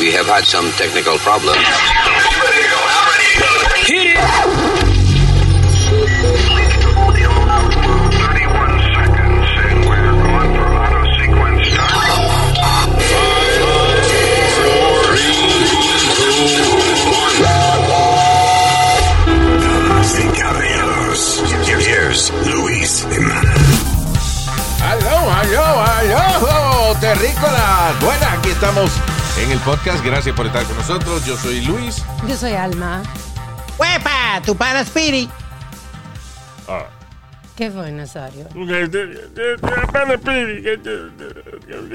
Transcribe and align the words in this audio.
We 0.00 0.10
have 0.12 0.24
had 0.24 0.44
some 0.46 0.64
technical 0.72 1.18
problems. 1.18 1.58
Hit 3.84 4.16
it! 4.16 4.80
Luis. 22.46 23.06
Aló, 24.82 25.30
aló, 25.30 25.84
aló, 25.84 26.94
terrícolas. 27.00 28.00
Bueno, 28.00 28.26
aquí 28.32 28.50
estamos 28.50 28.90
en 29.42 29.50
el 29.50 29.58
podcast. 29.60 30.04
Gracias 30.04 30.34
por 30.36 30.46
estar 30.46 30.64
con 30.64 30.76
nosotros. 30.76 31.24
Yo 31.26 31.36
soy 31.36 31.60
Luis. 31.64 32.04
Yo 32.28 32.36
soy 32.36 32.52
Alma. 32.52 33.02
¡Huepa! 33.78 34.40
¡Tu 34.44 34.54
pana 34.56 34.80
Spirit! 34.80 35.30
¿Qué 37.56 37.70
fue, 37.70 37.90
Nazario? 37.92 38.46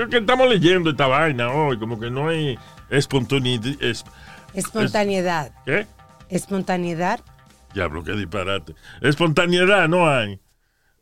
Que, 0.09 0.17
estamos 0.17 0.49
leyendo 0.49 0.91
esta 0.91 1.07
vaina 1.07 1.49
hoy, 1.51 1.79
como 1.79 1.99
que 1.99 2.09
no 2.11 2.27
hay 2.29 2.57
espontaneidad. 2.89 3.65
Es, 3.81 4.03
Espontaneidad. 4.53 5.51
¿Qué? 5.65 5.87
Espontaneidad. 6.29 7.19
Diablo, 7.73 8.03
qué 8.03 8.11
disparate. 8.13 8.75
Espontaneidad 9.01 9.87
no 9.89 10.07
hay. 10.09 10.39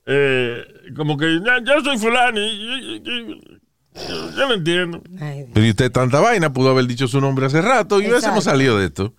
Eh, 0.06 0.64
como 0.96 1.18
que 1.18 1.40
ya, 1.46 1.60
yo 1.64 1.82
soy 1.84 1.98
fulano 1.98 2.40
y, 2.40 2.44
y- 2.44 3.02
y- 3.06 3.32
y- 3.32 3.62
yo, 3.96 4.48
lo 4.48 4.54
entiendo. 4.54 5.02
Ay. 5.20 5.46
Pero 5.54 5.66
y 5.66 5.70
usted 5.70 5.92
tanta 5.92 6.20
vaina, 6.20 6.54
pudo 6.54 6.70
haber 6.70 6.86
dicho 6.88 7.08
su 7.08 7.22
nombre 7.22 7.46
hace 7.46 7.62
rato 7.62 8.02
y 8.02 8.08
hubiésemos 8.08 8.44
salido 8.44 8.78
de 8.78 8.86
esto. 8.86 9.14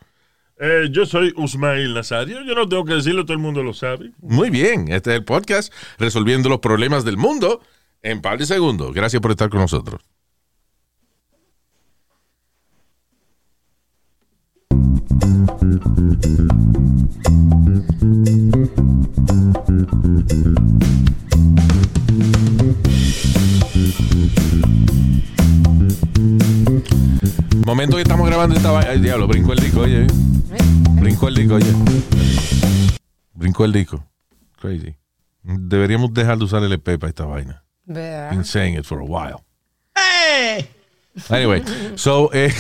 Eh, 0.61 0.89
yo 0.91 1.05
soy 1.05 1.33
Usmail 1.37 1.95
Nazario, 1.95 2.43
yo 2.43 2.55
no 2.55 2.69
tengo 2.69 2.85
que 2.85 2.95
decirlo, 2.95 3.25
todo 3.25 3.33
el 3.33 3.41
mundo 3.41 3.63
lo 3.63 3.75
sabe. 3.75 4.13
Muy 4.21 4.51
bien, 4.51 4.87
este 4.93 5.11
es 5.11 5.17
el 5.17 5.25
podcast 5.25 5.73
resolviendo 5.99 6.49
los 6.49 6.61
problemas 6.61 7.05
del 7.05 7.17
mundo 7.17 7.61
en 8.03 8.23
par 8.23 8.39
de 8.39 8.47
segundos. 8.47 8.95
Gracias 8.95 9.21
por 9.21 9.33
estar 9.33 9.49
con 9.49 9.61
nosotros. 9.61 10.01
Momento 27.67 27.97
que 27.97 28.03
estamos 28.03 28.27
grabando 28.29 28.55
esta 28.55 28.71
vaina. 28.71 28.91
Ay, 28.91 29.01
diablo, 29.01 29.27
brincó 29.27 29.53
el 29.53 29.59
disco, 29.59 29.81
oye. 29.81 30.07
Brincó 30.93 31.27
el 31.27 31.35
disco, 31.35 31.55
oye. 31.57 31.73
Brincó 33.33 33.65
el 33.65 33.73
disco. 33.73 34.07
Crazy. 34.61 34.95
Deberíamos 35.43 36.15
dejar 36.15 36.39
de 36.39 36.45
usar 36.45 36.63
el 36.63 36.73
EP 36.73 36.85
para 36.99 37.09
esta 37.09 37.25
vaina. 37.25 37.65
¿Verdad? 37.85 38.31
Been 38.31 38.45
saying 38.45 38.79
it 38.79 38.85
for 38.85 39.01
a 39.01 39.05
while. 39.05 39.43
¡Eh! 39.97 40.69
Anyway, 41.29 41.63
so, 41.97 42.31
eh, 42.33 42.53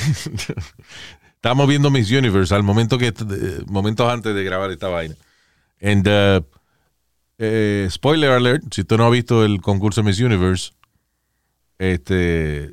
estamos 1.37 1.69
viendo 1.69 1.91
Miss 1.91 2.11
Universe 2.11 2.53
al 2.55 2.65
momento 2.65 2.99
que, 2.99 3.09
eh, 3.09 3.15
momentos 3.67 4.13
antes 4.13 4.35
de 4.35 4.43
grabar 4.43 4.73
esta 4.73 4.89
vaina. 4.89 5.15
And, 5.81 6.09
uh, 6.09 6.45
eh, 7.39 7.87
spoiler 7.91 8.31
alert, 8.33 8.65
si 8.73 8.81
usted 8.81 8.97
no 8.97 9.07
ha 9.07 9.11
visto 9.11 9.45
el 9.45 9.61
concurso 9.61 10.03
Miss 10.03 10.21
Universe, 10.21 10.73
este, 11.79 12.71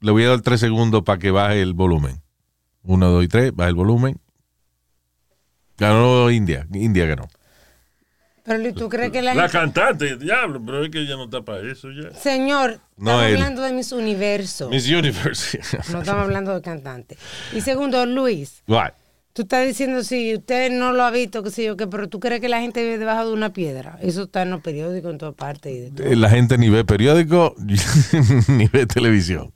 le 0.00 0.10
voy 0.10 0.24
a 0.24 0.28
dar 0.30 0.40
tres 0.42 0.60
segundos 0.60 1.02
para 1.02 1.18
que 1.18 1.30
baje 1.30 1.60
el 1.62 1.74
volumen. 1.74 2.22
Uno, 2.82 3.08
dos 3.10 3.24
y 3.24 3.28
tres, 3.28 3.54
baje 3.54 3.70
el 3.70 3.76
volumen. 3.76 4.20
Ganó 5.76 6.30
India, 6.30 6.66
India 6.72 7.06
ganó. 7.06 7.28
Pero 8.44 8.74
¿tú 8.74 8.88
crees 8.90 9.10
que 9.10 9.22
la, 9.22 9.34
La 9.34 9.48
gente... 9.48 9.58
cantante, 9.58 10.16
diablo, 10.18 10.62
pero 10.64 10.84
es 10.84 10.90
que 10.90 11.00
ella 11.00 11.16
no 11.16 11.24
está 11.24 11.40
para 11.42 11.60
eso 11.70 11.88
ya. 11.90 12.12
Señor, 12.12 12.78
No, 12.98 13.10
estamos 13.12 13.24
él. 13.24 13.34
hablando 13.36 13.62
de 13.62 13.72
mis 13.72 13.90
universos. 13.92 14.68
Miss 14.70 14.86
Universe. 14.88 15.58
No 15.92 16.00
estamos 16.00 16.24
hablando 16.24 16.54
de 16.54 16.60
cantante. 16.60 17.16
Y 17.54 17.62
segundo, 17.62 18.04
Luis, 18.04 18.62
What? 18.68 18.92
Tú 19.34 19.42
estás 19.42 19.66
diciendo 19.66 20.02
si 20.04 20.34
usted 20.36 20.70
no 20.70 20.92
lo 20.92 21.02
ha 21.02 21.10
visto, 21.10 21.42
qué 21.42 21.50
sé 21.50 21.64
yo, 21.64 21.76
qué, 21.76 21.86
pero 21.86 22.08
tú 22.08 22.18
crees 22.20 22.40
que 22.40 22.48
la 22.48 22.60
gente 22.60 22.82
vive 22.82 22.96
debajo 22.98 23.26
de 23.26 23.32
una 23.34 23.52
piedra. 23.52 23.98
Eso 24.00 24.22
está 24.22 24.40
en 24.42 24.50
los 24.50 24.62
periódicos 24.62 25.10
en 25.12 25.18
todas 25.18 25.34
partes. 25.34 25.72
Y 25.74 25.80
de 25.80 25.90
todo. 25.90 26.06
Eh, 26.06 26.16
La 26.16 26.30
gente 26.30 26.56
ni 26.56 26.70
ve 26.70 26.84
periódico 26.84 27.54
ni 28.48 28.66
ve 28.68 28.86
televisión. 28.86 29.52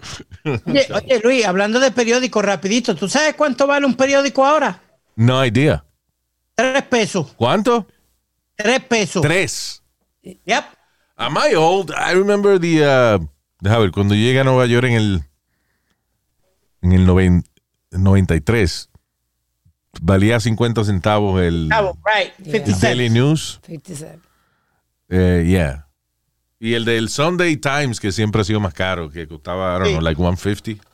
Oye, 0.67 0.87
oye, 0.93 1.21
Luis, 1.25 1.47
hablando 1.47 1.81
de 1.81 1.91
periódicos, 1.93 2.45
rapidito, 2.45 2.95
¿tú 2.95 3.09
sabes 3.09 3.35
cuánto 3.35 3.67
vale 3.67 3.87
un 3.87 3.95
periódico 3.95 4.45
ahora? 4.45 4.83
No 5.17 5.45
idea. 5.47 5.85
Tres 6.55 6.83
pesos. 6.85 7.33
¿Cuánto? 7.37 7.87
Tres 8.57 8.81
pesos. 8.81 9.23
Tres. 9.23 9.83
Yep. 10.23 10.65
Am 11.17 11.37
I 11.37 11.55
old? 11.55 11.91
I 11.93 12.13
remember 12.15 12.61
the. 12.61 12.83
Uh, 12.83 13.27
déjame 13.61 13.83
ver, 13.85 13.91
cuando 13.93 14.15
llegué 14.15 14.41
a 14.41 14.45
Nueva 14.45 14.67
York 14.67 14.85
en 14.87 14.93
el. 14.95 15.23
En 16.83 16.93
el 16.93 17.07
noven- 17.07 17.45
93. 17.93 18.91
Valía 20.01 20.39
50 20.41 20.85
centavos 20.85 21.41
el, 21.43 21.67
Cabo, 21.71 21.99
right. 22.05 22.33
Yeah. 22.39 22.53
50 22.65 22.71
el 22.71 22.81
Daily. 22.81 23.11
News. 23.11 23.61
57. 23.67 24.19
Eh, 25.11 25.45
yeah. 25.47 25.87
Y 26.61 26.75
el 26.75 26.85
del 26.85 27.09
Sunday 27.09 27.57
Times, 27.57 28.01
que 28.01 28.13
siempre 28.13 28.41
ha 28.41 28.45
sido 28.45 28.61
más 28.61 28.75
caro, 28.75 29.11
que 29.11 29.27
costaba, 29.27 29.77
I 29.77 29.79
don't 29.79 29.87
Sí. 29.87 29.93
know, 29.93 30.01
like 30.03 30.21
150. 30.21 30.85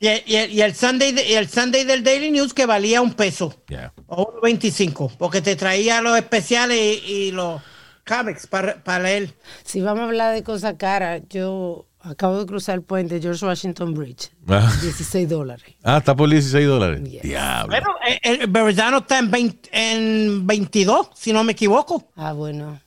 Y, 0.00 0.06
el- 0.06 0.22
y 0.26 0.36
el, 0.36 0.52
y 0.52 0.60
el 0.62 0.74
Sunday, 0.76 1.12
de- 1.12 1.26
y 1.28 1.32
el 1.34 1.48
Sunday 1.48 1.84
del 1.84 2.04
Daily 2.04 2.30
News 2.30 2.54
que 2.54 2.66
valía 2.66 3.00
un 3.02 3.14
peso 3.14 3.54
Yeah. 3.68 3.92
o 4.06 4.30
un 4.34 4.40
25, 4.42 5.10
porque 5.18 5.40
te 5.42 5.56
traía 5.56 6.00
los 6.02 6.16
especiales 6.16 6.78
y, 6.78 7.12
y 7.12 7.30
los 7.32 7.60
comics 8.06 8.46
para, 8.46 8.82
para 8.84 9.02
leer. 9.04 9.34
Si 9.64 9.80
vamos 9.80 10.02
a 10.02 10.04
hablar 10.04 10.34
de 10.34 10.44
cosas 10.44 10.74
caras, 10.78 11.22
yo 11.28 11.87
acabo 12.00 12.38
de 12.38 12.46
cruzar 12.46 12.76
el 12.76 12.82
puente 12.82 13.20
George 13.20 13.44
Washington 13.44 13.94
Bridge. 13.94 14.30
Ah, 14.46 14.72
16 14.82 15.28
dólares. 15.28 15.64
ah, 15.82 15.98
está 15.98 16.14
por 16.14 16.28
16 16.28 16.66
dólares. 16.66 17.02
Yes. 17.04 17.22
Diablo. 17.22 17.68
Bueno, 17.68 17.88
el, 18.22 18.40
el 18.40 18.46
Verrazano 18.48 18.98
está 18.98 19.18
en, 19.18 19.30
20 19.30 19.68
en 19.72 20.46
22, 20.46 21.10
si 21.14 21.32
no 21.32 21.44
me 21.44 21.52
equivoco. 21.52 22.08
Ah, 22.16 22.32
bueno. 22.32 22.80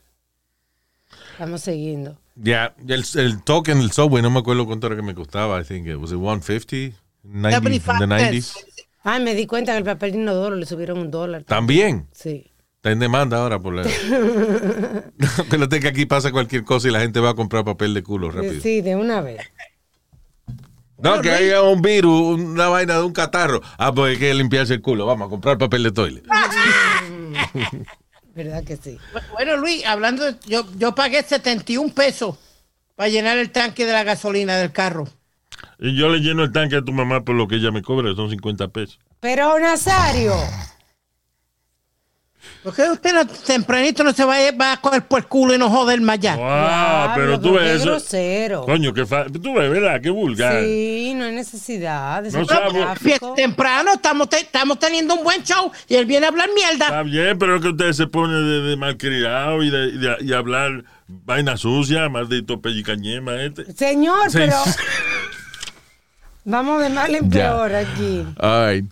Estamos 1.34 1.62
siguiendo. 1.62 2.18
Ya, 2.36 2.74
el, 2.88 3.04
el 3.16 3.44
token 3.44 3.80
del 3.80 3.92
subway, 3.92 4.22
no 4.22 4.30
me 4.30 4.40
acuerdo 4.40 4.66
cuánto 4.66 4.88
era 4.88 4.96
que 4.96 5.02
me 5.02 5.14
costaba. 5.14 5.60
I 5.60 5.64
think 5.64 5.88
it 5.88 5.96
was 5.98 6.12
it 6.12 6.18
150, 6.18 6.96
90, 7.24 7.58
in 7.58 7.64
75 7.82 8.00
the 8.00 8.06
90s. 8.06 8.32
cents. 8.32 8.66
Ay, 9.04 9.24
me 9.24 9.34
di 9.34 9.48
cuenta 9.48 9.72
que 9.72 9.80
el 9.80 9.84
papel 9.84 10.12
de 10.12 10.18
inodoro 10.20 10.56
le 10.56 10.66
subieron 10.66 11.00
un 11.00 11.10
dólar. 11.10 11.44
También. 11.44 12.08
Sí. 12.12 12.51
Está 12.82 12.94
en 12.94 12.98
demanda 12.98 13.38
ahora 13.38 13.60
por 13.60 13.76
la. 13.76 13.84
Acuérdate 15.38 15.80
que 15.80 15.88
aquí 15.88 16.08
pasa 16.08 16.32
cualquier 16.32 16.64
cosa 16.64 16.88
y 16.88 16.92
la 16.92 17.00
gente 17.00 17.20
va 17.20 17.30
a 17.30 17.34
comprar 17.36 17.64
papel 17.64 17.94
de 17.94 18.02
culo 18.02 18.32
rápido. 18.32 18.60
Sí, 18.60 18.82
de 18.82 18.96
una 18.96 19.22
vez. 19.22 19.40
No, 20.98 21.22
que 21.22 21.30
haya 21.30 21.62
un 21.62 21.84
virus, 21.84 22.40
una 22.40 22.70
vaina 22.70 22.96
de 22.96 23.04
un 23.04 23.14
catarro. 23.14 23.62
Ah, 23.78 23.94
pues 23.94 24.14
hay 24.14 24.18
que 24.20 24.34
limpiarse 24.34 24.74
el 24.74 24.82
culo. 24.82 25.06
Vamos 25.06 25.28
a 25.28 25.30
comprar 25.30 25.60
papel 25.60 25.84
de 25.84 25.92
toilet. 25.92 26.24
¿Verdad 28.36 28.64
que 28.64 28.78
sí? 28.78 28.98
Bueno, 29.34 29.58
Luis, 29.58 29.86
hablando, 29.86 30.26
de- 30.26 30.38
yo, 30.48 30.66
yo 30.76 30.96
pagué 30.96 31.22
71 31.22 31.94
pesos 31.94 32.36
para 32.96 33.10
llenar 33.10 33.38
el 33.38 33.52
tanque 33.52 33.86
de 33.86 33.94
la 33.94 34.04
gasolina 34.04 34.58
del 34.58 34.72
carro. 34.72 35.08
Y 35.78 35.96
yo 35.96 36.10
le 36.10 36.18
lleno 36.20 36.44
el 36.44 36.52
tanque 36.52 36.78
a 36.78 36.82
tu 36.82 36.94
mamá 36.94 37.24
por 37.24 37.36
lo 37.36 37.48
que 37.48 37.58
ella 37.58 37.70
me 37.70 37.84
cobra, 37.84 38.10
que 38.10 38.16
son 38.16 38.32
50 38.32 38.70
pesos. 38.70 39.00
Pero 39.20 39.60
Nazario, 39.60 40.34
Porque 42.64 42.84
usted 42.92 43.14
no- 43.14 43.26
tempranito 43.26 44.04
no 44.04 44.14
se 44.14 44.24
va 44.24 44.36
a, 44.36 44.52
va 44.52 44.74
a 44.74 44.78
coger 44.82 45.02
por 45.08 45.20
el 45.22 45.26
culo 45.26 45.56
y 45.56 45.58
no 45.58 45.68
joder 45.70 46.00
más 46.02 46.20
ya. 46.20 46.38
Ah, 46.40 47.12
pero 47.16 47.40
tú 47.40 47.54
qué 47.54 47.60
ves 47.60 47.76
eso. 47.82 47.86
grosero. 47.86 48.62
Coño, 48.66 48.94
que 48.94 49.04
fa... 49.08 49.26
tú 49.26 49.54
ves, 49.56 49.72
¿verdad? 49.72 50.00
Qué 50.00 50.12
vulgar. 50.12 50.62
Sí, 50.64 51.14
no 51.16 51.26
hay 51.26 51.34
necesidad 51.34 52.22
de 52.22 52.30
No 52.32 52.46
gráfico. 52.46 53.34
Temprano 53.34 53.94
estamos, 53.94 54.30
te- 54.30 54.42
estamos 54.42 54.78
teniendo 54.78 55.16
un 55.16 55.24
buen 55.24 55.42
show 55.44 55.72
y 55.88 55.96
él 55.96 56.06
viene 56.06 56.28
a 56.28 56.30
hablar 56.30 56.50
mierda. 56.54 56.86
Está 56.86 57.02
bien, 57.04 57.40
pero 57.40 57.56
es 57.56 57.62
que 57.64 57.70
usted 57.70 57.94
se 57.94 58.06
pone 58.06 58.34
de, 58.36 58.62
de 58.62 58.78
malcriado 58.78 59.64
y 59.64 59.72
de, 59.72 59.86
y 59.88 59.98
de- 59.98 60.18
y 60.22 60.34
hablar 60.34 60.84
vaina 61.08 61.58
sucia, 61.58 62.10
maldito 62.10 62.62
pellicañema 62.62 63.42
este. 63.42 63.74
Señor, 63.74 64.30
Sí. 64.30 64.38
pero 64.38 64.56
vamos 66.46 66.82
de 66.82 66.90
mal 66.90 67.14
en 67.16 67.30
Ya. 67.32 67.50
peor 67.52 67.76
aquí. 67.76 68.26
All 68.40 68.68
right. 68.76 68.86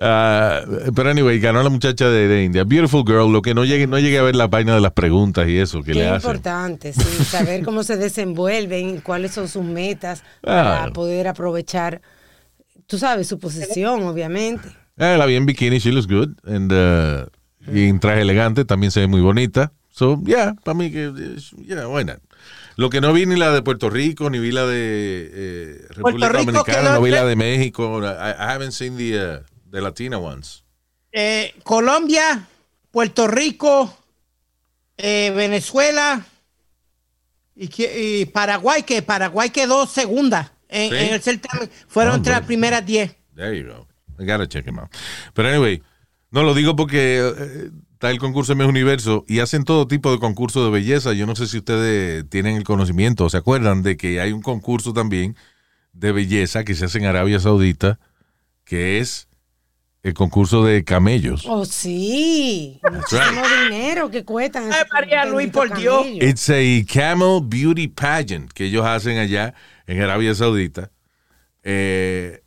Ah, 0.00 0.60
pero 0.94 1.10
anyway, 1.10 1.38
ganó 1.38 1.62
la 1.62 1.68
muchacha 1.70 2.08
de, 2.08 2.26
de 2.28 2.44
India. 2.44 2.64
Beautiful 2.64 3.04
girl. 3.06 3.32
Lo 3.32 3.42
que 3.42 3.54
no 3.54 3.64
llegue, 3.64 3.86
no 3.86 3.98
llegue 3.98 4.18
a 4.18 4.22
ver 4.22 4.34
la 4.34 4.48
vaina 4.48 4.74
de 4.74 4.80
las 4.80 4.92
preguntas 4.92 5.48
y 5.48 5.56
eso 5.58 5.82
que 5.82 5.92
Qué 5.92 5.98
le 6.00 6.08
hacen. 6.08 6.30
importante, 6.30 6.92
sí, 6.92 7.24
saber 7.24 7.62
cómo 7.64 7.82
se 7.84 7.96
desenvuelven, 7.96 9.00
cuáles 9.00 9.32
son 9.32 9.48
sus 9.48 9.64
metas 9.64 10.22
para 10.40 10.62
Claro. 10.62 10.92
poder 10.92 11.28
aprovechar, 11.28 12.00
tú 12.86 12.98
sabes, 12.98 13.28
su 13.28 13.38
posición, 13.38 14.02
obviamente. 14.02 14.68
Eh, 14.96 15.16
la 15.18 15.26
vi 15.26 15.36
en 15.36 15.46
bikini, 15.46 15.78
she 15.78 15.92
looks 15.92 16.06
good. 16.08 16.30
And, 16.44 16.72
uh, 16.72 17.26
y 17.72 17.88
en 17.88 17.98
traje 18.00 18.22
elegante 18.22 18.64
también 18.64 18.90
se 18.90 19.00
ve 19.00 19.06
muy 19.06 19.20
bonita. 19.20 19.72
So, 19.90 20.20
yeah, 20.26 20.54
para 20.64 20.74
mí 20.76 20.90
que, 20.90 21.12
yeah, 21.66 21.86
why 21.88 22.04
not? 22.04 22.18
Lo 22.76 22.90
que 22.90 23.00
no 23.00 23.12
vi 23.12 23.26
ni 23.26 23.36
la 23.36 23.52
de 23.52 23.62
Puerto 23.62 23.88
Rico, 23.90 24.28
ni 24.28 24.40
vi 24.40 24.50
la 24.50 24.66
de 24.66 25.30
eh, 25.32 25.78
República 25.90 26.28
Rico 26.30 26.44
Dominicana, 26.50 26.94
no 26.94 27.02
vi 27.02 27.12
la 27.12 27.24
de 27.24 27.36
México. 27.36 28.00
I, 28.02 28.30
I 28.32 28.52
haven't 28.52 28.72
seen 28.72 28.96
the, 28.96 29.16
uh, 29.16 29.38
the 29.74 29.80
Latina 29.80 30.18
ones. 30.18 30.62
Eh, 31.12 31.52
Colombia, 31.64 32.46
Puerto 32.90 33.26
Rico, 33.26 33.94
eh, 34.96 35.32
Venezuela 35.34 36.24
y, 37.56 38.26
Paraguay, 38.26 38.82
que 38.84 39.02
Paraguay 39.02 39.50
quedó 39.50 39.86
segunda 39.86 40.52
en, 40.68 40.90
Sí. 40.90 40.96
en 40.96 41.14
el 41.14 41.20
certamen. 41.22 41.70
Fueron 41.88 42.14
Ah, 42.14 42.16
entre 42.16 42.32
las 42.32 42.42
primeras 42.46 42.84
10. 42.86 43.16
There 43.34 43.56
you 43.58 43.66
go. 43.68 43.86
I 44.18 44.24
gotta 44.26 44.48
check 44.48 44.66
him 44.66 44.78
out. 44.78 44.90
Pero 45.34 45.48
anyway, 45.48 45.82
no 46.30 46.42
lo 46.42 46.54
digo 46.54 46.76
porque 46.76 47.18
eh, 47.20 47.70
está 47.92 48.10
el 48.10 48.18
concurso 48.18 48.52
de 48.52 48.58
Miss 48.58 48.68
Universo 48.68 49.24
y 49.28 49.40
hacen 49.40 49.64
todo 49.64 49.86
tipo 49.88 50.10
de 50.12 50.18
concursos 50.18 50.64
de 50.64 50.70
belleza. 50.70 51.12
Yo 51.12 51.26
no 51.26 51.34
sé 51.36 51.46
si 51.48 51.58
ustedes 51.58 52.28
tienen 52.30 52.56
el 52.56 52.64
conocimiento 52.64 53.24
o 53.24 53.30
se 53.30 53.36
acuerdan 53.38 53.82
de 53.82 53.96
que 53.96 54.20
hay 54.20 54.32
un 54.32 54.42
concurso 54.42 54.92
también 54.92 55.36
de 55.92 56.12
belleza 56.12 56.64
que 56.64 56.74
se 56.74 56.84
hace 56.86 56.98
en 56.98 57.06
Arabia 57.06 57.38
Saudita 57.40 57.98
que 58.64 58.98
es 58.98 59.28
el 60.04 60.12
concurso 60.14 60.62
de 60.64 60.84
camellos. 60.84 61.44
Oh, 61.48 61.64
sí. 61.64 62.78
Muchísimo 62.92 63.42
dinero 63.64 64.10
que 64.10 64.22
cuestan. 64.24 64.70
Ay, 64.72 64.82
María 64.92 65.24
Luis, 65.24 65.48
por 65.50 65.74
Dios. 65.76 66.06
It's 66.20 66.48
a 66.50 66.84
camel 66.86 67.40
beauty 67.42 67.88
pageant 67.88 68.52
que 68.52 68.66
ellos 68.66 68.84
hacen 68.86 69.18
allá 69.18 69.54
en 69.86 70.00
Arabia 70.02 70.34
Saudita. 70.34 70.90
Eh, 71.62 72.42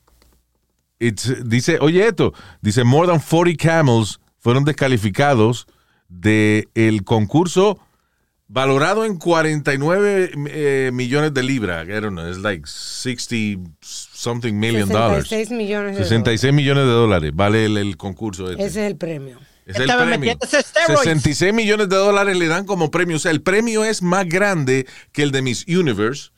it's- 0.99 1.43
dice, 1.49 1.79
oye 1.81 2.07
esto, 2.07 2.31
dice, 2.61 2.83
more 2.83 3.07
than 3.07 3.19
40 3.19 3.57
camels 3.57 4.19
fueron 4.39 4.63
descalificados 4.63 5.65
del 6.07 6.69
el 6.75 7.03
concurso 7.03 7.79
valorado 8.47 9.05
en 9.05 9.17
49 9.17 10.31
eh, 10.47 10.91
millones 10.93 11.33
de 11.33 11.43
libras. 11.43 11.87
I 11.87 11.91
don't 11.91 12.11
know, 12.11 12.27
it's 12.27 12.39
like 12.39 12.65
60 12.65 13.71
something 13.81 14.53
million 14.53 14.87
dollars. 14.89 15.27
66 15.27 15.51
millones 15.51 15.97
de 15.97 16.03
66 16.03 16.53
millones 16.53 16.85
de 16.85 16.91
dólares 16.91 17.31
vale 17.33 17.65
el, 17.65 17.77
el 17.77 17.97
concurso 17.97 18.43
este. 18.43 18.55
dólares. 18.55 18.71
Ese 18.71 18.85
es 18.85 18.91
el 18.91 18.97
premio. 18.97 19.39
Es 19.65 19.75
el 19.75 19.87
premio. 19.87 20.05
metiéndose 20.05 20.61
steroids. 20.61 21.01
66 21.01 21.53
millones 21.53 21.89
de 21.89 21.95
dólares 21.97 22.37
le 22.37 22.47
dan 22.47 22.65
como 22.65 22.89
premio. 22.89 23.17
O 23.17 23.19
sea, 23.19 23.31
el 23.31 23.41
premio 23.41 23.83
es 23.83 24.01
más 24.01 24.27
grande 24.27 24.87
que 25.11 25.23
el 25.23 25.31
de 25.31 25.41
Miss 25.41 25.65
Universe 25.67 26.31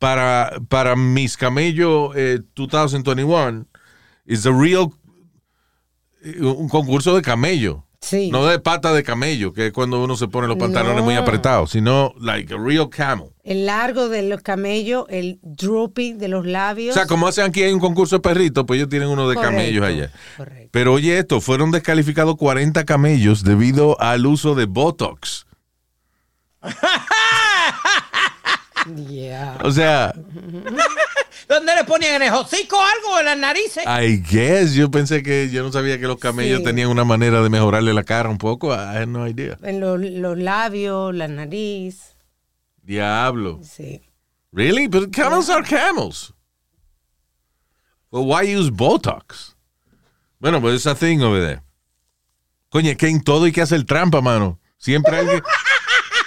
para, 0.00 0.60
para 0.68 0.96
Miss 0.96 1.36
Camello 1.36 2.14
eh, 2.16 2.40
2021. 2.56 3.66
Es 4.26 4.46
a 4.46 4.50
real 4.50 4.88
eh, 6.22 6.40
un 6.40 6.68
concurso 6.68 7.14
de 7.14 7.22
camello. 7.22 7.87
Sí. 8.00 8.30
No 8.30 8.46
de 8.46 8.60
pata 8.60 8.92
de 8.92 9.02
camello, 9.02 9.52
que 9.52 9.66
es 9.66 9.72
cuando 9.72 10.02
uno 10.02 10.16
se 10.16 10.28
pone 10.28 10.46
los 10.46 10.56
pantalones 10.56 10.98
No. 10.98 11.02
muy 11.02 11.16
apretados, 11.16 11.72
sino 11.72 12.14
like 12.20 12.54
a 12.54 12.56
real 12.56 12.88
camel. 12.88 13.30
El 13.42 13.66
largo 13.66 14.08
de 14.08 14.22
los 14.22 14.40
camellos, 14.40 15.04
el 15.08 15.40
drooping 15.42 16.16
de 16.18 16.28
los 16.28 16.46
labios. 16.46 16.94
O 16.94 16.98
sea, 16.98 17.06
como 17.06 17.26
hacen 17.26 17.46
aquí 17.46 17.62
hay 17.62 17.72
un 17.72 17.80
concurso 17.80 18.16
de 18.16 18.20
perritos, 18.20 18.64
pues 18.66 18.78
ellos 18.78 18.88
tienen 18.88 19.08
uno 19.08 19.28
de 19.28 19.34
Correcto, 19.34 19.56
camellos 19.56 19.84
allá. 19.84 20.12
Correcto. 20.36 20.68
Pero 20.70 20.92
oye 20.94 21.18
esto, 21.18 21.40
fueron 21.40 21.70
descalificados 21.72 22.36
40 22.36 22.84
camellos 22.84 23.42
debido 23.42 24.00
al 24.00 24.26
uso 24.26 24.54
de 24.54 24.66
Botox. 24.66 25.46
Yeah. 29.06 29.58
O 29.64 29.70
sea, 29.70 30.14
¿Dónde 31.48 31.74
le 31.74 31.84
ponían 31.84 32.16
en 32.16 32.22
el 32.28 32.34
hocico 32.34 32.76
algo 32.78 33.18
en 33.20 33.24
las 33.24 33.38
narices? 33.38 33.82
I 33.86 34.18
guess, 34.18 34.74
yo 34.74 34.90
pensé 34.90 35.22
que 35.22 35.48
yo 35.50 35.62
no 35.62 35.72
sabía 35.72 35.98
que 35.98 36.06
los 36.06 36.18
camellos 36.18 36.58
Sí. 36.58 36.64
tenían 36.64 36.88
una 36.90 37.04
manera 37.04 37.40
de 37.42 37.48
mejorarle 37.48 37.94
la 37.94 38.04
cara 38.04 38.28
un 38.28 38.36
poco. 38.36 38.68
I 38.74 38.76
had 38.98 39.06
no 39.08 39.26
idea. 39.26 39.56
En 39.62 39.80
los, 39.80 39.98
los 39.98 40.36
labios, 40.36 41.14
la 41.14 41.26
nariz. 41.26 42.16
Diablo. 42.82 43.60
Sí. 43.62 44.02
Really? 44.52 44.88
But 44.88 45.10
camels 45.10 45.48
are 45.48 45.62
camels. 45.66 46.34
Well, 48.10 48.24
why 48.26 48.42
use 48.54 48.70
Botox? 48.70 49.54
Bueno, 50.40 50.60
pues 50.60 50.74
esa 50.76 50.94
thing 50.94 51.20
over 51.20 51.40
there. 51.42 51.62
Coño, 52.70 52.90
es 52.90 52.96
que 52.98 53.08
en 53.08 53.22
todo 53.22 53.44
hay 53.46 53.52
que 53.52 53.62
hacer 53.62 53.84
trampa, 53.84 54.20
mano. 54.20 54.60
Siempre 54.76 55.16
hay 55.16 55.26
que... 55.40 55.42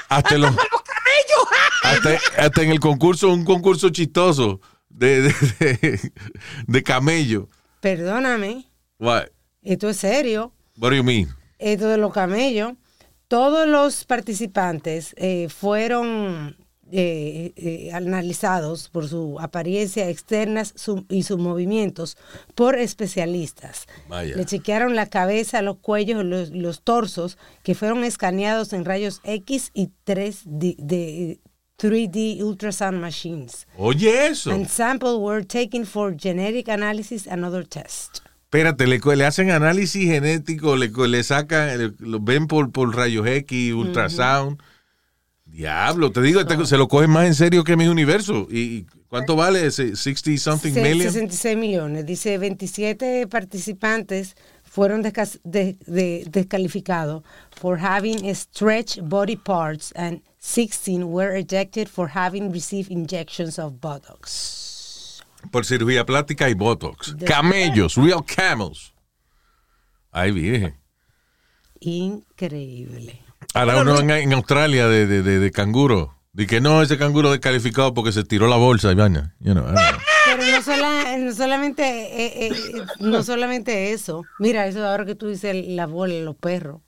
Hasta 0.10 0.38
los... 0.38 0.52
Hasta, 1.84 2.20
hasta 2.38 2.62
en 2.64 2.72
el 2.72 2.80
concurso, 2.80 3.30
un 3.30 3.44
concurso 3.46 3.90
chistoso 3.90 4.62
de, 4.94 5.22
de, 5.24 5.34
de, 5.60 6.12
de 6.68 6.84
camello. 6.84 7.50
Perdóname, 7.80 8.66
What? 9.00 9.26
esto 9.62 9.90
es 9.90 9.98
serio. 9.98 10.54
What 10.78 10.92
do 10.92 10.96
you 10.98 11.04
mean? 11.04 11.28
Esto 11.60 11.88
de 11.88 11.98
los 11.98 12.14
camellos. 12.14 12.74
Todos 13.28 13.68
los 13.68 14.04
participantes 14.06 15.14
eh, 15.18 15.48
fueron 15.50 16.58
eh, 16.92 17.54
eh, 17.56 17.90
analizados 17.94 18.90
por 18.90 19.08
su 19.08 19.40
apariencia 19.40 20.10
externa 20.10 20.66
su- 20.66 21.06
y 21.10 21.24
sus 21.24 21.38
movimientos 21.38 22.18
por 22.56 22.78
especialistas. 22.78 23.86
Vaya. 24.10 24.36
Le 24.36 24.46
chequearon 24.46 24.96
la 24.96 25.06
cabeza, 25.06 25.62
los 25.62 25.78
cuellos, 25.78 26.26
los, 26.26 26.50
los 26.50 26.82
torsos, 26.82 27.38
que 27.64 27.74
fueron 27.76 28.04
escaneados 28.04 28.74
en 28.74 28.84
rayos 28.86 29.22
X 29.24 29.72
y 29.74 29.92
3D, 30.06 30.76
de 30.78 31.40
3D 31.82 32.42
ultrasound 32.44 33.00
machines. 33.00 33.66
Oye, 33.78 34.28
eso. 34.28 34.52
And 34.52 34.68
samples 34.68 35.18
were 35.20 35.44
taken 35.44 35.86
for 35.86 36.12
genetic 36.16 36.68
analysis 36.70 37.26
and 37.28 37.44
other 37.44 37.64
tests. 37.68 38.22
Espérate, 38.46 38.86
le, 38.86 39.00
le 39.16 39.26
hacen 39.26 39.50
análisis 39.50 40.06
genético, 40.08 40.76
le, 40.76 40.90
le 41.08 41.24
sacan, 41.24 41.78
le- 41.78 41.94
lo 42.00 42.20
ven 42.20 42.48
por, 42.48 42.70
por 42.72 42.94
rayos 42.96 43.26
X, 43.26 43.74
ultrasound. 43.74 44.60
Diablo, 45.46 46.12
te 46.12 46.22
digo, 46.22 46.42
se 46.66 46.78
lo 46.78 46.88
cogen 46.88 47.10
más 47.10 47.26
en 47.26 47.36
serio 47.36 47.64
que 47.64 47.76
mi 47.76 47.88
universo. 47.88 48.48
¿Y 48.50 48.86
cuánto 49.10 49.36
vale 49.36 49.66
ese 49.66 49.96
60 49.96 50.38
something 50.38 50.74
Se- 50.74 50.82
million? 50.82 51.12
66 51.12 51.58
millones. 51.58 52.06
Dice 52.06 52.38
27 52.38 53.28
participantes 53.28 54.36
fueron 54.64 55.04
desca- 55.04 55.40
de- 55.44 55.78
de- 55.88 56.26
descalificados 56.30 57.24
for 57.52 57.78
having 57.80 58.34
stretched 58.36 59.04
body 59.10 59.36
parts 59.36 59.92
and 59.96 60.22
16 60.44 61.04
were 61.12 61.36
ejected 61.38 61.88
for 61.88 62.10
having 62.10 62.52
received 62.52 62.90
injections 62.92 63.60
of 63.60 63.74
Botox. 63.80 65.22
Por 65.52 65.66
cirugía 65.66 66.04
plástica 66.06 66.50
y 66.50 66.54
botox. 66.56 67.16
Camellos, 67.26 67.96
real 67.96 68.24
camels. 68.26 68.94
Ay, 70.12 70.32
virgen. 70.32 70.76
Increíble. 71.80 73.22
Ahora 73.54 73.82
uno 73.82 74.00
en, 74.00 74.10
en 74.12 74.34
Australia 74.34 74.88
de, 74.88 75.08
de, 75.08 75.22
de, 75.24 75.40
de 75.40 75.52
canguro. 75.52 76.16
De 76.34 76.48
que 76.48 76.62
no, 76.62 76.82
ese 76.82 76.98
canguro 76.98 77.32
descalificado 77.32 77.94
porque 77.94 78.12
se 78.12 78.24
tiró 78.24 78.48
la 78.48 78.56
bolsa 78.56 78.92
y 78.92 78.96
vaina. 78.96 79.36
You 79.40 79.54
know. 79.54 79.66
Pero 80.26 80.44
no, 80.52 80.62
sola- 80.64 81.18
no 81.18 81.34
solamente 81.34 81.84
eh, 81.84 82.48
eh, 82.48 82.52
eh, 82.54 82.82
no 83.00 83.22
solamente 83.24 83.92
eso. 83.94 84.24
Mira, 84.40 84.66
eso 84.68 84.88
ahora 84.88 85.06
que 85.06 85.16
tú 85.16 85.28
dices 85.28 85.56
la 85.68 85.86
bola, 85.88 86.14
los 86.22 86.36
perros. 86.36 86.82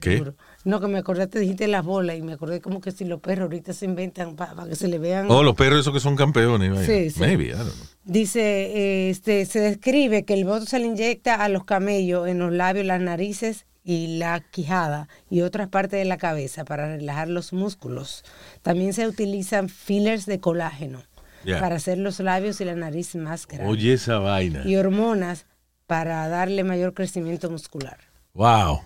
¿Qué? 0.00 0.12
Seguro. 0.12 0.34
No, 0.64 0.80
que 0.80 0.86
me 0.86 0.98
acordaste, 0.98 1.40
dijiste 1.40 1.66
las 1.66 1.84
bolas 1.84 2.16
y 2.16 2.22
me 2.22 2.34
acordé 2.34 2.60
como 2.60 2.80
que 2.80 2.92
si 2.92 3.04
los 3.04 3.20
perros 3.20 3.44
ahorita 3.44 3.72
se 3.72 3.84
inventan 3.84 4.36
para 4.36 4.64
que 4.68 4.76
se 4.76 4.86
le 4.88 4.98
vean. 4.98 5.26
Oh, 5.30 5.42
los 5.42 5.54
perros 5.56 5.80
esos 5.80 5.92
que 5.92 5.98
son 6.00 6.14
campeones. 6.16 6.70
vaina. 6.70 6.86
Sí, 6.86 7.10
sí. 7.10 7.18
Maybe, 7.20 7.46
I 7.46 7.50
don't 7.52 7.64
know. 7.74 7.86
Dice, 8.04 8.40
eh, 8.40 9.10
este, 9.10 9.44
se 9.46 9.60
describe 9.60 10.24
que 10.24 10.34
el 10.34 10.44
voto 10.44 10.64
se 10.66 10.78
le 10.78 10.86
inyecta 10.86 11.34
a 11.36 11.48
los 11.48 11.64
camellos 11.64 12.28
en 12.28 12.38
los 12.38 12.52
labios, 12.52 12.86
las 12.86 13.00
narices 13.00 13.66
y 13.84 14.18
la 14.18 14.38
quijada 14.40 15.08
y 15.28 15.40
otras 15.40 15.68
partes 15.68 15.98
de 15.98 16.04
la 16.04 16.16
cabeza 16.16 16.64
para 16.64 16.86
relajar 16.86 17.28
los 17.28 17.52
músculos. 17.52 18.24
También 18.62 18.92
se 18.92 19.08
utilizan 19.08 19.68
fillers 19.68 20.26
de 20.26 20.38
colágeno 20.40 21.02
Yeah. 21.44 21.58
para 21.58 21.74
hacer 21.74 21.98
los 21.98 22.20
labios 22.20 22.60
y 22.60 22.64
la 22.64 22.76
nariz 22.76 23.16
más 23.16 23.48
grandes. 23.48 23.68
Oye, 23.68 23.94
esa 23.94 24.20
vaina. 24.20 24.62
Y 24.64 24.76
hormonas 24.76 25.46
para 25.88 26.28
darle 26.28 26.62
mayor 26.62 26.94
crecimiento 26.94 27.50
muscular. 27.50 27.98
Wow. 28.34 28.82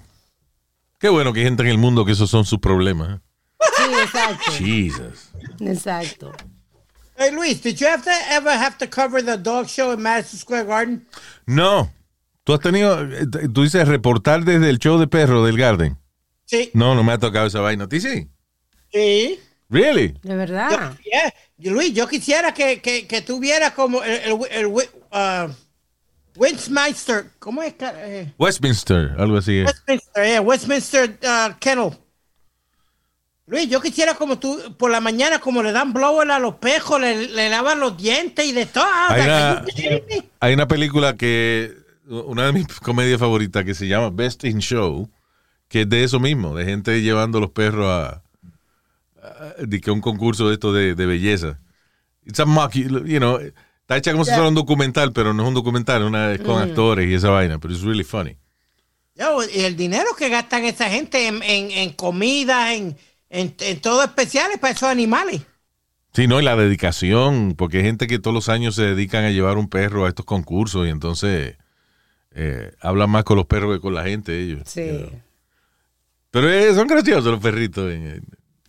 Qué 0.99 1.09
bueno 1.09 1.33
que 1.33 1.41
hay 1.41 1.47
gente 1.47 1.63
en 1.63 1.69
el 1.69 1.79
mundo 1.79 2.05
que 2.05 2.13
esos 2.13 2.31
son 2.31 2.45
sus 2.45 2.59
problemas. 2.59 3.19
¿eh? 3.19 3.21
Sí, 3.77 3.93
exacto. 4.03 4.53
Jesus. 4.53 5.31
Exacto. 5.61 6.33
Hey 7.19 7.31
Luis, 7.33 7.63
did 7.63 7.77
you 7.77 7.87
have 7.87 8.03
to 8.03 8.11
ever 8.31 8.51
have 8.51 8.77
to 8.79 8.87
cover 8.87 9.23
the 9.23 9.39
dog 9.39 9.69
show 9.69 9.93
in 9.93 10.03
Madison 10.03 10.39
Square 10.39 10.65
Garden? 10.65 11.07
No. 11.47 11.91
Tú 12.45 12.53
has 12.55 12.61
tenido, 12.61 13.03
eh, 13.03 13.27
tú 13.53 13.63
dices 13.63 13.89
reportar 13.89 14.45
desde 14.45 14.71
el 14.71 14.79
show 14.79 14.99
de 14.99 15.07
perro 15.07 15.45
del 15.45 15.57
Garden. 15.57 15.99
Sí. 16.45 16.71
No, 16.75 16.95
no 16.95 17.03
me 17.03 17.13
ha 17.13 17.19
tocado 17.19 17.47
esa 17.47 17.61
vaina. 17.61 17.85
¿A 17.85 17.89
ti 17.89 18.01
sí? 18.01 18.29
Sí. 18.93 19.41
Really? 19.69 20.15
De 20.23 20.37
verdad. 20.37 20.97
Yeah. 21.03 21.35
Luis, 21.73 21.93
yo 21.93 22.07
quisiera 22.07 22.55
que, 22.55 22.81
que, 22.81 23.07
que 23.07 23.23
tuviera 23.23 23.75
como 23.75 24.03
el, 24.05 24.13
el, 24.13 24.39
el, 24.51 24.67
uh, 24.67 25.53
Westminster, 26.37 27.31
¿cómo 27.39 27.63
es? 27.63 27.75
eh, 27.81 28.33
Westminster, 28.39 29.15
algo 29.19 29.39
así. 29.39 29.59
es. 29.59 29.67
Westminster, 29.67 30.25
yeah, 30.27 30.41
Westminster 30.41 31.19
uh, 31.23 31.55
Kennel. 31.59 31.91
Luis, 33.49 33.69
yo 33.69 33.81
quisiera 33.81 34.15
como 34.15 34.39
tú, 34.39 34.75
por 34.77 34.91
la 34.91 35.01
mañana, 35.01 35.39
como 35.39 35.63
le 35.63 35.71
dan 35.71 35.93
blower 35.93 36.31
a 36.33 36.39
los 36.41 36.57
pejos, 36.57 37.01
le, 37.01 37.29
le 37.29 37.49
lavan 37.49 37.79
los 37.79 37.97
dientes 37.97 38.45
y 38.45 38.53
de 38.53 38.67
todo. 38.67 38.85
Hay 39.09 39.23
una, 39.23 39.65
me? 39.65 40.25
hay 40.41 40.55
una 40.55 40.67
película 40.67 41.17
que, 41.17 41.73
una 42.09 42.47
de 42.47 42.53
mis 42.53 42.67
comedias 42.81 43.21
favoritas 43.21 43.65
que 43.65 43.75
se 43.75 43.87
llama 43.87 44.11
Best 44.11 44.45
in 44.45 44.59
Show, 44.59 45.09
que 45.69 45.83
es 45.83 45.89
de 45.89 46.03
eso 46.03 46.19
mismo, 46.19 46.57
de 46.57 46.65
gente 46.65 47.01
llevando 47.03 47.39
los 47.39 47.51
perros 47.51 47.87
a, 47.89 48.23
de 49.59 49.81
que 49.81 49.93
un 49.93 50.01
concurso 50.01 50.49
de 50.49 50.55
esto 50.55 50.73
de, 50.73 50.95
de 50.97 51.07
belleza. 51.07 51.61
It's 52.25 52.41
a 52.41 52.47
mock, 52.47 52.73
you 52.73 53.19
know, 53.19 53.39
está 53.87 53.97
hecha 53.97 54.11
como 54.11 54.25
si 54.25 54.33
fuera 54.33 54.49
un 54.49 54.57
documental, 54.57 55.13
pero 55.13 55.33
no 55.33 55.45
es 55.45 55.49
un 55.49 55.55
documental, 55.55 56.03
una 56.03 56.33
es 56.33 56.41
con 56.41 56.61
actores 56.61 57.09
y 57.09 57.15
esa 57.15 57.31
vaina, 57.31 57.61
pero 57.61 57.73
es 57.73 57.83
really 57.83 58.03
funny. 58.03 58.37
Yo, 59.15 59.45
y 59.45 59.61
el 59.61 59.77
dinero 59.77 60.09
que 60.19 60.29
gastan 60.29 60.65
esa 60.65 60.91
gente 60.91 61.29
en, 61.29 61.41
en, 61.45 61.71
en 61.71 61.93
comida, 61.93 62.75
en, 62.75 62.97
en, 63.31 63.55
en 63.61 63.81
todo 63.81 64.03
especiales 64.03 64.59
para 64.59 64.73
esos 64.75 64.89
animales. 64.89 65.43
Sí, 66.13 66.27
no, 66.27 66.41
y 66.41 66.43
la 66.43 66.57
dedicación, 66.57 67.55
porque 67.57 67.79
hay 67.79 67.85
gente 67.85 68.09
que 68.09 68.19
todos 68.19 68.35
los 68.35 68.49
años 68.49 68.75
se 68.75 68.83
dedican 68.83 69.25
a 69.25 69.31
llevar 69.31 69.57
un 69.57 69.69
perro 69.69 70.05
a 70.05 70.09
estos 70.09 70.27
concursos 70.27 70.85
y 70.87 70.91
entonces 70.91 71.57
eh, 72.33 72.73
hablan 72.81 73.09
más 73.11 73.23
con 73.23 73.37
los 73.37 73.47
perros 73.47 73.77
que 73.77 73.81
con 73.81 73.95
la 73.95 74.03
gente 74.03 74.37
ellos. 74.43 74.63
Sí. 74.67 74.85
you 74.85 74.99
know. 74.99 75.23
Pero 76.33 76.51
eh, 76.51 76.75
son 76.75 76.89
graciosos 76.89 77.27
los 77.27 77.41
perritos 77.41 77.91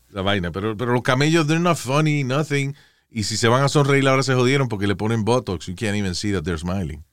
la 0.09 0.21
vaina, 0.21 0.51
pero, 0.51 0.77
pero 0.77 0.93
los 0.93 1.01
camellos, 1.01 1.47
they're 1.47 1.59
not 1.59 1.77
funny, 1.77 2.23
nothing. 2.23 2.75
Y 3.09 3.23
si 3.23 3.37
se 3.37 3.47
van 3.47 3.63
a 3.63 3.69
sonreír 3.69 4.07
ahora 4.07 4.23
se 4.23 4.33
jodieron 4.33 4.67
porque 4.67 4.87
le 4.87 4.95
ponen 4.95 5.23
botox. 5.25 5.65
You 5.67 5.75
can't 5.75 5.95
even 5.95 6.13
see 6.15 6.31
that 6.33 6.43
they're 6.43 6.57
smiling. 6.59 7.03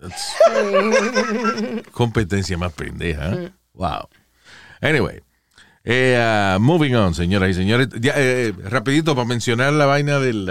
That's 0.00 0.32
competencia 1.92 2.56
más 2.58 2.72
pendeja. 2.72 3.34
¿eh? 3.34 3.52
Wow. 3.74 4.08
Anyway. 4.80 5.20
Eh, 5.84 6.16
ah, 6.20 6.58
moving 6.60 6.94
on, 6.94 7.14
señoras 7.14 7.50
y 7.50 7.54
señores. 7.54 7.88
Ya, 8.00 8.12
eh, 8.16 8.52
rapidito 8.64 9.14
para 9.14 9.26
mencionar 9.26 9.72
la 9.72 9.86
vaina 9.86 10.18
del, 10.20 10.46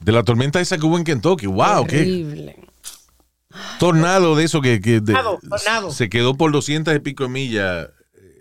de 0.00 0.12
la 0.12 0.22
tormenta 0.22 0.60
esa 0.60 0.78
que 0.78 0.86
hubo 0.86 0.96
en 0.96 1.04
Kentucky. 1.04 1.46
Wow, 1.46 1.86
qué 1.86 2.00
Horrible. 2.00 2.56
tornado 3.80 4.36
de 4.36 4.44
eso 4.44 4.60
que, 4.60 4.80
que 4.80 5.00
de- 5.00 5.12
Tornado, 5.12 5.38
tornado. 5.48 5.90
se 5.90 6.08
quedó 6.08 6.36
por 6.36 6.52
200 6.52 6.94
y 6.94 6.98
pico 7.00 7.24
de 7.24 7.30
millas 7.30 7.88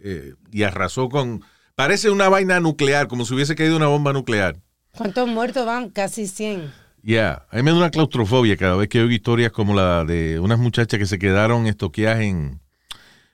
eh, 0.03 0.33
y 0.51 0.63
arrasó 0.63 1.09
con... 1.09 1.43
Parece 1.75 2.11
una 2.11 2.29
vaina 2.29 2.59
nuclear, 2.59 3.07
como 3.07 3.25
si 3.25 3.33
hubiese 3.33 3.55
caído 3.55 3.75
una 3.75 3.87
bomba 3.87 4.13
nuclear. 4.13 4.57
¿Cuántos 4.95 5.27
muertos 5.27 5.65
van? 5.65 5.89
Casi 5.89 6.27
100. 6.27 6.71
Ya, 7.01 7.45
a 7.51 7.55
mí 7.57 7.63
me 7.63 7.71
da 7.71 7.77
una 7.77 7.89
claustrofobia 7.89 8.55
cada 8.55 8.75
vez 8.75 8.87
que 8.87 8.99
oigo 9.01 9.11
historias 9.11 9.51
como 9.51 9.73
la 9.73 10.05
de 10.05 10.39
unas 10.39 10.57
muchachas 10.59 10.97
que 10.99 11.05
se 11.05 11.19
quedaron 11.19 11.67
estoqueadas 11.67 12.21
en, 12.21 12.61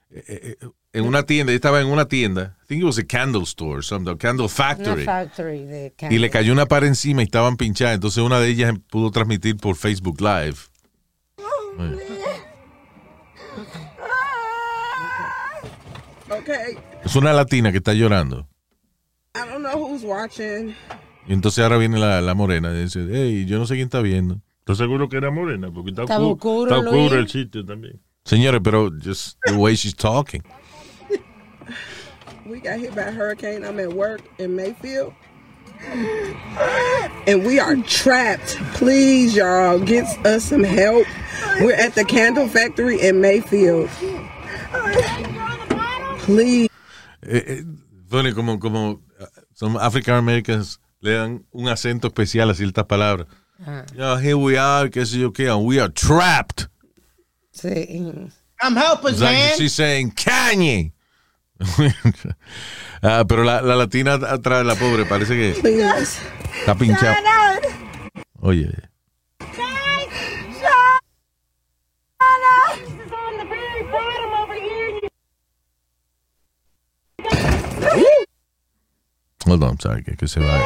eh, 0.10 0.58
eh, 0.62 0.68
en 0.94 1.06
una 1.06 1.24
tienda. 1.24 1.52
Yo 1.52 1.56
estaba 1.58 1.80
en 1.82 1.88
una 1.88 2.06
tienda, 2.08 2.58
I 2.64 2.68
think 2.68 2.82
it 2.82 2.86
was 2.86 2.98
a 2.98 3.04
candle 3.06 3.44
store, 3.44 3.78
or 3.78 3.84
something, 3.84 4.16
candle 4.18 4.46
Una 4.46 4.50
factory. 4.56 5.04
factory 5.06 5.66
de 5.66 5.86
Y 5.88 5.92
candles. 5.92 6.22
le 6.22 6.30
cayó 6.32 6.54
una 6.54 6.66
pared 6.66 6.88
encima 6.88 7.22
y 7.22 7.26
estaban 7.26 7.58
pinchadas. 7.58 7.96
Entonces 7.96 8.24
una 8.24 8.40
de 8.40 8.48
ellas 8.48 8.74
pudo 8.90 9.12
transmitir 9.12 9.58
por 9.58 9.76
Facebook 9.76 10.20
Live. 10.22 10.56
Okay. 16.30 16.78
Es 17.04 17.16
una 17.16 17.34
latina 17.34 17.72
que 17.72 17.78
está 17.80 17.94
llorando. 17.94 18.48
I 19.36 19.40
don't 19.48 19.64
know 19.64 19.78
who's 19.78 20.04
watching. 20.04 20.76
Y 21.30 21.34
entonces 21.34 21.64
ahora 21.64 21.78
viene 21.78 22.00
la, 22.00 22.22
la 22.22 22.34
morena 22.34 22.74
y 22.74 22.86
dice, 22.86 23.06
hey, 23.08 23.46
yo 23.46 23.60
no 23.60 23.68
sé 23.68 23.76
quién 23.76 23.86
está 23.86 24.02
viendo. 24.02 24.42
¿Estás 24.62 24.80
seguro 24.80 25.10
que 25.10 25.18
era 25.18 25.30
morena? 25.30 25.72
Porque 25.72 25.92
está, 25.92 26.02
Está 26.02 26.18
oscuro, 26.18 26.34
oscuro, 26.34 26.76
está 26.76 26.90
oscuro 26.90 27.20
el 27.20 27.30
sitio 27.30 27.64
también. 27.64 28.02
Señores, 28.26 28.60
pero 28.64 28.90
just 28.90 29.38
the 29.46 29.54
way 29.54 29.76
she's 29.76 29.94
talking. 29.94 30.42
We 32.48 32.60
got 32.60 32.80
hit 32.80 32.96
by 32.96 33.04
a 33.04 33.12
hurricane. 33.12 33.64
I'm 33.64 33.80
at 33.80 33.94
work 33.94 34.22
in 34.40 34.56
Mayfield. 34.56 35.14
And 37.28 37.46
we 37.46 37.60
are 37.60 37.76
trapped. 37.84 38.58
Please, 38.74 39.36
y'all, 39.36 39.78
get 39.78 40.06
us 40.26 40.46
some 40.46 40.64
help. 40.64 41.06
We're 41.62 41.76
at 41.76 41.94
the 41.94 42.06
candle 42.06 42.48
factory 42.48 43.00
in 43.00 43.22
Mayfield. 43.22 43.88
Please. 46.22 46.70
Eh, 47.22 47.44
eh, 47.46 47.62
funny, 48.08 48.34
como, 48.34 48.58
como 48.58 49.02
uh, 49.20 49.26
son 49.54 49.78
African 49.78 50.16
Americans 50.16 50.80
le 51.02 51.12
dan 51.14 51.46
un 51.52 51.68
acento 51.68 52.08
especial 52.08 52.50
a 52.50 52.54
ciertas 52.54 52.86
palabras. 52.86 53.28
Yeah, 53.96 54.18
here 54.20 54.36
we 54.36 54.58
are, 54.58 54.90
qué 54.90 55.06
sé 55.06 55.20
yo 55.20 55.32
qué, 55.32 55.50
and 55.50 55.66
we 55.66 55.80
are 55.80 55.90
trapped. 55.92 56.68
Sí. 57.52 58.32
I'm 58.62 58.76
helping, 58.76 59.20
like 59.20 59.38
man. 59.38 59.58
she's 59.58 59.74
saying, 59.74 60.12
Kanye. 60.12 60.94
Ah, 63.02 63.24
pero 63.26 63.46
la, 63.46 63.62
la 63.62 63.78
latina 63.78 64.16
atrás, 64.16 64.66
la 64.66 64.76
pobre, 64.76 65.06
parece 65.06 65.34
que 65.34 65.52
está 65.52 66.76
pinchada. 66.76 67.16
Oye, 68.42 68.70
hold 79.50 79.64
on, 79.64 79.80
sorry, 79.80 80.04
que, 80.04 80.16
que 80.16 80.28
se 80.28 80.40
va. 80.40 80.58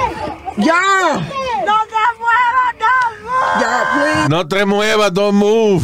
Y'all. 0.57 1.23
Y'all, 3.59 3.85
please. 3.93 4.29
No 4.29 4.47
te 4.47 4.65
muevas, 4.65 5.13
don't 5.13 5.35
move. 5.35 5.83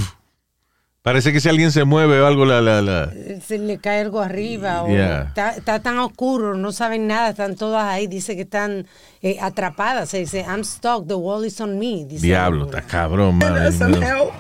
Parece 1.01 1.32
que 1.32 1.39
si 1.39 1.48
alguien 1.50 1.72
se 1.72 1.86
mueve 1.86 2.20
o 2.22 2.27
algo, 2.27 2.46
la, 2.46 2.62
la, 2.62 2.82
la. 2.82 3.10
Se 3.46 3.58
le 3.58 3.77
cae 3.79 4.01
algo 4.01 4.20
arriba 4.20 4.84
o 4.84 4.89
Yeah. 4.89 5.22
está, 5.29 5.51
está 5.51 5.79
tan 5.79 5.98
oscuro, 5.98 6.56
no 6.56 6.72
saben 6.74 7.08
nada, 7.08 7.29
están 7.29 7.56
todas 7.56 7.86
ahí, 7.86 8.06
dice 8.08 8.36
que 8.36 8.41
están 8.44 8.86
eh, 9.22 9.38
atrapadas, 9.41 10.10
se 10.10 10.20
dice, 10.20 10.41
I'm 10.48 10.63
stuck, 10.63 11.08
the 11.08 11.15
wall 11.15 11.46
is 11.46 11.60
on 11.62 11.79
me. 11.79 12.06
Dice 12.06 12.22
Diablo, 12.27 12.65
está 12.65 12.82
cabrón, 12.82 13.39
Send 13.39 13.53
man. 13.56 13.68
us 13.68 13.75
some 13.77 14.01
help. 14.01 14.34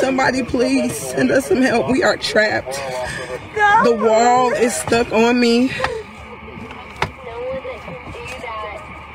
Somebody, 0.00 0.42
please 0.42 0.92
send 0.94 1.30
us 1.30 1.46
some 1.46 1.62
help. 1.62 1.88
We 1.90 2.02
are 2.02 2.16
trapped. 2.18 2.74
The 3.84 3.92
wall 3.94 4.52
is 4.52 4.74
stuck 4.74 5.10
on 5.12 5.38
me. 5.40 5.70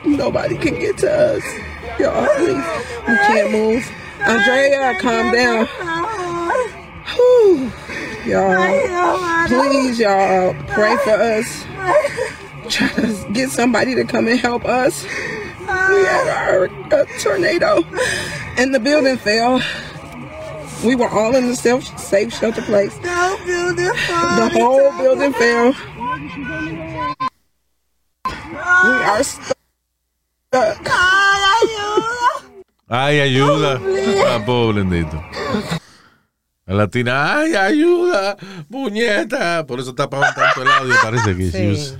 Nobody 0.05 0.57
can 0.57 0.75
get 0.75 0.97
to 0.99 1.11
us. 1.11 1.43
Y'all, 1.99 2.27
please. 2.35 2.65
We 3.07 3.15
can't 3.15 3.51
move. 3.51 3.91
Andrea, 4.19 4.99
calm 4.99 5.31
down. 5.33 5.65
Whew. 7.15 7.71
Y'all, 8.25 9.47
please, 9.47 9.99
y'all, 9.99 10.53
pray 10.69 10.95
for 10.97 11.11
us. 11.11 11.65
Try 12.69 12.87
to 12.89 13.27
get 13.33 13.49
somebody 13.49 13.95
to 13.95 14.05
come 14.05 14.27
and 14.27 14.39
help 14.39 14.65
us. 14.65 15.03
We 15.03 15.67
had 15.67 16.27
our 16.27 16.65
a 16.65 17.05
tornado, 17.19 17.83
and 18.57 18.73
the 18.73 18.79
building 18.79 19.17
fell. 19.17 19.61
We 20.85 20.95
were 20.95 21.09
all 21.09 21.35
in 21.35 21.47
the 21.47 21.55
self 21.55 21.83
safe 21.99 22.33
shelter 22.33 22.61
place. 22.61 22.97
The 22.99 24.49
whole 24.53 24.91
building 24.97 25.33
fell. 25.33 25.73
We 28.25 29.03
are 29.03 29.23
stuck. 29.23 29.52
Ay, 32.95 33.19
ayuda. 33.21 33.81
Ah, 34.27 34.39
pobre 34.45 34.83
bendito. 34.83 35.19
La 36.67 36.75
latina, 36.75 37.39
ay, 37.39 37.55
ayuda, 37.55 38.37
puñeta. 38.69 39.65
Por 39.65 39.79
eso 39.79 39.89
está 39.89 40.07
pagando 40.07 40.35
tanto 40.39 40.61
el 40.61 40.67
audio, 40.69 40.93
parece 41.01 41.35
que 41.35 41.51
Sí. 41.51 41.95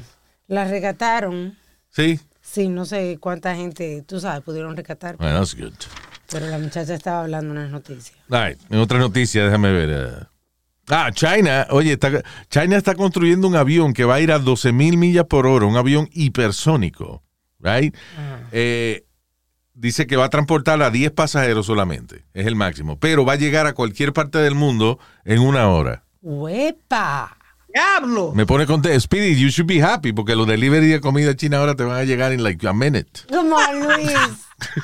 La 0.48 0.66
rescataron. 0.66 1.58
Sí. 1.90 2.20
Sí, 2.42 2.68
no 2.68 2.86
sé 2.86 3.18
cuánta 3.20 3.56
gente, 3.56 4.04
tú 4.06 4.20
sabes, 4.20 4.42
pudieron 4.44 4.76
rescatar, 4.78 5.18
Bueno, 5.18 5.40
that's 5.40 5.56
good. 5.56 5.74
pero 6.30 6.46
la 6.46 6.60
muchacha 6.60 6.94
estaba 6.94 7.22
hablando 7.22 7.56
en 7.56 7.62
las 7.64 7.72
noticias. 7.72 8.16
Ay, 8.30 8.56
en 8.70 8.78
otra 8.78 9.00
noticia, 9.00 9.46
déjame 9.46 9.72
ver. 9.72 9.90
eh. 9.90 10.26
Ah, 10.90 11.10
China, 11.12 11.66
oye, 11.72 11.94
está, 11.94 12.22
China 12.50 12.78
está 12.78 12.94
construyendo 12.94 13.48
un 13.48 13.56
avión 13.56 13.94
que 13.94 14.04
va 14.06 14.16
a 14.16 14.20
ir 14.22 14.32
a 14.32 14.38
12 14.38 14.72
mil 14.74 14.98
millas 14.98 15.26
por 15.26 15.48
hora, 15.48 15.66
un 15.66 15.76
avión 15.78 16.08
hipersónico, 16.14 17.24
right? 17.60 17.96
Eh, 18.52 19.06
dice 19.84 20.08
que 20.08 20.16
va 20.16 20.26
a 20.26 20.30
transportar 20.30 20.82
a 20.82 20.90
10 20.90 21.12
pasajeros 21.12 21.66
solamente, 21.68 22.24
es 22.34 22.48
el 22.48 22.56
máximo, 22.56 22.98
pero 22.98 23.26
va 23.26 23.34
a 23.34 23.36
llegar 23.36 23.68
a 23.68 23.74
cualquier 23.74 24.14
parte 24.14 24.38
del 24.40 24.56
mundo 24.56 24.98
en 25.26 25.40
una 25.40 25.68
hora. 25.68 26.04
¡Huepa! 26.22 27.38
Diablo. 27.74 28.32
Me 28.36 28.46
pone 28.46 28.66
contento. 28.66 28.98
Speedy, 29.00 29.36
you 29.36 29.50
should 29.50 29.68
be 29.68 29.82
happy 29.84 30.14
porque 30.14 30.36
los 30.36 30.48
delivery 30.48 30.88
de 30.88 31.02
comida 31.02 31.36
china 31.36 31.58
ahora 31.58 31.76
te 31.76 31.84
van 31.84 31.98
a 31.98 32.04
llegar 32.04 32.32
en 32.32 32.44
like 32.44 32.66
a 32.68 32.72
minute. 32.72 33.22
Come 33.30 33.52
on, 33.52 33.80
Luis. 33.88 34.14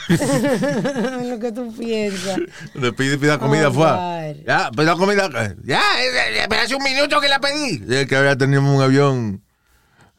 Lo 1.29 1.39
que 1.39 1.51
tú 1.53 1.73
piensas. 1.77 2.39
Le 2.73 2.91
pide 2.93 3.17
pida 3.17 3.37
comida 3.37 3.69
Oh, 3.69 3.73
fue. 3.73 4.43
Ya, 4.45 4.71
pida 4.71 4.95
comida. 4.95 5.29
Ya, 5.63 5.81
eh, 6.03 6.45
eh, 6.49 6.55
hace 6.61 6.75
un 6.75 6.83
minuto 6.83 7.21
que 7.21 7.27
la 7.29 7.39
pedí. 7.39 7.81
Es 7.89 8.07
que 8.07 8.15
había 8.15 8.35
tenido 8.35 8.61
un 8.63 8.81
avión 8.81 9.43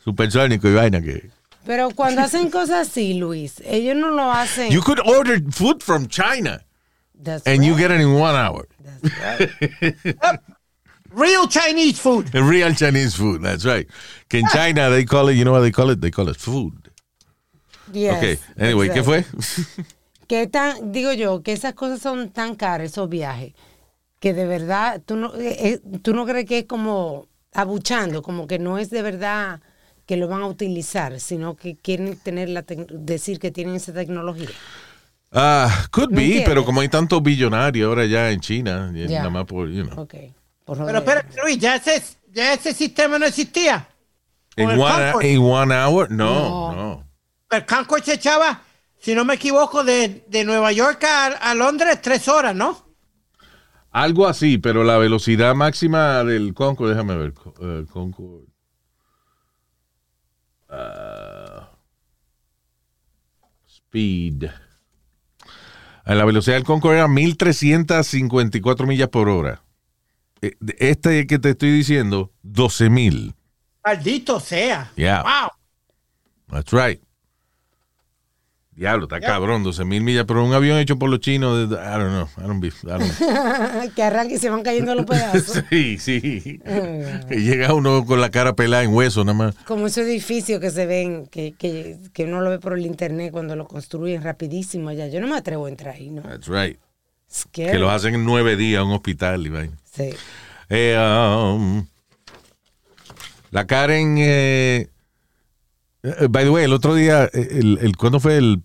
supersónico 0.03 0.69
y 0.69 0.75
vaina 0.75 1.01
que. 1.03 1.29
Pero 1.67 1.91
cuando 1.91 2.23
hacen 2.23 2.51
cosas 2.51 2.89
así, 2.89 3.15
Luis, 3.15 3.61
ellos 3.65 3.97
no 3.97 4.11
lo 4.11 4.31
hacen. 4.33 4.71
You 4.71 4.83
could 4.83 5.01
order 5.01 5.41
food 5.51 5.83
from 5.83 6.07
China 6.09 6.65
That's 7.15 7.47
and 7.47 7.65
you 7.65 7.73
right. 7.73 7.81
get 7.81 7.91
it 7.91 8.01
in 8.01 8.15
one 8.15 8.35
hour. 8.35 8.67
That's 8.83 9.81
right. 9.83 10.39
Real 11.13 11.49
Chinese 11.49 11.99
food. 11.99 12.33
Real 12.35 12.73
Chinese 12.73 13.17
food, 13.17 13.43
that's 13.43 13.65
right. 13.65 13.89
Que 14.29 14.41
en 14.41 14.47
China 14.49 14.91
they 14.91 15.05
call 15.05 15.29
it, 15.29 15.35
you 15.35 15.45
know 15.45 15.53
what 15.53 15.61
they 15.61 15.73
call 15.73 15.91
it? 15.91 16.01
They 16.01 16.11
call 16.11 16.29
it 16.29 16.37
food. 16.37 16.91
Yes, 17.93 18.17
ok, 18.17 18.41
anyway, 18.57 18.89
¿qué 18.91 19.03
fue? 19.03 19.25
Que 20.29 20.47
tan, 20.47 20.93
digo 20.93 21.13
yo, 21.13 21.43
que 21.43 21.53
esas 21.53 21.75
cosas 21.75 22.01
son 22.01 22.31
tan 22.31 22.55
caras, 22.55 22.93
esos 22.93 23.09
viajes, 23.09 23.53
que 24.21 24.33
de 24.33 24.47
verdad, 24.47 25.03
tú 25.05 25.17
no, 25.17 25.35
eh, 25.35 25.57
eh, 25.59 25.81
tú 26.01 26.15
no 26.15 26.25
crees 26.25 26.47
que 26.47 26.59
es 26.61 26.65
como 26.67 27.27
abuchando, 27.53 28.23
como 28.23 28.47
que 28.47 28.61
no 28.61 28.79
es 28.79 28.91
de 28.91 29.03
verdad 29.03 29.61
que 30.11 30.17
lo 30.17 30.27
van 30.27 30.43
a 30.43 30.49
utilizar, 30.49 31.21
sino 31.21 31.55
que 31.55 31.77
quieren 31.77 32.17
tener 32.17 32.49
la 32.49 32.65
decir 32.67 33.39
que 33.39 33.53
tienen 33.53 33.77
esa 33.77 33.93
tecnología. 33.93 34.49
Ah, 35.31 35.87
could 35.93 36.11
¿Me 36.11 36.17
be, 36.17 36.23
entiendes? 36.25 36.49
pero 36.49 36.65
como 36.65 36.81
hay 36.81 36.89
tantos 36.89 37.23
billonarios 37.23 37.87
ahora 37.87 38.07
ya 38.07 38.29
en 38.33 38.41
China, 38.41 38.91
nada 38.93 39.31
más 39.31 39.45
por, 39.45 39.71
you 39.71 39.85
know. 39.85 40.01
Ok. 40.01 40.15
Por 40.65 40.85
Pero 40.85 40.99
espérate, 40.99 41.41
Luis, 41.41 41.59
ya 41.59 41.77
ese, 41.77 42.03
ya 42.33 42.55
ese 42.55 42.75
sistema 42.75 43.21
no 43.21 43.27
existía. 43.27 43.87
En 44.57 44.71
one, 44.81 45.73
hour, 45.77 46.11
no, 46.11 46.73
No. 46.73 46.73
no. 46.75 47.05
El 47.49 47.65
Concord 47.65 48.03
se 48.03 48.15
echaba, 48.15 48.63
si 48.99 49.15
no 49.15 49.25
me 49.25 49.35
equivoco, 49.35 49.85
de, 49.85 50.25
de 50.27 50.43
Nueva 50.45 50.73
York 50.73 51.05
a, 51.05 51.27
a 51.27 51.55
Londres 51.55 52.01
tres 52.03 52.27
horas, 52.27 52.57
¿no? 52.57 52.85
Algo 53.93 54.27
así, 54.27 54.59
pero 54.59 54.83
la 54.83 54.99
velocidad 54.99 55.55
máxima 55.55 56.25
del 56.25 56.53
Concord, 56.53 56.91
déjame 56.91 57.17
ver, 57.17 57.33
eh, 57.63 57.85
Concord. 57.93 58.50
Ah, 60.71 61.71
speed. 63.67 64.51
La 66.07 66.25
velocidad 66.25 66.57
del 66.57 66.65
Concord 66.65 66.95
era 66.97 67.09
1354 67.09 68.87
millas 68.87 69.09
por 69.09 69.29
hora. 69.29 69.63
Eh, 70.43 70.57
Este 70.79 71.27
que 71.27 71.39
te 71.39 71.51
estoy 71.51 71.71
diciendo, 71.71 72.33
12000. 72.43 73.35
Maldito 73.85 74.41
sea. 74.41 74.91
Yeah. 74.97 75.23
Wow. 75.23 75.51
That's 76.49 76.73
right. 76.73 77.01
Diablo, 78.81 79.05
está 79.05 79.21
cabrón, 79.21 79.63
12 79.63 79.85
mil 79.85 80.03
millas, 80.03 80.25
pero 80.27 80.43
un 80.43 80.55
avión 80.55 80.79
hecho 80.79 80.99
por 80.99 81.11
los 81.11 81.21
chinos, 81.21 81.69
de- 81.69 81.77
I 81.77 81.99
don't 81.99 82.09
know, 82.13 82.29
I 82.39 82.49
don't 82.49 82.61
be- 82.63 82.69
I 82.69 82.87
don't 82.87 83.19
know. 83.19 83.91
que 83.95 84.03
arranque 84.03 84.37
y 84.37 84.39
se 84.39 84.49
van 84.49 84.63
cayendo 84.63 84.95
los 84.95 85.05
pedazos. 85.05 85.63
Sí, 85.69 85.99
sí. 85.99 86.59
Que 87.29 87.43
llega 87.43 87.75
uno 87.75 88.07
con 88.07 88.23
la 88.23 88.31
cara 88.31 88.55
pelada 88.57 88.83
en 88.83 88.95
hueso, 88.95 89.23
nada 89.23 89.37
más. 89.37 89.55
Como 89.67 89.87
esos 89.87 90.05
edificios 90.07 90.61
que 90.61 90.71
se 90.71 90.87
ven, 90.87 91.27
que, 91.27 91.53
que, 91.53 91.99
que 92.15 92.25
uno 92.25 92.41
lo 92.41 92.49
ve 92.49 92.59
por 92.59 92.73
el 92.73 92.87
internet 92.87 93.33
cuando 93.33 93.55
lo 93.55 93.69
construyen 93.69 94.23
rapidísimo 94.23 94.89
allá. 94.89 95.09
Yo 95.09 95.21
no 95.21 95.27
me 95.27 95.37
atrevo 95.37 95.67
a 95.67 95.69
entrar 95.69 95.97
ahí, 95.97 96.09
¿no? 96.11 96.23
That's 96.23 96.49
right. 96.49 96.79
Scary. 97.31 97.73
Que 97.73 97.79
los 97.79 97.93
hacen 97.93 98.15
en 98.15 98.25
nueve 98.25 98.57
días 98.57 98.81
en 98.81 98.89
un 98.89 98.95
hospital 98.95 99.47
y 99.47 99.51
vaina. 99.51 99.77
Sí. 99.95 100.09
Eh, 100.71 100.97
um, 100.99 101.85
la 103.51 103.67
Karen, 103.67 104.17
eh, 104.19 104.89
eh, 106.03 106.27
by 106.31 106.45
the 106.45 106.51
way, 106.51 106.65
el 106.65 106.73
otro 106.73 106.95
día, 106.95 107.25
eh, 107.25 107.49
el, 107.61 107.79
el, 107.83 107.97
¿cuándo 107.99 108.21
fue 108.21 108.39
el 108.39 108.63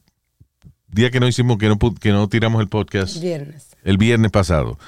día 0.96 1.12
que 1.12 1.20
no 1.20 1.28
hicimos, 1.28 1.58
que 1.58 1.68
no, 1.68 1.78
que 1.78 2.12
no 2.12 2.28
tiramos 2.30 2.62
el 2.62 2.70
podcast? 2.70 3.22
Viernes. 3.22 3.76
el 3.84 3.98
viernes 3.98 4.32
pasado. 4.32 4.80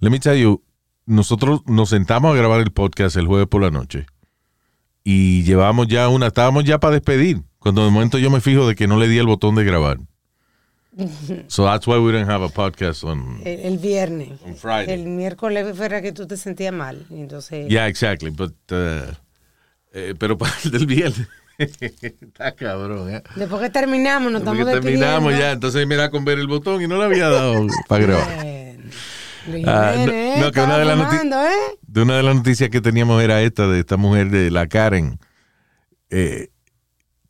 Let 0.00 0.10
me 0.10 0.18
tell 0.18 0.36
you, 0.36 0.62
nosotros 1.06 1.62
nos 1.66 1.88
sentamos 1.90 2.34
a 2.34 2.36
grabar 2.36 2.60
el 2.60 2.72
podcast 2.72 3.16
el 3.16 3.26
jueves 3.26 3.46
por 3.48 3.62
la 3.62 3.70
noche 3.70 4.06
y 5.04 5.42
llevamos 5.44 5.86
ya 5.88 6.08
una, 6.08 6.26
estábamos 6.26 6.64
ya 6.64 6.78
para 6.78 6.94
despedir, 6.94 7.42
cuando 7.58 7.84
de 7.84 7.90
momento 7.90 8.18
yo 8.18 8.30
me 8.30 8.40
fijo 8.40 8.66
de 8.68 8.74
que 8.74 8.86
no 8.86 8.98
le 8.98 9.08
di 9.08 9.18
el 9.18 9.26
botón 9.26 9.54
de 9.54 9.64
grabar. 9.64 9.98
So 11.48 11.64
that's 11.64 11.86
why 11.86 11.98
we 11.98 12.12
didn't 12.12 12.28
have 12.28 12.44
a 12.44 12.50
podcast 12.50 13.02
on. 13.04 13.40
El, 13.44 13.60
el 13.60 13.78
viernes. 13.78 14.40
On 14.44 14.54
Friday. 14.54 14.92
El 14.92 15.06
miércoles 15.06 15.74
fuera 15.74 16.02
que 16.02 16.12
tú 16.12 16.26
te 16.26 16.36
sentías 16.36 16.74
mal. 16.74 17.06
Entonces, 17.10 17.66
Yeah, 17.70 17.86
exactly, 17.86 18.30
but 18.30 18.52
uh, 18.70 19.10
eh, 19.94 20.14
pero 20.18 20.36
para 20.36 20.52
el 20.64 20.70
del 20.70 20.86
viernes 20.86 21.26
está 21.62 22.54
cabrón, 22.54 23.10
¿eh? 23.14 23.22
después 23.36 23.60
que 23.62 23.70
terminamos, 23.70 24.32
nos 24.32 24.42
Porque 24.42 24.60
estamos 24.60 24.74
despidiendo. 24.74 25.06
terminamos 25.06 25.38
ya, 25.38 25.52
entonces 25.52 25.86
me 25.86 25.96
da 25.96 26.10
con 26.10 26.24
ver 26.24 26.38
el 26.38 26.46
botón 26.46 26.82
y 26.82 26.86
no 26.88 26.98
le 26.98 27.04
había 27.04 27.28
dado 27.28 27.66
para 27.88 28.04
grabar. 28.06 28.28
Ah, 29.66 29.92
no- 29.96 30.04
Jiménez, 30.04 30.38
no, 30.40 30.52
que 30.52 30.60
una 30.60 30.78
de 30.78 30.84
¿eh? 30.84 31.78
de 31.88 32.02
una 32.02 32.16
de 32.16 32.22
las 32.22 32.36
noticias 32.36 32.70
que 32.70 32.80
teníamos 32.80 33.22
era 33.22 33.42
esta 33.42 33.66
de 33.66 33.80
esta 33.80 33.96
mujer 33.96 34.30
de 34.30 34.50
la 34.50 34.68
Karen, 34.68 35.18
eh, 36.10 36.48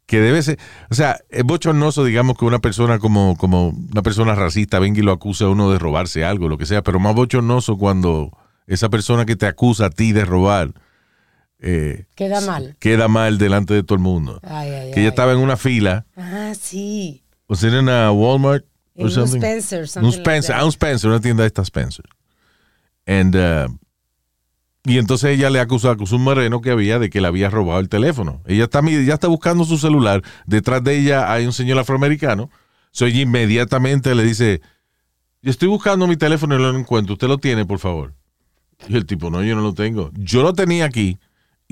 que 0.05 0.21
debe 0.21 0.43
ser, 0.43 0.59
o 0.91 0.95
sea, 0.95 1.19
es 1.31 1.43
bochornoso, 1.43 2.05
digamos, 2.05 2.37
que 2.37 2.45
una 2.45 2.59
persona 2.59 2.99
como, 2.99 3.37
como 3.39 3.69
una 3.71 4.03
persona 4.03 4.35
racista 4.35 4.79
venga 4.79 4.99
y 5.01 5.03
lo 5.03 5.13
acusa 5.13 5.47
a 5.47 5.49
uno 5.49 5.71
de 5.73 5.79
robarse 5.79 6.23
algo, 6.25 6.49
lo 6.49 6.59
que 6.59 6.67
sea, 6.67 6.83
pero 6.83 7.01
más 7.01 7.15
bochornoso 7.15 7.79
cuando 7.79 8.31
esa 8.67 8.91
persona 8.91 9.25
que 9.25 9.37
te 9.37 9.47
acusa 9.47 9.87
a 9.87 9.91
ti 9.91 10.13
de 10.13 10.27
robar 10.27 10.73
eh, 11.63 12.07
Queda 12.15 12.41
mal. 12.43 12.77
queda 12.81 13.09
mal 13.09 13.39
delante 13.39 13.73
de 13.75 13.83
todo 13.83 13.95
el 13.97 14.03
mundo. 14.03 14.41
Ay, 14.43 14.69
ay, 14.71 14.91
Que 14.93 15.01
ella 15.01 15.09
estaba 15.11 15.33
en 15.33 15.39
una 15.39 15.57
fila, 15.57 16.05
Ah, 16.17 16.53
sí. 16.61 17.23
o 17.47 17.55
sea, 17.55 17.71
en 17.71 17.77
una 17.77 18.11
Walmart. 18.13 18.65
En 18.95 19.05
un 19.07 19.11
something. 19.11 19.39
Spencer, 19.39 19.81
Un 19.83 19.87
something 19.89 20.09
like 20.11 20.21
Spencer, 20.23 20.55
that. 20.55 20.61
ah, 20.61 20.65
un 20.65 20.71
Spencer, 20.73 21.09
una 21.11 21.21
tienda 21.21 21.43
de 21.45 21.47
esta 21.47 21.63
Spencer. 21.63 22.05
And, 23.07 23.35
uh, 23.35 23.79
y 24.85 24.99
entonces 24.99 25.31
ella 25.31 25.49
le 25.51 25.61
acusó, 25.61 25.91
acusó 25.91 26.17
a 26.17 26.19
un 26.19 26.25
moreno 26.25 26.61
que 26.61 26.71
había 26.71 26.99
de 26.99 27.09
que 27.09 27.21
le 27.21 27.29
había 27.29 27.49
robado 27.49 27.81
el 27.81 27.89
teléfono. 27.89 28.43
Ella 28.47 28.65
está, 28.65 28.81
ella 28.81 29.15
está 29.15 29.29
buscando 29.29 29.65
su 29.65 29.79
celular. 29.79 30.23
Detrás 30.47 30.83
de 30.85 30.99
ella 30.99 31.33
hay 31.33 31.47
un 31.47 31.53
señor 31.53 31.79
afroamericano. 31.79 32.51
So 32.91 33.07
ella 33.07 33.21
inmediatamente 33.21 34.15
le 34.15 34.25
dice, 34.25 34.61
yo 35.41 35.51
estoy 35.51 35.69
buscando 35.69 36.07
mi 36.07 36.17
teléfono 36.17 36.55
y 36.57 36.59
no 36.63 36.73
lo 36.73 36.79
encuentro. 36.79 37.15
¿Usted 37.15 37.29
lo 37.29 37.39
tiene, 37.39 37.65
por 37.65 37.79
favor? 37.79 38.15
Y 38.89 38.97
el 38.97 39.07
tipo, 39.07 39.31
no, 39.31 39.43
yo 39.45 39.55
no 39.55 39.63
lo 39.63 39.73
tengo. 39.73 40.11
Yo 40.15 40.43
lo 40.43 40.53
tenía 40.53 40.85
aquí. 40.85 41.19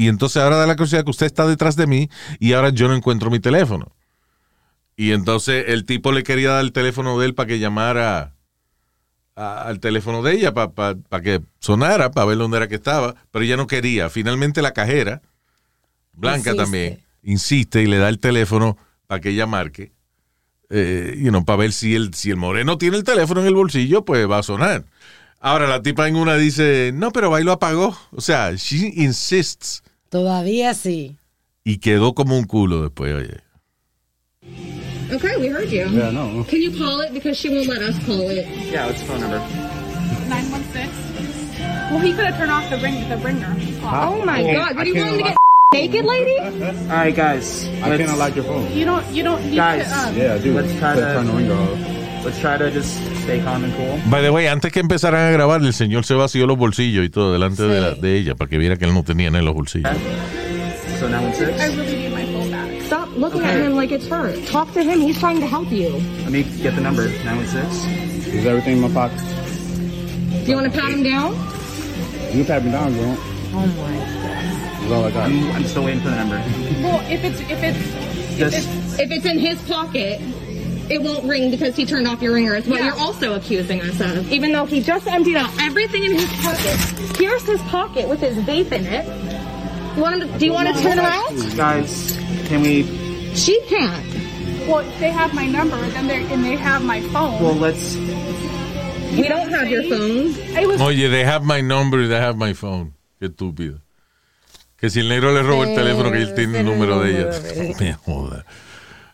Y 0.00 0.08
entonces 0.08 0.42
ahora 0.42 0.56
da 0.56 0.66
la 0.66 0.76
curiosidad 0.76 1.04
que 1.04 1.10
usted 1.10 1.26
está 1.26 1.46
detrás 1.46 1.76
de 1.76 1.86
mí 1.86 2.08
y 2.38 2.54
ahora 2.54 2.70
yo 2.70 2.88
no 2.88 2.94
encuentro 2.94 3.30
mi 3.30 3.38
teléfono. 3.38 3.92
Y 4.96 5.12
entonces 5.12 5.66
el 5.68 5.84
tipo 5.84 6.10
le 6.10 6.22
quería 6.22 6.52
dar 6.52 6.64
el 6.64 6.72
teléfono 6.72 7.18
de 7.18 7.26
él 7.26 7.34
para 7.34 7.46
que 7.48 7.58
llamara 7.58 8.34
a- 9.36 9.62
al 9.62 9.78
teléfono 9.78 10.22
de 10.22 10.32
ella, 10.32 10.54
para 10.54 11.22
que 11.22 11.42
sonara, 11.58 12.12
para 12.12 12.24
ver 12.24 12.38
dónde 12.38 12.56
era 12.56 12.66
que 12.66 12.76
estaba, 12.76 13.14
pero 13.30 13.44
ella 13.44 13.58
no 13.58 13.66
quería. 13.66 14.08
Finalmente 14.08 14.62
la 14.62 14.72
cajera, 14.72 15.20
Blanca 16.14 16.50
Insiste. 16.50 16.56
también, 16.64 17.00
insiste 17.22 17.82
y 17.82 17.86
le 17.86 17.98
da 17.98 18.08
el 18.08 18.20
teléfono 18.20 18.78
para 19.06 19.20
que 19.20 19.28
ella 19.30 19.44
marque, 19.46 19.92
eh, 20.70 21.14
you 21.18 21.28
know, 21.28 21.44
para 21.44 21.58
ver 21.58 21.72
si 21.72 21.94
el, 21.94 22.14
si 22.14 22.30
el 22.30 22.36
moreno 22.38 22.78
tiene 22.78 22.96
el 22.96 23.04
teléfono 23.04 23.42
en 23.42 23.48
el 23.48 23.54
bolsillo, 23.54 24.02
pues 24.06 24.26
va 24.30 24.38
a 24.38 24.42
sonar. 24.42 24.84
Ahora 25.40 25.66
la 25.66 25.82
tipa 25.82 26.08
en 26.08 26.16
una 26.16 26.36
dice, 26.36 26.90
no, 26.94 27.10
pero 27.10 27.34
ahí 27.34 27.44
lo 27.44 27.52
apagó. 27.52 27.96
O 28.12 28.20
sea, 28.22 28.52
she 28.54 28.92
insists 28.96 29.82
Todavía 30.11 30.75
sí. 30.75 31.16
y 31.64 31.79
quedó 31.79 32.14
como 32.14 32.37
un 32.37 32.44
culo 32.44 32.83
después, 32.83 33.14
oye. 33.14 33.38
Okay, 35.12 35.37
we 35.38 35.49
heard 35.49 35.68
you. 35.70 35.87
Yeah, 35.88 36.11
no. 36.12 36.44
Can 36.44 36.61
you 36.62 36.70
call 36.73 37.01
it 37.01 37.12
because 37.12 37.37
she 37.38 37.49
won't 37.49 37.66
let 37.68 37.81
us 37.83 37.99
call 38.07 38.29
it? 38.31 38.46
Yeah, 38.70 38.87
what's 38.87 39.01
the 39.01 39.07
phone 39.07 39.20
number? 39.20 39.38
916. 40.29 41.90
Well, 41.90 41.99
he 42.01 42.12
could 42.12 42.25
have 42.27 42.37
turned 42.37 42.51
off 42.53 42.68
the 42.70 42.79
ring, 42.79 43.09
the 43.09 43.16
ringer. 43.18 43.55
Oh 43.83 44.23
my 44.25 44.42
Oh, 44.42 44.53
god, 44.53 44.73
I 44.73 44.75
what 44.75 44.77
are 44.79 44.85
you 44.87 44.94
can't 44.94 45.11
to 45.11 45.16
allow- 45.16 45.29
get 45.29 45.37
naked, 45.73 46.05
lady? 46.05 46.38
All 46.38 46.96
right, 46.96 47.14
guys. 47.14 47.64
I 47.83 47.96
can't 47.96 48.11
unlock 48.11 48.35
your 48.37 48.44
phone. 48.44 48.73
You 48.73 48.85
don't, 48.85 49.07
you 49.12 49.23
don't 49.25 49.44
need 49.46 49.57
Guys, 49.57 49.87
to. 49.88 49.99
Um, 49.99 50.16
yeah, 50.16 50.38
dude. 50.38 50.55
let's 50.57 50.73
try 50.79 50.94
to- 50.94 51.01
turn 51.01 51.27
the 51.27 51.33
ringer 51.33 51.55
off. 51.55 51.79
Let's 52.24 52.38
try 52.40 52.59
to 52.59 52.70
just 52.70 52.94
stay 53.22 53.40
calm 53.40 53.64
and 53.64 53.74
cool. 53.76 53.98
By 54.11 54.20
the 54.20 54.30
way, 54.30 54.46
antes 54.46 54.70
que 54.72 54.80
empezaran 54.80 55.28
a 55.28 55.30
grabar, 55.30 55.62
el 55.62 55.72
señor 55.72 56.04
se 56.04 56.14
vació 56.14 56.46
los 56.46 56.59
bolsillos 56.59 57.04
y 57.04 57.09
todo 57.09 57.33
delante 57.33 57.62
de, 57.62 57.80
la- 57.80 57.94
de 57.94 58.16
ella 58.16 58.35
para 58.35 58.48
que 58.50 58.59
viera 58.59 58.76
que 58.76 58.85
él 58.85 58.92
no 58.92 59.02
tenía 59.02 59.30
nada 59.30 59.38
en 59.40 59.44
los 59.46 59.54
bolsillos. 59.54 59.90
So 60.98 61.09
916. 61.09 61.59
I 61.61 61.76
really 61.76 61.96
need 61.96 62.12
my 62.12 62.26
phone 62.26 62.50
back. 62.50 62.83
Stop 62.83 63.09
looking 63.16 63.40
at 63.42 63.56
him 63.56 63.74
like 63.74 63.90
it's 63.90 64.06
her. 64.09 64.35
Talk 64.46 64.70
to 64.74 64.83
him. 64.83 65.00
He's 65.00 65.18
trying 65.18 65.40
to 65.40 65.46
help 65.46 65.70
you. 65.72 65.88
Let 66.24 66.30
me 66.33 66.42
get 66.62 66.74
the 66.74 66.83
number. 66.83 67.09
916. 67.24 68.35
Is 68.35 68.44
everything 68.44 68.76
in 68.76 68.80
my 68.83 68.90
pocket? 68.92 69.18
Do 70.44 70.50
you 70.50 70.56
want 70.56 70.70
to 70.70 70.78
pat 70.78 70.92
him 70.92 71.02
down? 71.02 71.33
You 72.35 72.44
can 72.44 72.46
pat 72.46 72.64
me 72.64 72.70
down, 72.70 72.92
girl. 72.92 73.16
Oh 73.52 73.66
my 73.66 73.96
God. 73.96 74.80
That's 74.80 74.92
all 74.92 75.04
I 75.06 75.11
got. 75.11 75.24
I'm, 75.30 75.50
I'm 75.52 75.64
still 75.64 75.85
waiting 75.85 76.02
for 76.02 76.11
the 76.11 76.16
number. 76.16 76.37
Well, 76.83 77.00
if 77.11 77.24
it's, 77.24 77.40
if 77.40 77.62
it's, 77.62 77.78
if 77.78 78.38
Just 78.38 78.56
it's, 78.59 78.98
If 78.98 79.11
it's 79.11 79.24
in 79.24 79.38
his 79.38 79.61
pocket, 79.62 80.20
it 80.90 81.00
won't 81.03 81.24
ring 81.24 81.50
because 81.50 81.76
he 81.76 81.87
turned 81.87 82.07
off 82.09 82.20
your 82.20 82.35
ringer. 82.35 82.55
It's 82.57 82.66
what 82.66 82.79
Yeah. 82.81 82.87
you're 82.87 82.98
also 82.98 83.35
accusing 83.35 83.81
us 83.81 84.00
of. 84.00 84.31
Even 84.33 84.53
though 84.53 84.66
he 84.66 84.81
just 84.83 85.07
emptied 85.07 85.37
out 85.37 85.50
everything 85.62 86.05
in 86.05 86.12
his 86.14 86.26
pocket. 86.42 86.76
Here's 87.16 87.42
his 87.44 87.61
pocket 87.62 88.09
with 88.09 88.20
his 88.20 88.37
vape 88.44 88.72
in 88.72 88.85
it. 88.87 89.07
You 89.96 90.03
want 90.03 90.20
him 90.22 90.29
to, 90.33 90.38
do 90.38 90.46
you 90.46 90.53
want 90.53 90.68
to 90.74 90.83
turn 90.83 90.98
around? 90.98 91.57
guys, 91.57 92.18
can 92.46 92.62
we? 92.62 92.85
She 93.35 93.61
can't. 93.68 94.05
well, 94.68 94.85
they 95.00 95.11
have 95.11 95.33
my 95.35 95.46
number, 95.46 95.76
then 95.90 96.07
they 96.07 96.22
and 96.33 96.44
they 96.44 96.57
have 96.57 96.83
my 96.85 97.00
phone. 97.12 97.42
Well, 97.42 97.55
let's. 97.55 97.96
We 97.96 99.26
don't 99.29 99.50
have 99.50 99.68
your 99.68 99.83
phone. 99.85 100.35
I 100.57 100.66
was 100.66 100.81
Oye, 100.81 101.09
they 101.09 101.24
have 101.24 101.44
my 101.44 101.61
number, 101.61 102.07
they 102.07 102.16
have 102.20 102.37
my 102.37 102.53
phone. 102.53 102.94
Qué 103.20 103.26
estúpido. 103.29 103.81
Que 104.81 104.88
si 104.88 105.00
el 105.00 105.09
negro 105.09 105.33
le 105.35 105.42
roba 105.42 105.64
el 105.64 105.70
Sí, 105.70 105.74
teléfono, 105.76 106.11
que 106.11 106.18
él 106.18 106.35
tiene 106.35 106.59
el 106.59 106.64
tiene 106.64 106.70
número 106.70 107.00
de 107.00 107.11
ella. 107.11 107.24
número 107.31 107.42
de 107.42 107.66
ella. 107.66 107.76
Me 107.81 107.92
joda. 107.94 108.44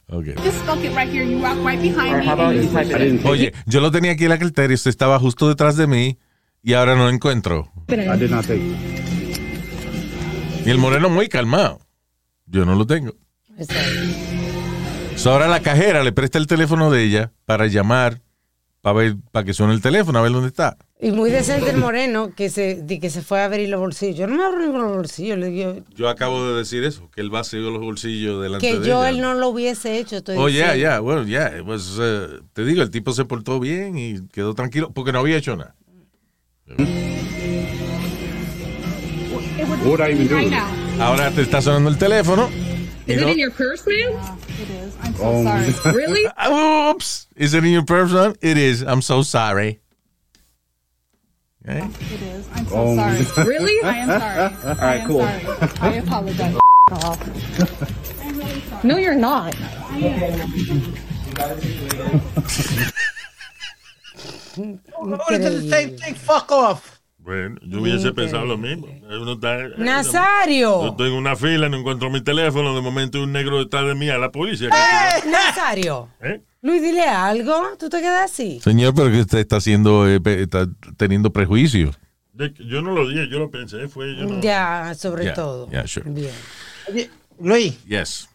Ok. 0.09 0.27
just 0.45 0.59
stuck 0.63 0.79
it 0.85 0.95
right 0.95 1.11
here. 1.11 1.25
You 1.25 1.39
walk 1.41 1.57
right 1.65 1.81
behind 1.81 2.15
Or 2.15 2.19
me. 2.21 2.27
how 2.27 2.35
about 2.35 2.55
and 2.55 2.63
you 2.63 2.63
you 2.63 2.73
type 2.73 2.87
push 2.87 2.95
it 2.95 3.01
it. 3.03 3.21
in? 3.21 3.27
Oye, 3.27 3.53
yo 3.67 3.81
lo 3.81 3.91
tenía 3.91 4.13
aquí 4.13 4.25
en 4.25 4.31
la 4.31 4.39
cartera 4.39 4.73
y 4.73 4.75
usted 4.75 4.91
estaba 4.91 5.19
justo 5.19 5.49
detrás 5.49 5.77
de 5.77 5.87
mí 5.87 6.19
y 6.63 6.75
ahora 6.75 6.95
no 6.95 7.05
lo 7.05 7.11
encuentro. 7.11 7.73
I 7.89 7.95
did 8.19 8.31
not 8.31 8.47
take 8.47 8.61
it. 8.61 8.77
Y 10.67 10.71
el 10.71 10.79
moreno 10.79 11.09
muy 11.09 11.29
calmado. 11.29 11.81
Yo 12.47 12.65
no 12.65 12.75
lo 12.77 12.87
tengo. 12.87 13.13
Exacto. 13.59 13.91
So, 15.17 15.33
ahora 15.33 15.49
la 15.49 15.61
cajera 15.61 16.03
le 16.05 16.13
presta 16.13 16.39
el 16.39 16.47
teléfono 16.47 16.91
de 16.91 17.03
ella 17.05 17.33
para 17.47 17.67
llamar 17.67 18.21
para 18.87 18.99
ver, 18.99 19.17
para 19.33 19.45
que 19.45 19.53
suene 19.53 19.73
el 19.75 19.81
teléfono, 19.83 20.21
a 20.21 20.23
ver 20.23 20.31
dónde 20.31 20.47
está. 20.47 20.77
Y 21.01 21.11
muy 21.11 21.29
decente 21.29 21.71
el 21.71 21.77
moreno 21.79 22.31
que 22.37 22.49
se, 22.51 22.83
di 22.85 23.01
que 23.01 23.11
se 23.11 23.21
fue 23.21 23.41
a 23.41 23.47
abrir 23.47 23.69
los 23.69 23.81
bolsillos. 23.81 24.17
Yo 24.17 24.29
no 24.29 24.37
me 24.37 24.45
abro 24.45 24.61
ni 24.65 24.73
los 24.73 24.95
bolsillos. 24.95 25.37
Le 25.39 25.49
digo 25.49 25.75
Yo 25.97 26.09
acabo 26.09 26.49
de 26.49 26.57
decir 26.59 26.85
eso, 26.85 27.11
que 27.13 27.21
él 27.21 27.35
va 27.35 27.41
a 27.41 27.45
seguir 27.45 27.67
los 27.67 27.81
bolsillos 27.83 28.41
delante 28.41 28.65
que 28.65 28.79
de 28.79 28.87
yo 28.87 29.01
ella. 29.05 29.09
él 29.09 29.21
no 29.21 29.35
lo 29.35 29.49
hubiese 29.49 29.99
hecho. 29.99 30.19
Estoy 30.19 30.37
Oh, 30.39 30.49
yeah, 30.49 30.75
diciendo. 30.75 30.77
yeah, 30.77 31.01
bueno, 31.01 31.25
yeah. 31.25 31.59
it 31.59 31.67
was, 31.67 31.99
uh, 31.99 32.45
te 32.53 32.65
digo, 32.65 32.81
el 32.81 32.91
tipo 32.91 33.11
se 33.11 33.25
portó 33.25 33.59
bien 33.59 33.99
y 33.99 34.25
quedó 34.29 34.55
tranquilo 34.55 34.93
porque 34.95 35.11
no 35.11 35.19
había 35.19 35.37
hecho 35.39 35.57
nada. 35.57 35.75
Ahora 41.01 41.33
te 41.33 41.43
está 41.43 41.61
sonando 41.61 41.91
el 41.91 41.99
teléfono. 41.99 42.49
it 43.09 43.19
in 43.21 43.37
your 43.37 43.51
purse, 43.51 43.83
man? 43.85 44.39
It 44.59 44.71
is. 44.71 44.97
I'm 45.03 45.15
so 45.15 45.25
Oh, 45.25 45.45
sorry. 45.45 45.95
Really? 45.97 46.27
Oops. 46.93 47.27
Is 47.37 47.55
it 47.55 47.65
in 47.65 47.71
your 47.71 47.85
purse, 47.85 48.11
son? 48.11 48.37
It 48.41 48.57
is. 48.57 48.83
I'm 48.83 49.03
so 49.03 49.23
sorry. 49.23 49.81
Okay. 51.69 51.87
It 52.15 52.23
is. 52.23 52.49
I'm 52.55 52.67
so 52.67 52.75
Oh, 52.77 52.97
sorry. 52.97 53.47
Really? 53.47 53.83
I 53.85 53.97
am 53.99 54.09
sorry. 54.09 54.69
All 54.69 54.75
right, 54.77 55.05
cool. 55.07 55.23
I 55.83 55.95
apologize. 55.95 56.57
I'm 56.89 58.39
really 58.39 58.61
sorry. 58.61 58.89
No, 58.89 58.97
you're 58.97 59.15
not. 59.15 59.55
What 64.57 65.29
does 65.29 65.63
the 65.65 65.71
same 65.71 65.97
thing. 65.99 66.15
fuck 66.15 66.51
off. 66.51 66.96
Bueno, 67.27 67.57
yo 67.63 67.81
hubiese 67.81 68.13
pensado 68.13 68.45
lo 68.45 68.57
mismo. 68.57 68.87
Uno 69.03 69.33
está, 69.33 69.59
Yo 69.69 69.77
Nazario. 69.79 70.87
estoy 70.91 71.09
en 71.09 71.15
una 71.17 71.35
fila, 71.35 71.69
no 71.69 71.77
encuentro 71.77 72.09
mi 72.09 72.21
teléfono, 72.23 72.73
de 72.73 72.81
momento 72.81 73.21
un 73.21 73.33
negro 73.33 73.59
detrás 73.59 73.85
de 73.85 73.97
mí 73.97 74.09
a 74.09 74.17
la 74.17 74.31
policía. 74.31 74.69
Nazario. 75.29 76.09
¿Eh? 76.21 76.41
Luis, 76.63 76.81
dile 76.81 77.03
algo. 77.03 77.77
Tú 77.81 77.89
te 77.89 78.01
quedas 78.01 78.31
así. 78.31 78.61
Señor, 78.61 78.95
pero 78.95 79.11
que 79.11 79.21
usted 79.23 79.39
está 79.39 79.57
haciendo, 79.57 80.09
eh, 80.09 80.21
pe- 80.21 80.43
está 80.43 80.69
teniendo 80.97 81.33
prejuicios. 81.33 81.99
De 82.33 82.55
yo 82.59 82.81
no 82.81 82.93
lo 82.93 83.09
dije, 83.09 83.29
yo 83.29 83.41
lo 83.41 83.51
pensé, 83.51 83.89
fue 83.89 84.15
yo 84.17 84.25
no. 84.25 84.41
Ya, 84.41 84.95
sobre 84.97 85.25
Yeah, 85.25 85.35
todo. 85.35 85.69
yeah, 85.71 85.87
sure. 85.87 86.09
Bien. 86.09 86.31
Oye, 86.89 87.11
Luis, 87.41 87.83
Yes. 87.87 88.29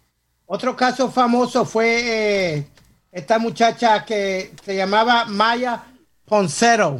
otro 0.47 0.75
caso 0.75 1.09
famoso 1.09 1.63
fue 1.63 2.57
eh, 2.57 2.67
esta 3.11 3.39
muchacha 3.39 4.03
que 4.03 4.51
se 4.65 4.75
llamaba 4.75 5.25
Maya 5.27 5.83
Poncero. 6.25 6.99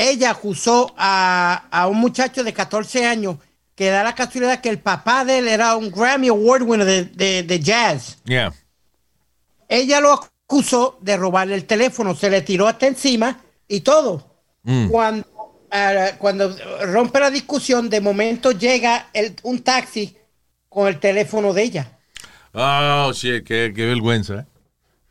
Ella 0.00 0.30
acusó 0.30 0.94
a, 0.96 1.64
a 1.70 1.86
un 1.88 1.98
muchacho 1.98 2.42
de 2.42 2.52
14 2.52 3.04
años 3.06 3.36
que 3.74 3.90
da 3.90 4.02
la 4.02 4.14
casualidad 4.14 4.60
que 4.60 4.68
el 4.70 4.78
papá 4.78 5.24
de 5.24 5.38
él 5.38 5.48
era 5.48 5.76
un 5.76 5.90
Grammy 5.90 6.28
Award 6.28 6.62
winner 6.62 6.86
de, 6.86 7.04
de- 7.04 7.42
de 7.42 7.60
jazz. 7.60 8.18
Yeah. 8.24 8.52
Ella 9.68 10.00
lo 10.00 10.12
acusó 10.12 10.98
de 11.00 11.16
robarle 11.16 11.54
el 11.54 11.64
teléfono, 11.64 12.14
se 12.14 12.28
le 12.30 12.42
tiró 12.42 12.66
hasta 12.66 12.86
encima 12.86 13.40
y 13.68 13.80
todo. 13.80 14.26
Mm. 14.64 14.88
Cuando, 14.88 15.26
ah, 15.70 16.10
cuando 16.18 16.56
rompe 16.82 17.20
la 17.20 17.30
discusión, 17.30 17.88
de 17.88 18.00
momento 18.00 18.52
llega 18.52 19.08
el- 19.12 19.36
un 19.44 19.62
taxi 19.62 20.16
con 20.68 20.88
el 20.88 20.98
teléfono 20.98 21.52
de 21.52 21.62
ella. 21.62 21.98
Oh, 22.52 23.12
shit, 23.12 23.44
qué, 23.44 23.72
qué 23.74 23.86
vergüenza. 23.86 24.46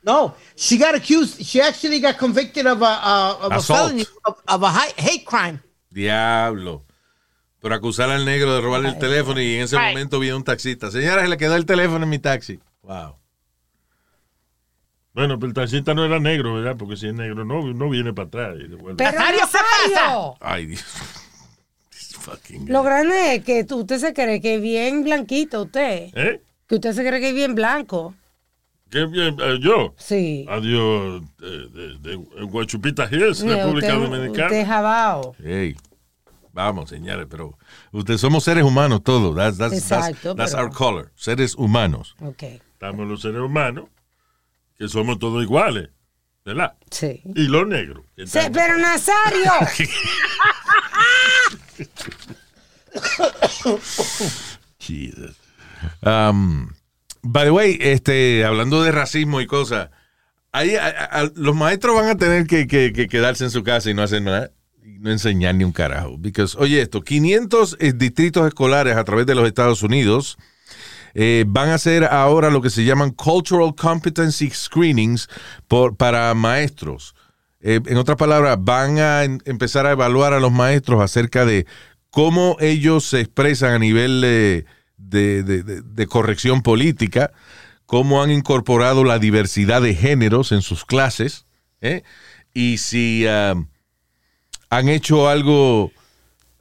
No, 0.01 0.33
she 0.55 0.77
got 0.77 0.95
accused. 0.95 1.41
She 1.43 1.61
actually 1.61 1.99
got 1.99 2.17
convicted 2.17 2.65
of 2.67 2.81
a, 2.81 2.85
uh, 2.85 3.37
of 3.45 3.51
a 3.51 3.55
Assault. 3.57 3.79
felony 3.89 4.05
of, 4.25 4.37
of 4.47 4.63
a 4.63 4.71
hate 4.97 5.25
crime. 5.25 5.61
Diablo. 5.89 6.85
Por 7.59 7.73
acusar 7.73 8.09
al 8.09 8.23
negro 8.23 8.53
de 8.55 8.61
robarle 8.61 8.89
el 8.89 8.97
teléfono 8.99 9.41
y 9.41 9.55
en 9.55 9.63
ese 9.63 9.75
Right. 9.77 9.89
momento 9.89 10.19
viene 10.19 10.37
un 10.37 10.43
taxista. 10.45 10.89
Señora, 10.91 11.23
se 11.23 11.27
le 11.27 11.35
quedó 11.37 11.55
el 11.57 11.65
teléfono 11.65 12.05
en 12.05 12.09
mi 12.09 12.19
taxi. 12.19 12.59
Wow. 12.83 13.17
Bueno, 15.13 15.37
pero 15.37 15.47
el 15.49 15.53
taxista 15.53 15.93
no 15.93 16.05
era 16.05 16.19
negro, 16.19 16.53
¿verdad? 16.55 16.77
Porque 16.77 16.95
si 16.95 17.07
es 17.07 17.13
negro, 17.13 17.43
no, 17.43 17.73
no 17.73 17.89
viene 17.89 18.13
para 18.13 18.27
atrás. 18.27 18.55
Pero 18.57 18.95
¿qué 18.95 19.03
Nazario. 19.03 20.37
Ay, 20.39 20.67
Dios. 20.67 20.85
Lo 22.67 22.83
grande 22.83 23.35
es 23.35 23.43
que 23.43 23.63
tú, 23.63 23.79
usted 23.79 23.97
se 23.97 24.13
cree 24.13 24.39
que 24.39 24.55
es 24.55 24.61
bien 24.61 25.03
blanquito 25.03 25.63
usted. 25.63 26.09
¿Eh? 26.13 26.41
Que 26.67 26.75
usted 26.75 26.93
se 26.93 27.05
cree 27.05 27.19
que 27.19 27.29
es 27.29 27.35
bien 27.35 27.55
blanco. 27.55 28.13
¿Qué 28.89 29.05
bien? 29.05 29.37
eh, 29.39 29.59
¿Yo? 29.61 29.93
Sí. 29.97 30.45
Adiós, 30.49 31.21
de, 31.37 31.69
de, 31.69 31.97
de 31.99 32.15
Guachupita 32.45 33.07
Hills, 33.11 33.41
República 33.41 33.97
usted, 33.97 34.09
Dominicana. 34.09 34.45
usted 34.47 34.65
jabao. 34.67 35.35
Hey, 35.43 35.75
vamos, 36.53 36.89
señores, 36.89 37.27
pero 37.29 37.57
ustedes 37.91 38.21
somos 38.21 38.43
seres 38.43 38.63
humanos 38.63 39.03
todos. 39.03 39.35
That's, 39.35 39.57
that's, 39.57 39.73
Exacto, 39.73 40.35
that's, 40.35 40.37
that's 40.37 40.51
pero- 40.53 40.63
our 40.63 40.71
color. 40.73 41.11
Seres 41.15 41.55
humanos. 41.55 42.15
Ok. 42.21 42.43
Estamos 42.73 43.07
los 43.07 43.21
seres 43.21 43.41
humanos, 43.41 43.85
que 44.77 44.87
somos 44.87 45.19
todos 45.19 45.43
iguales, 45.43 45.89
¿verdad? 46.45 46.73
Sí. 46.89 47.21
Y 47.35 47.43
los 47.47 47.67
negros. 47.67 48.05
están- 48.17 48.51
pero 48.51 48.77
Nazario. 48.77 49.51
Jesus. 54.79 55.35
Um, 56.03 56.69
by 57.21 57.45
the 57.45 57.51
way, 57.51 57.77
este, 57.81 58.43
hablando 58.45 58.81
de 58.83 58.91
racismo 58.91 59.41
y 59.41 59.47
cosas, 59.47 59.89
ahí 60.51 60.73
los 61.35 61.55
maestros 61.55 61.95
van 61.95 62.09
a 62.09 62.17
tener 62.17 62.47
que, 62.47 62.67
que- 62.67 62.91
que 62.93 63.07
quedarse 63.07 63.43
en 63.43 63.51
su 63.51 63.63
casa 63.63 63.89
y 63.89 63.93
no 63.93 64.01
hacer 64.03 64.21
nada. 64.21 64.51
y 64.83 64.99
No 64.99 65.11
enseñar 65.11 65.55
ni 65.55 65.63
un 65.63 65.71
carajo. 65.71 66.17
Because, 66.17 66.55
oye, 66.59 66.81
esto, 66.81 67.01
500 67.01 67.77
eh, 67.79 67.93
distritos 67.95 68.47
escolares 68.47 68.95
a 68.97 69.03
través 69.03 69.25
de 69.25 69.35
los 69.35 69.45
Estados 69.47 69.83
Unidos 69.83 70.37
eh, 71.15 71.43
van 71.47 71.69
a 71.69 71.75
hacer 71.75 72.03
ahora 72.05 72.49
lo 72.51 72.61
que 72.61 72.69
se 72.69 72.83
llaman 72.85 73.11
Cultural 73.11 73.73
Competency 73.75 74.49
Screenings 74.51 75.27
para 75.97 76.33
maestros. 76.35 77.15
Eh, 77.61 77.79
en 77.85 77.97
otras 77.97 78.15
palabras, 78.17 78.57
van 78.59 78.99
a 78.99 79.23
en- 79.23 79.41
empezar 79.45 79.85
a 79.85 79.91
evaluar 79.91 80.33
a 80.33 80.39
los 80.39 80.51
maestros 80.51 81.01
acerca 81.01 81.45
de 81.45 81.65
cómo 82.11 82.57
ellos 82.59 83.05
se 83.05 83.19
expresan 83.21 83.73
a 83.73 83.79
nivel 83.79 84.21
eh, 84.25 84.65
de, 84.99 85.43
de- 85.43 85.63
de- 85.81 86.07
corrección 86.07 86.61
política, 86.61 87.31
cómo 87.85 88.21
han 88.21 88.29
incorporado 88.31 89.03
la 89.03 89.17
diversidad 89.17 89.81
de 89.81 89.95
géneros 89.95 90.51
en 90.51 90.61
sus 90.61 90.85
clases, 90.85 91.45
¿eh? 91.81 92.03
y 92.53 92.77
si 92.77 93.25
ah, 93.27 93.55
han 94.69 94.89
hecho 94.89 95.27
algo, 95.29 95.91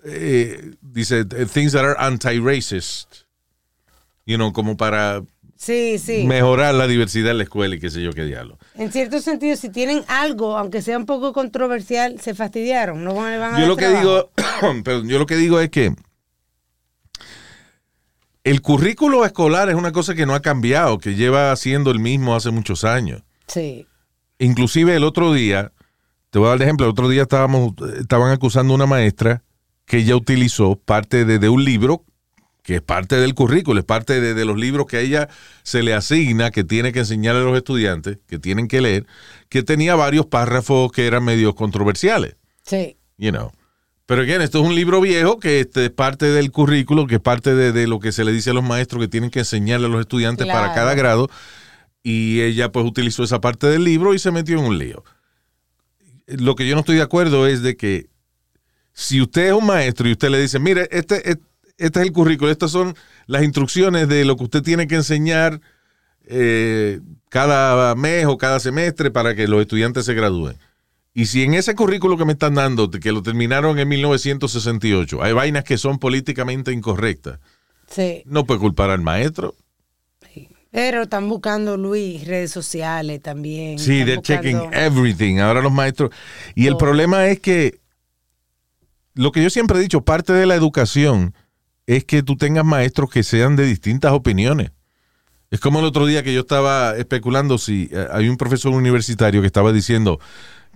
eh, 0.04 0.72
dice, 0.80 1.24
things 1.24 1.72
that 1.72 1.84
are 1.84 1.96
anti-racist, 1.98 3.24
you 4.24 4.36
know, 4.36 4.52
como 4.52 4.76
para 4.76 5.22
Sí, 5.56 5.98
sí. 5.98 6.24
mejorar 6.24 6.72
la 6.74 6.86
diversidad 6.86 7.32
en 7.32 7.38
la 7.38 7.42
escuela 7.42 7.74
y 7.74 7.80
qué 7.80 7.90
sé 7.90 8.00
yo 8.00 8.12
qué 8.12 8.24
diablo. 8.24 8.58
En 8.76 8.92
cierto 8.92 9.20
sentido, 9.20 9.56
si 9.56 9.70
tienen 9.70 10.04
algo, 10.06 10.56
aunque 10.56 10.82
sea 10.82 10.96
un 10.96 11.04
poco 11.04 11.32
controversial, 11.32 12.20
se 12.20 12.32
fastidiaron. 12.34 13.02
No 13.02 13.14
van, 13.14 13.42
a 13.42 13.58
Yo 13.60 13.66
lo 13.66 13.76
que 13.76 13.88
digo, 13.88 14.30
perdón, 14.84 15.08
yo 15.08 15.18
lo 15.18 15.26
que 15.26 15.34
digo 15.36 15.58
es 15.58 15.68
que 15.70 15.94
el 18.44 18.62
currículo 18.62 19.24
escolar 19.24 19.68
es 19.68 19.74
una 19.74 19.92
cosa 19.92 20.14
que 20.14 20.26
no 20.26 20.34
ha 20.34 20.40
cambiado, 20.40 20.98
que 20.98 21.14
lleva 21.14 21.54
siendo 21.56 21.90
el 21.90 21.98
mismo 21.98 22.34
hace 22.34 22.50
muchos 22.50 22.84
años. 22.84 23.22
Sí. 23.46 23.86
Inclusive 24.38 24.94
el 24.96 25.04
otro 25.04 25.32
día, 25.32 25.72
te 26.30 26.38
voy 26.38 26.46
a 26.46 26.50
dar 26.50 26.56
el 26.58 26.62
ejemplo, 26.62 26.86
el 26.86 26.92
otro 26.92 27.08
día 27.08 27.22
estábamos, 27.22 27.72
estaban 28.00 28.30
acusando 28.30 28.72
a 28.72 28.76
una 28.76 28.86
maestra 28.86 29.42
que 29.84 29.98
ella 29.98 30.16
utilizó 30.16 30.76
parte 30.76 31.24
de, 31.24 31.38
de 31.38 31.48
un 31.48 31.64
libro 31.64 32.04
que 32.62 32.76
es 32.76 32.82
parte 32.82 33.16
del 33.16 33.34
currículo, 33.34 33.80
es 33.80 33.86
parte 33.86 34.20
de, 34.20 34.34
de 34.34 34.44
los 34.44 34.58
libros 34.58 34.86
que 34.86 34.98
a 34.98 35.00
ella 35.00 35.28
se 35.62 35.82
le 35.82 35.94
asigna, 35.94 36.50
que 36.50 36.64
tiene 36.64 36.92
que 36.92 36.98
enseñarle 36.98 37.40
a 37.40 37.44
los 37.44 37.56
estudiantes, 37.56 38.18
que 38.26 38.38
tienen 38.38 38.68
que 38.68 38.82
leer, 38.82 39.06
que 39.48 39.62
tenía 39.62 39.94
varios 39.94 40.26
párrafos 40.26 40.92
que 40.92 41.06
eran 41.06 41.24
medio 41.24 41.54
controversiales 41.54 42.36
Sí. 42.62 42.98
you 43.16 43.30
know. 43.30 43.50
Pero 44.08 44.22
again, 44.22 44.40
esto 44.40 44.60
es 44.60 44.66
un 44.66 44.74
libro 44.74 45.02
viejo 45.02 45.38
que 45.38 45.60
este, 45.60 45.84
es 45.84 45.90
parte 45.90 46.24
del 46.24 46.50
currículo, 46.50 47.06
que 47.06 47.16
es 47.16 47.20
parte 47.20 47.54
de, 47.54 47.72
de 47.72 47.86
lo 47.86 48.00
que 48.00 48.10
se 48.10 48.24
le 48.24 48.32
dice 48.32 48.48
a 48.48 48.54
los 48.54 48.64
maestros 48.64 49.02
que 49.02 49.08
tienen 49.08 49.28
que 49.28 49.40
enseñarle 49.40 49.84
a 49.84 49.90
los 49.90 50.00
estudiantes 50.00 50.46
para 50.46 50.72
cada 50.72 50.94
grado. 50.94 51.28
Y 52.02 52.40
ella 52.40 52.72
pues 52.72 52.86
utilizó 52.86 53.22
esa 53.22 53.42
parte 53.42 53.66
del 53.66 53.84
libro 53.84 54.14
y 54.14 54.18
se 54.18 54.30
metió 54.30 54.58
en 54.58 54.64
un 54.64 54.78
lío. 54.78 55.04
Lo 56.26 56.56
que 56.56 56.66
yo 56.66 56.74
no 56.74 56.80
estoy 56.80 56.96
de 56.96 57.02
acuerdo 57.02 57.46
es 57.46 57.60
de 57.60 57.76
que 57.76 58.06
si 58.94 59.20
usted 59.20 59.48
es 59.48 59.52
un 59.52 59.66
maestro 59.66 60.08
y 60.08 60.12
usted 60.12 60.30
le 60.30 60.40
dice, 60.40 60.58
mire, 60.58 60.88
este, 60.90 61.28
este, 61.28 61.44
este 61.76 62.00
es 62.00 62.06
el 62.06 62.12
currículo, 62.12 62.50
estas 62.50 62.70
son 62.70 62.94
las 63.26 63.42
instrucciones 63.42 64.08
de 64.08 64.24
lo 64.24 64.36
que 64.36 64.44
usted 64.44 64.62
tiene 64.62 64.86
que 64.86 64.94
enseñar 64.94 65.60
eh, 66.24 67.00
cada 67.28 67.94
mes 67.94 68.24
o 68.24 68.38
cada 68.38 68.58
semestre 68.58 69.10
para 69.10 69.34
que 69.34 69.46
los 69.48 69.60
estudiantes 69.60 70.06
se 70.06 70.14
gradúen. 70.14 70.56
Y 71.14 71.26
si 71.26 71.42
en 71.42 71.54
ese 71.54 71.74
currículo 71.74 72.16
que 72.16 72.24
me 72.24 72.32
están 72.32 72.54
dando, 72.54 72.90
que 72.90 73.12
lo 73.12 73.22
terminaron 73.22 73.78
en 73.78 73.88
1968, 73.88 75.22
hay 75.22 75.32
vainas 75.32 75.64
que 75.64 75.78
son 75.78 75.98
políticamente 75.98 76.72
incorrectas, 76.72 77.40
Sí. 77.88 78.22
no 78.26 78.44
puede 78.44 78.60
culpar 78.60 78.90
al 78.90 79.00
maestro. 79.00 79.54
Pero 80.70 81.02
están 81.02 81.28
buscando, 81.30 81.78
Luis, 81.78 82.26
redes 82.26 82.50
sociales 82.50 83.22
también. 83.22 83.78
Sí, 83.78 84.04
they're 84.04 84.20
checking 84.20 84.60
everything. 84.74 85.38
Ahora 85.38 85.62
los 85.62 85.72
maestros. 85.72 86.10
Y 86.54 86.66
el 86.66 86.76
problema 86.76 87.26
es 87.28 87.40
que 87.40 87.80
lo 89.14 89.32
que 89.32 89.42
yo 89.42 89.48
siempre 89.48 89.78
he 89.78 89.80
dicho, 89.80 90.02
parte 90.02 90.34
de 90.34 90.44
la 90.44 90.54
educación 90.54 91.34
es 91.86 92.04
que 92.04 92.22
tú 92.22 92.36
tengas 92.36 92.66
maestros 92.66 93.10
que 93.10 93.22
sean 93.22 93.56
de 93.56 93.64
distintas 93.64 94.12
opiniones. 94.12 94.70
Es 95.50 95.58
como 95.58 95.78
el 95.78 95.86
otro 95.86 96.04
día 96.04 96.22
que 96.22 96.34
yo 96.34 96.40
estaba 96.40 96.94
especulando 96.98 97.56
si 97.56 97.88
eh, 97.90 98.06
hay 98.12 98.28
un 98.28 98.36
profesor 98.36 98.72
universitario 98.72 99.40
que 99.40 99.46
estaba 99.46 99.72
diciendo 99.72 100.20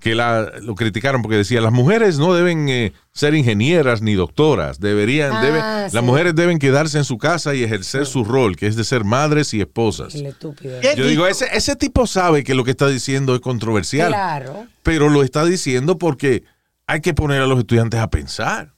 que 0.02 0.14
la, 0.16 0.50
lo 0.60 0.74
criticaron 0.74 1.22
porque 1.22 1.36
decía 1.36 1.60
las 1.60 1.72
mujeres 1.72 2.18
no 2.18 2.34
deben 2.34 2.68
eh, 2.68 2.92
ser 3.12 3.34
ingenieras 3.34 4.02
ni 4.02 4.14
doctoras, 4.14 4.80
deberían, 4.80 5.32
Ah, 5.32 5.42
deben, 5.42 5.90
sí. 5.90 5.94
las 5.94 6.04
mujeres 6.04 6.34
deben 6.34 6.58
quedarse 6.58 6.98
en 6.98 7.04
su 7.04 7.18
casa 7.18 7.54
y 7.54 7.62
ejercer 7.62 8.04
su 8.06 8.24
rol, 8.24 8.56
que 8.56 8.66
es 8.66 8.74
de 8.74 8.82
ser 8.82 9.04
madres 9.04 9.54
y 9.54 9.60
esposas. 9.60 10.14
El 10.16 10.26
estúpido. 10.26 10.80
¿Qué 10.80 10.94
Yo 10.96 11.06
digo, 11.06 11.26
ese, 11.28 11.46
ese 11.52 11.76
tipo 11.76 12.06
sabe 12.08 12.42
que 12.42 12.54
lo 12.54 12.64
que 12.64 12.72
está 12.72 12.88
diciendo 12.88 13.34
es 13.34 13.40
controversial, 13.40 14.08
Claro. 14.08 14.66
pero 14.82 15.08
lo 15.08 15.22
está 15.22 15.44
diciendo 15.44 15.98
porque 15.98 16.42
hay 16.88 17.00
que 17.00 17.14
poner 17.14 17.40
a 17.40 17.46
los 17.46 17.60
estudiantes 17.60 18.00
a 18.00 18.10
pensar. 18.10 18.72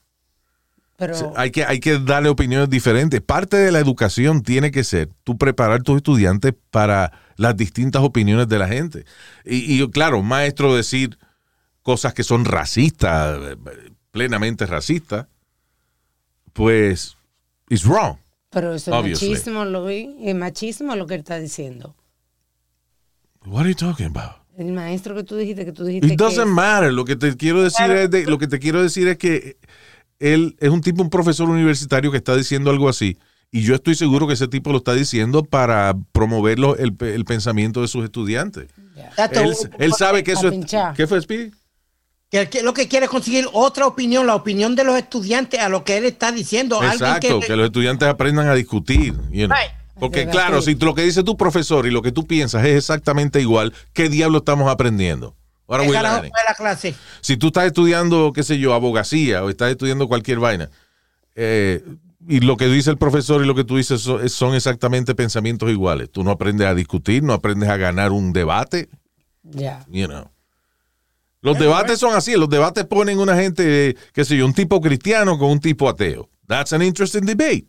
Pero 0.97 1.15
O 1.15 1.17
sea, 1.19 1.29
hay, 1.37 1.51
que, 1.51 1.65
hay 1.65 1.81
que 1.81 1.99
darle 1.99 2.29
opiniones 2.29 2.69
diferentes. 2.71 3.21
Parte 3.21 3.57
de 3.57 3.73
la 3.73 3.81
educación 3.81 4.43
tiene 4.43 4.71
que 4.71 4.85
ser 4.85 5.09
tú 5.25 5.37
preparar 5.39 5.81
a 5.81 5.83
tus 5.83 5.97
estudiantes 5.97 6.53
para 6.71 7.11
las 7.37 7.57
distintas 7.57 8.03
opiniones 8.03 8.49
de 8.49 8.59
la 8.59 8.69
gente. 8.69 9.05
Y, 9.45 9.83
y, 9.83 9.91
claro, 9.91 10.23
maestro 10.23 10.75
decir 10.75 11.19
cosas 11.83 12.15
que 12.15 12.23
son 12.25 12.45
racistas, 12.45 13.57
plenamente 14.11 14.67
racistas, 14.67 15.27
pues, 16.53 17.17
is 17.69 17.85
wrong. 17.85 18.17
Pero 18.51 18.73
eso 18.75 18.91
es 18.93 18.97
Obviously. 18.97 19.31
machismo, 19.31 19.65
Luis. 19.65 20.09
Es 20.21 20.35
machismo 20.35 20.95
lo 20.97 21.07
que 21.07 21.15
él 21.15 21.21
está 21.21 21.39
diciendo. 21.39 21.97
What 23.45 23.63
are 23.63 23.69
you 23.71 23.75
talking 23.75 24.07
about? 24.07 24.37
El 24.57 24.73
maestro 24.73 25.15
que 25.17 25.25
tú 25.25 25.37
dijiste, 25.37 25.65
que 25.65 25.73
tú 25.73 25.85
dijiste 25.85 26.13
It 26.15 26.19
doesn't 26.19 26.45
que... 26.45 26.51
matter. 26.51 26.93
Lo 26.93 27.05
que 27.05 27.17
te 27.17 27.37
quiero 27.37 27.63
decir 27.63 27.91
es 27.91 28.11
de- 28.11 28.27
lo 28.27 28.39
que 28.39 28.47
te 28.47 28.61
quiero 28.61 28.81
decir 28.81 29.09
es 29.09 29.19
que 29.19 29.57
él 30.21 30.57
es 30.61 30.71
un 30.71 30.81
tipo, 30.81 31.03
un 31.03 31.11
profesor 31.11 31.49
universitario 31.51 32.13
que 32.13 32.19
está 32.19 32.37
diciendo 32.37 32.71
algo 32.71 32.89
así. 32.89 33.19
Y 33.55 33.63
yo 33.63 33.77
estoy 33.77 33.95
seguro 33.95 34.27
que 34.27 34.35
ese 34.35 34.49
tipo 34.49 34.73
lo 34.73 34.79
está 34.79 34.95
diciendo 34.95 35.45
para 35.45 35.95
promover 36.11 36.59
lo- 36.59 36.77
el, 36.77 36.97
el 36.99 37.25
pensamiento 37.25 37.83
de 37.83 37.87
sus 37.87 38.03
estudiantes. 38.03 38.67
Él, 39.31 39.55
él 39.79 39.93
sabe 39.93 40.25
que 40.25 40.33
eso 40.33 40.49
es. 40.49 40.67
¿Qué 40.97 41.07
fue, 41.07 41.23
Speedy? 41.23 41.53
que, 42.31 42.65
lo 42.65 42.75
que 42.75 42.89
quiere 42.89 43.05
es 43.05 43.11
conseguir 43.11 43.47
otra 43.53 43.87
opinión, 43.87 44.27
la 44.27 44.35
opinión 44.35 44.75
de 44.75 44.83
los 44.83 44.97
estudiantes 44.97 45.61
a 45.61 45.69
lo 45.69 45.85
que 45.85 45.99
él 45.99 46.05
está 46.05 46.33
diciendo. 46.33 46.81
Alguien 46.81 46.95
Exacto, 46.95 47.39
que, 47.39 47.55
los 47.55 47.67
estudiantes 47.67 48.09
aprendan 48.09 48.49
a 48.49 48.55
discutir. 48.55 49.15
you 49.31 49.47
know. 49.47 49.57
Right. 49.57 49.71
Porque 50.01 50.27
claro, 50.27 50.61
si 50.61 50.75
lo 50.75 50.93
que 50.93 51.03
dice 51.03 51.23
tu 51.23 51.37
profesor 51.37 51.87
y 51.87 51.93
lo 51.93 52.03
que 52.03 52.11
tú 52.11 52.27
piensas 52.27 52.65
es 52.65 52.77
exactamente 52.77 53.41
igual, 53.41 53.73
¿qué 53.93 54.09
diablo 54.09 54.39
estamos 54.39 54.69
aprendiendo? 54.69 55.37
Ahora 55.69 55.85
¿Qué 55.85 55.89
voy 55.91 55.97
a 55.97 56.03
la 56.03 56.55
clase? 56.57 56.97
Si 57.21 57.37
tú 57.37 57.47
estás 57.47 57.67
estudiando, 57.67 58.33
qué 58.33 58.43
sé 58.43 58.59
yo, 58.59 58.75
abogacía 58.75 59.45
o 59.45 59.49
estás 59.49 59.71
estudiando 59.71 60.09
cualquier 60.09 60.41
vaina, 60.41 60.71
eh, 61.37 61.85
y 62.29 62.41
lo 62.41 62.57
que 62.57 62.67
dice 62.69 62.91
el 62.91 62.99
profesor 62.99 63.43
y 63.43 63.47
lo 63.47 63.55
que 63.55 63.65
tú 63.65 63.77
dices 63.77 64.01
son, 64.01 64.55
exactamente 64.55 65.15
pensamientos 65.15 65.71
iguales. 65.71 66.11
Tú 66.11 66.25
no 66.25 66.31
aprendes 66.31 66.67
a 66.67 66.75
discutir, 66.75 67.23
no 67.23 67.33
aprendes 67.33 67.69
a 67.69 67.77
ganar 67.77 68.13
un 68.13 68.33
debate, 68.33 68.89
Ya. 69.43 69.85
you 69.91 70.07
know. 70.07 70.31
Los 71.41 71.59
debates 71.59 71.99
son 71.99 72.15
así, 72.15 72.33
los 72.37 72.49
debates 72.49 72.87
ponen 72.87 73.19
una 73.19 73.37
gente, 73.37 73.91
eh, 73.91 73.97
qué 74.15 74.25
sé 74.25 74.37
yo, 74.37 74.47
un 74.47 74.55
tipo 74.55 74.81
cristiano 74.81 75.39
con 75.39 75.51
un 75.51 75.61
tipo 75.61 75.89
ateo. 75.91 76.31
That's 76.47 76.73
an 76.73 76.81
interesting 76.83 77.23
debate. 77.27 77.67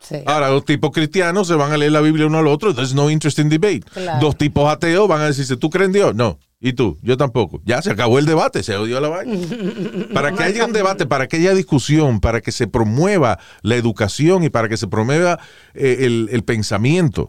Sí. 0.00 0.16
Ahora, 0.26 0.50
los 0.50 0.64
tipos 0.64 0.92
cristianos 0.92 1.48
se 1.48 1.54
van 1.54 1.72
a 1.72 1.76
leer 1.76 1.90
la 1.90 2.00
Biblia 2.00 2.26
uno 2.26 2.38
al 2.38 2.46
otro, 2.46 2.72
there's 2.72 2.94
no 2.94 3.10
interesting 3.10 3.48
debate. 3.48 3.80
Claro. 3.92 4.20
Dos 4.20 4.36
tipos 4.38 4.70
ateos 4.70 5.08
van 5.08 5.22
a 5.22 5.26
decirse, 5.26 5.56
¿tú 5.56 5.68
crees 5.70 5.86
en 5.86 5.92
Dios? 5.92 6.14
No. 6.14 6.38
¿Y 6.60 6.72
tú? 6.72 6.98
Yo 7.02 7.16
tampoco. 7.16 7.60
Ya 7.64 7.80
se 7.82 7.92
acabó 7.92 8.18
el 8.18 8.26
debate, 8.26 8.62
se 8.62 8.76
odió 8.76 9.00
la 9.00 9.08
vaina. 9.08 9.36
para 10.14 10.32
que 10.32 10.42
haya 10.42 10.64
un 10.64 10.72
debate, 10.72 11.06
para 11.06 11.28
que 11.28 11.36
haya 11.36 11.54
discusión, 11.54 12.20
para 12.20 12.40
que 12.40 12.50
se 12.50 12.66
promueva 12.66 13.38
la 13.62 13.76
educación 13.76 14.42
y 14.42 14.50
para 14.50 14.68
que 14.68 14.76
se 14.76 14.88
promueva 14.88 15.38
eh, 15.74 15.98
el, 16.00 16.28
el 16.32 16.42
pensamiento, 16.42 17.28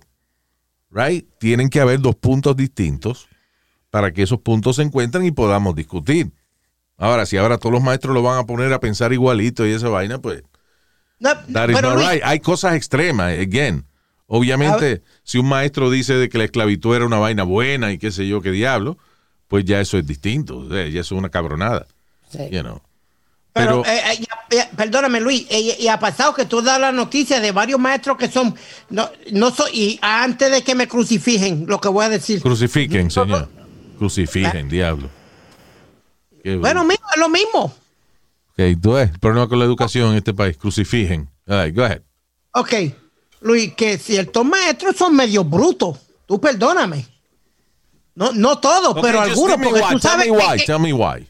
right? 0.90 1.28
Tienen 1.40 1.70
que 1.70 1.80
haber 1.80 2.00
dos 2.00 2.16
puntos 2.16 2.56
distintos 2.56 3.28
para 3.92 4.12
que 4.14 4.24
esos 4.24 4.40
puntos 4.40 4.78
se 4.78 4.82
encuentren 4.82 5.26
y 5.26 5.32
podamos 5.32 5.76
discutir. 5.76 6.32
Ahora, 6.98 7.26
si 7.26 7.38
ahora 7.38 7.58
todos 7.58 7.74
los 7.74 7.84
maestros 7.84 8.14
lo 8.14 8.24
van 8.24 8.40
a 8.40 8.46
poner 8.46 8.74
a 8.74 8.80
pensar 8.80 9.14
igualito 9.14 9.66
y 9.66 9.72
esa 9.72 9.90
vaina, 9.90 10.20
pues 10.20 10.44
No, 11.20 11.30
That 11.54 11.70
is 11.70 11.82
not 11.82 11.98
right. 11.98 12.22
Hay 12.24 12.40
cosas 12.40 12.76
extremas, 12.76 13.38
again. 13.40 13.86
Obviamente, 14.26 15.02
si 15.24 15.38
un 15.38 15.48
maestro 15.48 15.90
dice 15.90 16.14
de 16.14 16.30
que 16.30 16.38
la 16.38 16.44
esclavitud 16.44 16.96
era 16.96 17.06
una 17.06 17.18
vaina 17.18 17.44
buena 17.44 17.92
y 17.92 17.98
qué 17.98 18.12
sé 18.12 18.28
yo, 18.28 18.42
qué 18.42 18.52
diablo, 18.52 18.98
pues 19.50 19.66
ya 19.66 19.82
eso 19.82 19.98
es 19.98 20.08
distinto. 20.08 20.70
Ya 20.70 21.02
eso 21.02 21.16
es 21.16 21.20
una 21.20 21.28
cabronada. 21.30 21.86
Sí. 22.32 22.38
You 22.52 22.62
know. 22.62 22.82
pero, 23.52 23.82
Pero, 23.82 23.86
eh, 23.86 24.02
eh, 24.14 24.20
ya- 24.20 24.56
ya- 24.58 24.70
perdóname 24.78 25.20
Luis, 25.20 25.46
eh, 25.50 25.76
y, 25.80 25.88
ha 25.88 26.00
pasado 26.00 26.34
que 26.34 26.46
tú 26.46 26.62
das 26.62 26.80
la 26.80 26.92
noticia 26.92 27.40
de 27.42 27.52
varios 27.52 27.80
maestros 27.80 28.16
que 28.18 28.30
son, 28.30 28.56
no, 28.90 29.10
no 29.32 29.50
soy, 29.52 29.72
y 29.74 30.00
antes 30.02 30.52
de 30.52 30.62
que 30.62 30.76
me 30.76 30.88
crucifijen, 30.88 31.66
lo 31.68 31.82
que 31.82 31.90
voy 31.90 32.06
a 32.06 32.10
decir. 32.10 32.42
crucifiquen, 32.42 33.10
señor. 33.12 33.50
Crucifiquen, 33.98 34.70
diablo. 34.70 35.10
Qué 36.44 36.56
Bueno, 36.56 36.86
mismo, 36.86 37.06
es 37.14 37.20
lo 37.20 37.28
mismo. 37.28 37.64
Ok, 38.52 38.82
tú 38.82 38.94
ves, 38.94 39.10
el 39.12 39.20
problema 39.20 39.50
con 39.50 39.60
la 39.60 39.66
educación 39.66 40.12
en 40.12 40.18
este 40.18 40.34
país, 40.34 40.56
crucifiquen. 40.56 41.28
All 41.48 41.66
right, 41.66 41.76
go 41.76 41.84
ahead. 41.84 42.02
Ok, 42.54 42.74
Luis, 43.42 43.74
que 43.74 43.98
ciertos 43.98 44.46
maestros 44.46 44.96
son 44.96 45.16
medio 45.16 45.44
brutos. 45.44 45.98
Tú 46.28 46.40
perdóname. 46.40 47.06
No, 48.16 48.32
no 48.34 48.58
todos, 48.60 48.90
Ok, 48.96 49.00
pero 49.02 49.22
algunos, 49.22 49.52
tell 49.56 49.60
me 49.60 49.66
porque 49.68 49.82
why, 49.82 49.88
tú 49.94 50.00
tell 50.00 50.02
sabes 50.12 50.18
me 50.32 50.38
que- 50.38 50.46
why, 50.46 50.58
que, 50.60 50.66
tell 50.66 50.80
me 50.80 50.94
why. 50.94 51.28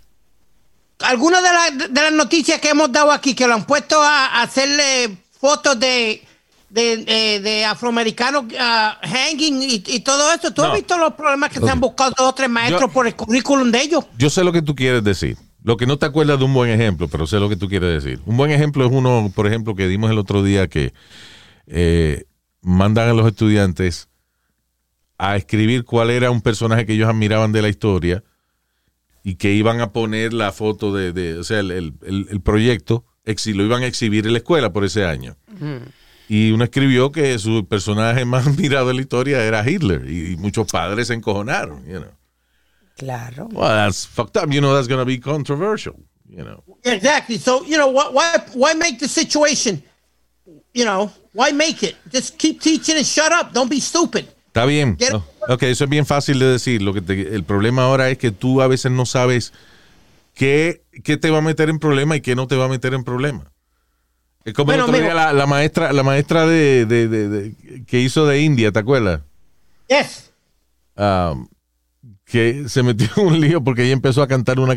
algunas 0.99 1.43
de, 1.43 1.49
la- 1.49 1.87
de 1.87 2.01
las 2.01 2.13
noticias 2.13 2.59
que 2.59 2.69
hemos 2.69 2.91
dado 2.91 3.11
aquí, 3.11 3.33
que 3.35 3.47
lo 3.47 3.53
han 3.53 3.65
puesto 3.65 4.01
a, 4.01 4.25
a 4.25 4.41
hacerle 4.43 5.17
fotos 5.39 5.79
de, 5.79 6.23
de, 6.69 7.39
de 7.41 7.65
afroamericanos 7.65 8.45
ah, 8.59 8.97
hanging 9.03 9.61
y, 9.63 9.83
y 9.85 9.99
todo 10.01 10.31
eso. 10.33 10.51
¿Tú 10.51 10.61
No. 10.61 10.67
has 10.69 10.73
visto 10.75 10.97
los 10.97 11.13
problemas 11.13 11.51
que 11.51 11.59
se 11.59 11.69
han 11.69 11.79
buscado 11.79 12.11
dos 12.17 12.27
o 12.29 12.33
tres 12.33 12.49
maestros 12.49 12.81
Yo- 12.81 12.89
por 12.91 13.07
el 13.07 13.15
currículum 13.15 13.71
de 13.71 13.81
ellos? 13.81 14.05
Yo 14.17 14.29
sé 14.29 14.43
lo 14.43 14.51
que 14.51 14.61
tú 14.61 14.75
quieres 14.75 15.03
decir. 15.03 15.37
Lo 15.63 15.77
que 15.77 15.85
no 15.85 15.97
te 15.97 16.05
acuerdas 16.05 16.37
de 16.39 16.45
un 16.45 16.53
buen 16.53 16.69
ejemplo, 16.71 17.07
pero 17.07 17.27
sé 17.27 17.37
lo 17.39 17.47
que 17.49 17.55
tú 17.57 17.67
quieres 17.69 18.03
decir. 18.03 18.19
Un 18.25 18.35
buen 18.37 18.49
ejemplo 18.51 18.85
es 18.85 18.91
uno, 18.91 19.31
por 19.35 19.45
ejemplo, 19.47 19.75
que 19.75 19.87
dimos 19.87 20.09
el 20.11 20.17
otro 20.17 20.41
día 20.43 20.67
que 20.67 20.93
eh, 21.67 22.23
mandan 22.61 23.09
a 23.09 23.13
los 23.13 23.25
estudiantes 23.27 24.08
a 25.19 25.35
escribir 25.35 25.83
cuál 25.83 26.09
era 26.09 26.31
un 26.31 26.41
personaje 26.41 26.85
que 26.87 26.93
ellos 26.93 27.07
admiraban 27.09 27.51
de 27.51 27.61
la 27.61 27.69
historia 27.69 28.23
y 29.23 29.35
que 29.35 29.51
iban 29.53 29.81
a 29.81 29.91
poner 29.91 30.33
la 30.33 30.51
foto 30.51 30.93
de, 30.93 31.11
de- 31.13 31.37
o 31.37 31.43
sea, 31.43 31.59
el, 31.59 31.69
el- 31.71 31.93
el- 32.05 32.27
el 32.31 32.41
proyecto, 32.41 33.05
lo 33.25 33.63
iban 33.63 33.83
a 33.83 33.85
exhibir 33.85 34.25
en 34.25 34.31
la 34.33 34.39
escuela 34.39 34.71
por 34.73 34.83
ese 34.85 35.05
año. 35.05 35.35
Y 36.27 36.51
uno 36.51 36.63
escribió 36.63 37.11
que 37.11 37.37
su 37.37 37.67
personaje 37.67 38.23
más 38.33 38.47
admirado 38.47 38.87
de 38.87 38.93
la 38.95 39.01
historia 39.01 39.43
era 39.43 39.69
Hitler 39.69 40.09
y, 40.09 40.31
y 40.31 40.35
muchos 40.37 40.71
padres 40.71 41.07
se 41.07 41.13
encojonaron, 41.15 41.85
you 41.85 41.99
know. 41.99 42.11
Claro. 42.97 43.47
Well, 43.51 43.69
that's 43.69 44.05
fucked 44.07 44.35
up. 44.41 44.51
You 44.51 44.59
know 44.61 44.73
that's 44.73 44.87
going 44.87 44.99
to 44.99 45.05
be 45.05 45.19
controversial. 45.19 45.95
You 46.29 46.43
know. 46.43 46.63
Exactly. 46.83 47.37
So, 47.39 47.63
you 47.65 47.77
know, 47.77 47.87
why, 47.89 48.09
why, 48.11 48.43
why 48.53 48.73
make 48.73 48.99
the 48.99 49.07
situation, 49.07 49.81
you 50.73 50.85
know, 50.85 51.09
why 51.33 51.51
make 51.51 51.81
it? 51.83 51.95
Just 52.11 52.37
keep 52.37 52.61
teaching 52.61 52.97
and 52.97 53.05
shut 53.05 53.31
up. 53.31 53.53
Don't 53.53 53.69
be 53.69 53.79
stupid. 53.79 54.27
Está 54.49 54.65
bien. 54.65 54.97
No. 55.11 55.23
Ok, 55.47 55.63
eso 55.63 55.83
es 55.85 55.89
bien 55.89 56.05
fácil 56.05 56.39
de 56.39 56.45
decir. 56.47 56.81
Lo 56.81 56.93
que 56.93 57.01
te- 57.01 57.35
el 57.35 57.43
problema 57.43 57.83
ahora 57.83 58.09
es 58.09 58.17
que 58.17 58.31
tú 58.31 58.61
a 58.61 58.67
veces 58.67 58.91
no 58.91 59.05
sabes 59.05 59.53
qué, 60.33 60.81
qué 61.03 61.17
te 61.17 61.29
va 61.29 61.37
a 61.37 61.41
meter 61.41 61.69
en 61.69 61.79
problema 61.79 62.15
y 62.15 62.21
qué 62.21 62.35
no 62.35 62.47
te 62.47 62.55
va 62.55 62.65
a 62.65 62.67
meter 62.69 62.93
en 62.93 63.03
problema. 63.03 63.51
Es 64.45 64.53
como 64.53 64.71
el 64.73 64.81
otro 64.81 64.97
día 64.97 65.13
la, 65.13 65.33
la 65.33 65.45
maestra, 65.45 65.93
la 65.93 66.01
maestra 66.03 66.45
de, 66.47 66.85
de- 66.85 67.07
de- 67.07 67.85
que 67.85 67.99
hizo 67.99 68.25
de 68.25 68.41
India, 68.41 68.71
¿te 68.71 68.79
acuerdas? 68.79 69.21
Yes. 69.87 70.31
Um, 70.95 71.47
que 72.25 72.65
se 72.67 72.81
metió 72.83 73.07
en 73.17 73.25
un 73.27 73.39
lío 73.41 73.63
porque 73.63 73.83
ella 73.83 73.93
empezó 73.93 74.21
a 74.23 74.27
cantar 74.27 74.59
una, 74.59 74.75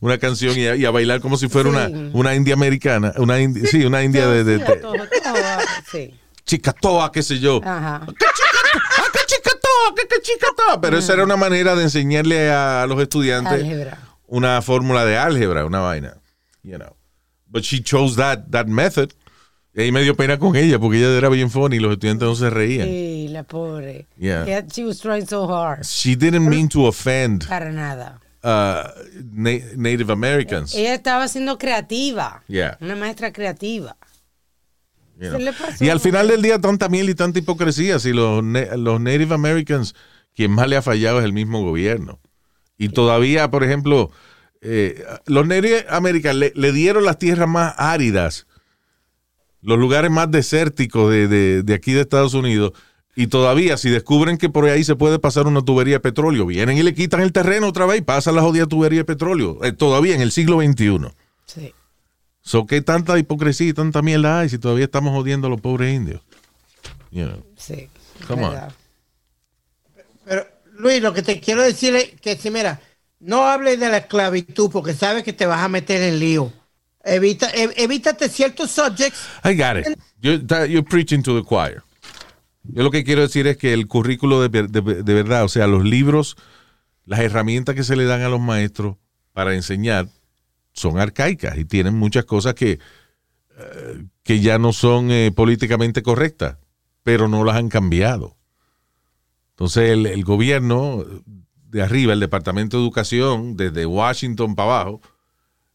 una 0.00 0.18
canción 0.18 0.56
y 0.58 0.66
a, 0.66 0.76
y 0.76 0.84
a 0.84 0.90
bailar 0.90 1.20
como 1.20 1.36
si 1.36 1.48
fuera 1.48 1.70
Sí. 1.70 1.92
una, 1.94 2.10
una 2.12 2.34
india 2.34 2.54
americana, 2.54 3.12
una 3.18 3.38
indi- 3.40 3.66
sí, 3.66 3.84
una 3.84 4.02
india 4.02 4.26
de, 4.28 4.44
de- 4.44 4.64
sí. 5.90 6.14
chicatoa, 6.44 7.12
qué 7.12 7.22
sé 7.22 7.38
yo. 7.38 7.60
Ajá. 7.64 8.06
Pero 10.80 10.98
esa 10.98 11.12
era 11.14 11.24
una 11.24 11.36
manera 11.36 11.74
de 11.74 11.82
enseñarle 11.84 12.50
a 12.50 12.86
los 12.88 13.00
estudiantes 13.00 13.52
Álgebra. 13.52 13.98
una 14.26 14.62
fórmula 14.62 15.04
de 15.04 15.16
álgebra, 15.16 15.64
una 15.64 15.80
vaina. 15.80 16.16
You 16.62 16.76
know. 16.76 16.96
But 17.46 17.64
she 17.64 17.82
chose 17.82 18.16
that, 18.16 18.50
that 18.50 18.66
method. 18.66 19.10
Y 19.74 19.82
ahí 19.82 19.92
me 19.92 20.02
dio 20.02 20.14
pena 20.16 20.38
con 20.38 20.54
ella 20.56 20.78
porque 20.78 20.98
ella 20.98 21.16
era 21.16 21.28
bien 21.28 21.50
funny 21.50 21.76
y 21.76 21.80
los 21.80 21.92
estudiantes 21.92 22.28
no 22.28 22.34
se 22.34 22.50
reían. 22.50 22.86
Sí, 22.86 23.28
la 23.30 23.42
pobre. 23.42 24.06
Yeah. 24.18 24.44
Yeah, 24.44 24.64
She 24.70 24.84
was 24.84 24.98
trying 25.00 25.26
so 25.26 25.46
hard. 25.48 25.84
She 25.84 26.14
didn't 26.14 26.46
mean 26.48 26.68
to 26.68 26.86
offend 26.86 27.46
Para 27.48 27.72
nada. 27.72 28.20
uh, 28.42 28.88
na- 29.32 29.64
Native 29.76 30.10
Americans. 30.12 30.74
Ella 30.74 30.94
estaba 30.94 31.26
siendo 31.28 31.56
creativa. 31.58 32.42
Yeah. 32.48 32.76
Una 32.80 32.96
maestra 32.96 33.32
creativa. 33.32 33.96
You 35.20 35.28
know. 35.28 35.38
Y 35.80 35.88
al 35.90 36.00
final 36.00 36.28
del 36.28 36.42
día, 36.42 36.58
tanta 36.60 36.88
miel 36.88 37.08
y 37.10 37.14
tanta 37.14 37.38
hipocresía. 37.38 37.98
Si 37.98 38.12
los, 38.12 38.42
los 38.42 39.00
Native 39.00 39.34
Americans, 39.34 39.94
quien 40.34 40.50
más 40.52 40.68
le 40.68 40.76
ha 40.76 40.82
fallado 40.82 41.18
es 41.18 41.24
el 41.24 41.32
mismo 41.32 41.62
gobierno. 41.62 42.20
Y 42.78 42.88
todavía, 42.88 43.50
por 43.50 43.62
ejemplo, 43.64 44.10
eh, 44.60 45.04
los 45.26 45.46
Native 45.46 45.86
Americans 45.88 46.36
le, 46.38 46.52
le 46.54 46.72
dieron 46.72 47.04
las 47.04 47.18
tierras 47.18 47.48
más 47.48 47.74
áridas, 47.76 48.46
los 49.60 49.78
lugares 49.78 50.10
más 50.10 50.30
desérticos 50.30 51.10
de, 51.10 51.28
de- 51.28 51.62
de 51.62 51.74
aquí 51.74 51.92
de 51.92 52.00
Estados 52.00 52.34
Unidos, 52.34 52.72
Y 53.14 53.26
todavía, 53.26 53.76
si 53.76 53.90
descubren 53.90 54.38
que 54.38 54.48
por 54.48 54.64
ahí 54.64 54.84
se 54.84 54.96
puede 54.96 55.18
pasar 55.18 55.46
una 55.46 55.60
tubería 55.62 55.96
de 55.96 56.00
petróleo, 56.00 56.46
vienen 56.46 56.78
y 56.78 56.82
le 56.82 56.94
quitan 56.94 57.20
el 57.20 57.30
terreno 57.30 57.68
otra 57.68 57.84
vez 57.84 57.98
y 57.98 58.02
pasan 58.02 58.34
la 58.36 58.40
jodida 58.40 58.64
tubería 58.66 59.00
de 59.00 59.04
petróleo. 59.04 59.62
Eh, 59.62 59.72
todavía 59.72 60.14
en 60.14 60.22
el 60.22 60.32
siglo 60.32 60.58
XXI. 60.62 60.98
Sí. 61.44 61.74
So, 62.42 62.66
¿Qué 62.66 62.82
tanta 62.82 63.18
hipocresía 63.18 63.68
y 63.68 63.72
tanta 63.72 64.02
mierda 64.02 64.40
hay 64.40 64.48
si 64.48 64.58
todavía 64.58 64.84
estamos 64.86 65.12
jodiendo 65.12 65.46
a 65.46 65.50
los 65.50 65.60
pobres 65.60 65.94
indios? 65.94 66.20
You 67.10 67.26
know, 67.26 67.44
Sí. 67.56 67.88
come 68.26 68.44
on. 68.44 68.56
Pero, 70.24 70.46
Luis, 70.78 71.00
lo 71.02 71.12
que 71.12 71.22
te 71.22 71.40
quiero 71.40 71.62
decir 71.62 71.94
es 71.94 72.20
que, 72.20 72.36
si 72.36 72.50
mira, 72.50 72.80
no 73.20 73.46
hables 73.46 73.78
de 73.78 73.88
la 73.88 73.98
esclavitud 73.98 74.70
porque 74.70 74.94
sabes 74.94 75.22
que 75.22 75.32
te 75.32 75.46
vas 75.46 75.60
a 75.60 75.68
meter 75.68 76.02
en 76.02 76.18
lío. 76.18 76.52
Evita, 77.04 77.50
ev- 77.52 77.74
evítate 77.76 78.28
ciertos 78.28 78.70
subjects. 78.70 79.18
I 79.44 79.54
got 79.56 79.76
it. 79.76 79.98
You're, 80.20 80.44
that- 80.46 80.68
you're 80.68 80.88
preaching 80.88 81.22
to 81.22 81.40
the 81.40 81.46
choir. 81.46 81.82
Yo 82.64 82.82
lo 82.84 82.90
que 82.92 83.02
quiero 83.04 83.22
decir 83.22 83.46
es 83.48 83.56
que 83.56 83.72
el 83.72 83.88
currículo 83.88 84.40
de, 84.48 84.48
de- 84.68 85.02
de 85.02 85.14
verdad, 85.14 85.44
o 85.44 85.48
sea, 85.48 85.66
los 85.66 85.84
libros, 85.84 86.36
las 87.06 87.18
herramientas 87.20 87.74
que 87.74 87.82
se 87.84 87.96
le 87.96 88.04
dan 88.04 88.22
a 88.22 88.28
los 88.28 88.40
maestros 88.40 88.96
para 89.32 89.54
enseñar 89.54 90.06
son 90.72 90.98
arcaicas 90.98 91.58
y 91.58 91.64
tienen 91.64 91.94
muchas 91.94 92.24
cosas 92.24 92.54
que, 92.54 92.78
eh, 93.58 94.04
que 94.22 94.40
ya 94.40 94.58
no 94.58 94.72
son 94.72 95.10
eh, 95.10 95.32
políticamente 95.34 96.02
correctas, 96.02 96.58
pero 97.02 97.28
no 97.28 97.44
las 97.44 97.56
han 97.56 97.68
cambiado. 97.68 98.36
Entonces 99.50 99.90
el, 99.90 100.06
el 100.06 100.24
gobierno 100.24 101.04
de 101.68 101.82
arriba, 101.82 102.12
el 102.12 102.20
Departamento 102.20 102.76
de 102.76 102.82
Educación, 102.82 103.56
desde 103.56 103.86
Washington 103.86 104.54
para 104.54 104.80
abajo, 104.80 105.00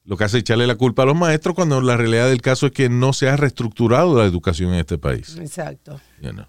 lo 0.07 0.15
que 0.15 0.23
hace 0.23 0.37
es 0.37 0.41
echarle 0.41 0.67
la 0.67 0.75
culpa 0.75 1.03
a 1.03 1.05
los 1.05 1.17
maestros 1.17 1.53
cuando 1.53 1.81
la 1.81 1.97
realidad 1.97 2.29
del 2.29 2.41
caso 2.41 2.67
es 2.67 2.71
que 2.71 2.87
no 2.87 3.11
se 3.11 3.27
ha 3.27 3.35
reestructurado 3.35 4.17
la 4.17 4.23
educación 4.23 4.73
en 4.73 4.79
este 4.79 4.97
país. 4.97 5.35
Exacto. 5.37 5.99
You 6.21 6.31
know. 6.31 6.45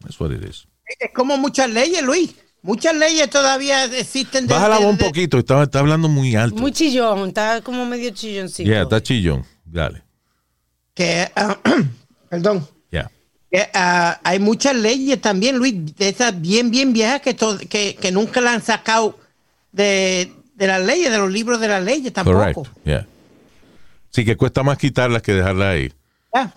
That's 0.00 0.18
what 0.18 0.32
it 0.32 0.42
is. 0.42 0.66
Es 0.98 1.12
como 1.14 1.38
muchas 1.38 1.70
leyes, 1.70 2.02
Luis. 2.02 2.34
Muchas 2.64 2.96
leyes 2.96 3.28
todavía 3.28 3.84
existen. 3.84 4.46
de- 4.46 4.54
Baja 4.54 4.68
la 4.68 4.78
de- 4.78 4.84
voz 4.86 4.92
un 4.92 4.98
poquito, 4.98 5.38
está, 5.38 5.62
está 5.62 5.80
hablando 5.80 6.08
muy 6.08 6.34
alto. 6.34 6.56
Muy 6.56 6.72
chillón, 6.72 7.28
está 7.28 7.60
como 7.60 7.84
medio 7.84 8.10
chilloncito. 8.10 8.66
Yeah, 8.68 8.82
está 8.82 9.02
chillón. 9.02 9.44
Dale. 9.64 10.02
que, 10.94 11.30
ah, 11.36 11.58
perdón, 12.30 12.66
Yeah. 12.90 13.10
que, 13.50 13.68
ah, 13.74 14.18
hay 14.24 14.38
muchas 14.38 14.74
leyes 14.76 15.20
también, 15.20 15.56
Luis, 15.58 15.74
de 15.96 16.08
esas 16.08 16.40
bien, 16.40 16.70
bien 16.70 16.92
viejas 16.92 17.20
que, 17.20 17.34
to- 17.34 17.58
que, 17.68 17.96
que 18.00 18.10
nunca 18.12 18.40
la 18.40 18.52
han 18.54 18.62
sacado 18.62 19.18
de, 19.72 20.32
de 20.54 20.66
las 20.66 20.80
leyes, 20.84 21.10
de 21.10 21.18
los 21.18 21.30
libros 21.30 21.60
de 21.60 21.68
las 21.68 21.82
leyes 21.84 22.12
tampoco. 22.12 22.38
Correcto. 22.38 22.62
Yeah. 22.84 23.06
Sí, 24.10 24.24
que 24.24 24.36
cuesta 24.36 24.62
más 24.62 24.78
quitarlas 24.78 25.20
que 25.22 25.34
dejarlas 25.34 25.68
ahí. 25.74 25.92
Ah, 26.32 26.54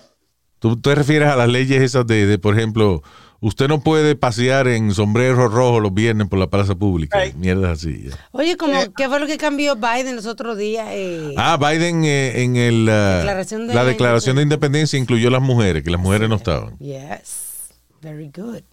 ¿Tú 0.60 0.80
te 0.80 0.93
refieres 0.96 1.28
a 1.30 1.36
las 1.36 1.50
leyes 1.50 1.82
esas 1.82 2.06
de, 2.08 2.26
de, 2.28 2.38
por 2.39 2.56
ejemplo, 2.58 3.02
usted 3.39 3.67
no 3.67 3.82
puede 3.82 4.15
pasear 4.15 4.67
en 4.67 4.93
sombrero 4.93 5.47
rojo 5.47 5.80
los 5.80 5.93
viernes 5.93 6.28
por 6.28 6.39
la 6.39 6.47
plaza 6.47 6.76
pública? 6.76 7.19
Right. 7.23 7.36
Mierdas 7.36 7.80
así. 7.80 8.10
Oye, 8.32 8.58
como, 8.58 8.73
¿qué 8.95 9.08
fue 9.08 9.19
lo 9.19 9.28
que 9.28 9.38
cambió 9.38 9.76
Biden 9.76 10.15
los 10.15 10.26
otros 10.26 10.58
días? 10.58 10.88
Eh, 10.91 11.34
Ah, 11.38 11.58
Biden 11.58 12.04
eh, 12.06 12.43
en 12.43 12.56
el, 12.56 12.88
ah, 12.89 13.17
Declaración 13.19 13.67
de 13.67 13.73
la 13.73 13.84
la 13.84 13.89
declaración 13.89 14.36
de 14.38 14.41
independencia 14.43 14.97
incluyó 15.00 15.28
a 15.30 15.32
las 15.32 15.41
mujeres, 15.41 15.84
que 15.84 15.91
las 15.91 16.02
mujeres 16.02 16.30
no 16.30 16.36
estaban. 16.36 16.78
Yes. 16.80 17.69
Very 18.02 18.30
good. 18.30 18.63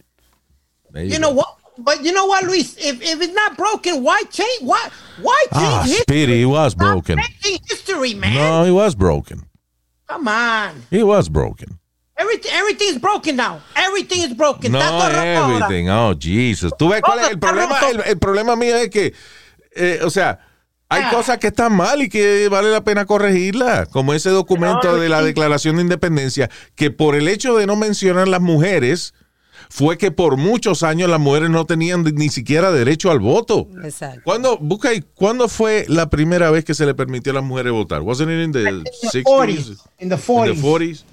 You 0.93 1.01
you 1.01 1.17
know 1.19 1.31
what? 1.31 1.47
But 1.77 2.03
you 2.03 2.13
know 2.13 2.25
what, 2.25 2.43
Luis? 2.45 2.77
If, 2.77 3.01
if 3.01 3.21
it's 3.21 3.33
not 3.33 3.57
broken, 3.57 4.01
why 4.01 4.21
change? 4.29 4.61
Why 4.61 4.79
why 5.21 5.35
change 5.51 5.65
Ah, 5.75 5.83
history? 5.83 6.03
Speedy, 6.03 6.37
he 6.39 6.45
was 6.45 6.71
Stop 6.71 6.87
broken. 6.87 7.19
history, 7.67 8.13
man. 8.13 8.33
No, 8.33 8.63
he 8.63 8.71
was 8.71 8.95
broken. 8.95 9.41
Come 10.07 10.27
on. 10.29 10.83
He 10.89 11.03
was 11.03 11.27
broken. 11.27 11.79
Everything, 12.17 12.49
everything 12.53 12.87
is 12.89 12.99
broken 13.01 13.35
now. 13.35 13.59
Everything 13.75 14.21
is 14.21 14.35
broken. 14.35 14.71
No 14.71 14.79
Está 14.79 14.89
todo 14.89 15.09
roto 15.09 15.17
ahora. 15.19 15.65
everything. 15.65 15.89
Oh, 15.89 16.13
Jesus. 16.17 16.71
¿Tú 16.77 16.89
ves 16.89 17.01
cuál 17.01 17.19
es 17.19 17.29
el 17.29 17.39
problema? 17.39 17.77
El, 17.89 18.01
el 18.05 18.17
problema 18.17 18.55
mío 18.55 18.75
es 18.77 18.89
que, 18.89 19.13
eh, 19.75 19.99
o 20.01 20.09
sea, 20.09 20.39
hay 20.87 21.03
Ah. 21.03 21.09
cosas 21.11 21.39
que 21.39 21.47
están 21.47 21.75
mal 21.75 22.01
y 22.01 22.07
que 22.09 22.47
vale 22.47 22.69
la 22.71 22.83
pena 22.85 23.05
corregirlas, 23.05 23.89
como 23.89 24.13
ese 24.13 24.29
documento 24.29 24.91
No, 24.93 24.97
de 24.97 25.09
la. 25.09 25.21
Declaración 25.23 25.75
de 25.75 25.81
Independencia, 25.81 26.49
que 26.75 26.89
por 26.89 27.15
el 27.15 27.27
hecho 27.27 27.57
de 27.57 27.65
no 27.65 27.75
mencionar 27.75 28.27
las 28.29 28.39
mujeres, 28.41 29.13
fue 29.69 29.97
que 29.97 30.11
por 30.11 30.37
muchos 30.37 30.83
años 30.83 31.09
las 31.09 31.19
mujeres 31.19 31.49
no 31.49 31.65
tenían 31.65 32.03
ni 32.03 32.29
siquiera 32.29 32.71
derecho 32.71 33.11
al 33.11 33.19
voto. 33.19 33.67
Exacto. 33.83 34.21
¿Cuándo, 34.23 34.57
busca 34.61 34.89
ahí, 34.89 35.03
¿cuándo 35.15 35.49
fue 35.49 35.85
la 35.89 36.09
primera 36.09 36.49
vez 36.51 36.63
que 36.63 36.75
se 36.75 36.85
le 36.85 36.93
permitió 36.93 37.31
a 37.31 37.35
las 37.35 37.43
mujeres 37.43 37.73
votar? 37.73 38.01
¿Wasn't 38.03 38.29
it 38.29 38.45
in 38.45 38.51
the 38.53 38.69
In 38.69 38.83
the 38.83 38.91
60s? 38.91 39.23
40s. 39.23 39.77
In 39.99 40.09
the 40.09 40.15
40s. 40.17 40.49
In 40.49 40.55
the 40.55 40.61
40s? 40.61 41.03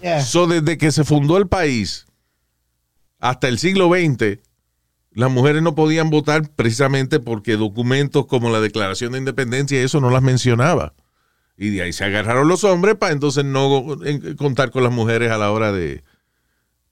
Yeah. 0.00 0.22
So, 0.22 0.46
desde 0.46 0.78
que 0.78 0.92
se 0.92 1.04
fundó 1.04 1.36
el 1.36 1.48
país 1.48 2.06
hasta 3.18 3.48
el 3.48 3.58
siglo 3.58 3.88
XX, 3.88 4.38
las 5.12 5.30
mujeres 5.30 5.62
no 5.62 5.74
podían 5.74 6.10
votar 6.10 6.48
precisamente 6.54 7.18
porque 7.18 7.56
documentos 7.56 8.26
como 8.26 8.50
la 8.50 8.60
Declaración 8.60 9.12
de 9.12 9.18
Independencia 9.18 9.82
eso 9.82 10.00
no 10.00 10.10
las 10.10 10.22
mencionaba. 10.22 10.94
Y 11.56 11.70
de 11.70 11.82
ahí 11.82 11.92
se 11.92 12.04
agarraron 12.04 12.46
los 12.46 12.62
hombres 12.62 12.94
para 12.94 13.12
entonces 13.12 13.44
no 13.44 13.98
contar 14.36 14.70
con 14.70 14.84
las 14.84 14.92
mujeres 14.92 15.32
a 15.32 15.38
la 15.38 15.50
hora 15.50 15.72
de 15.72 16.04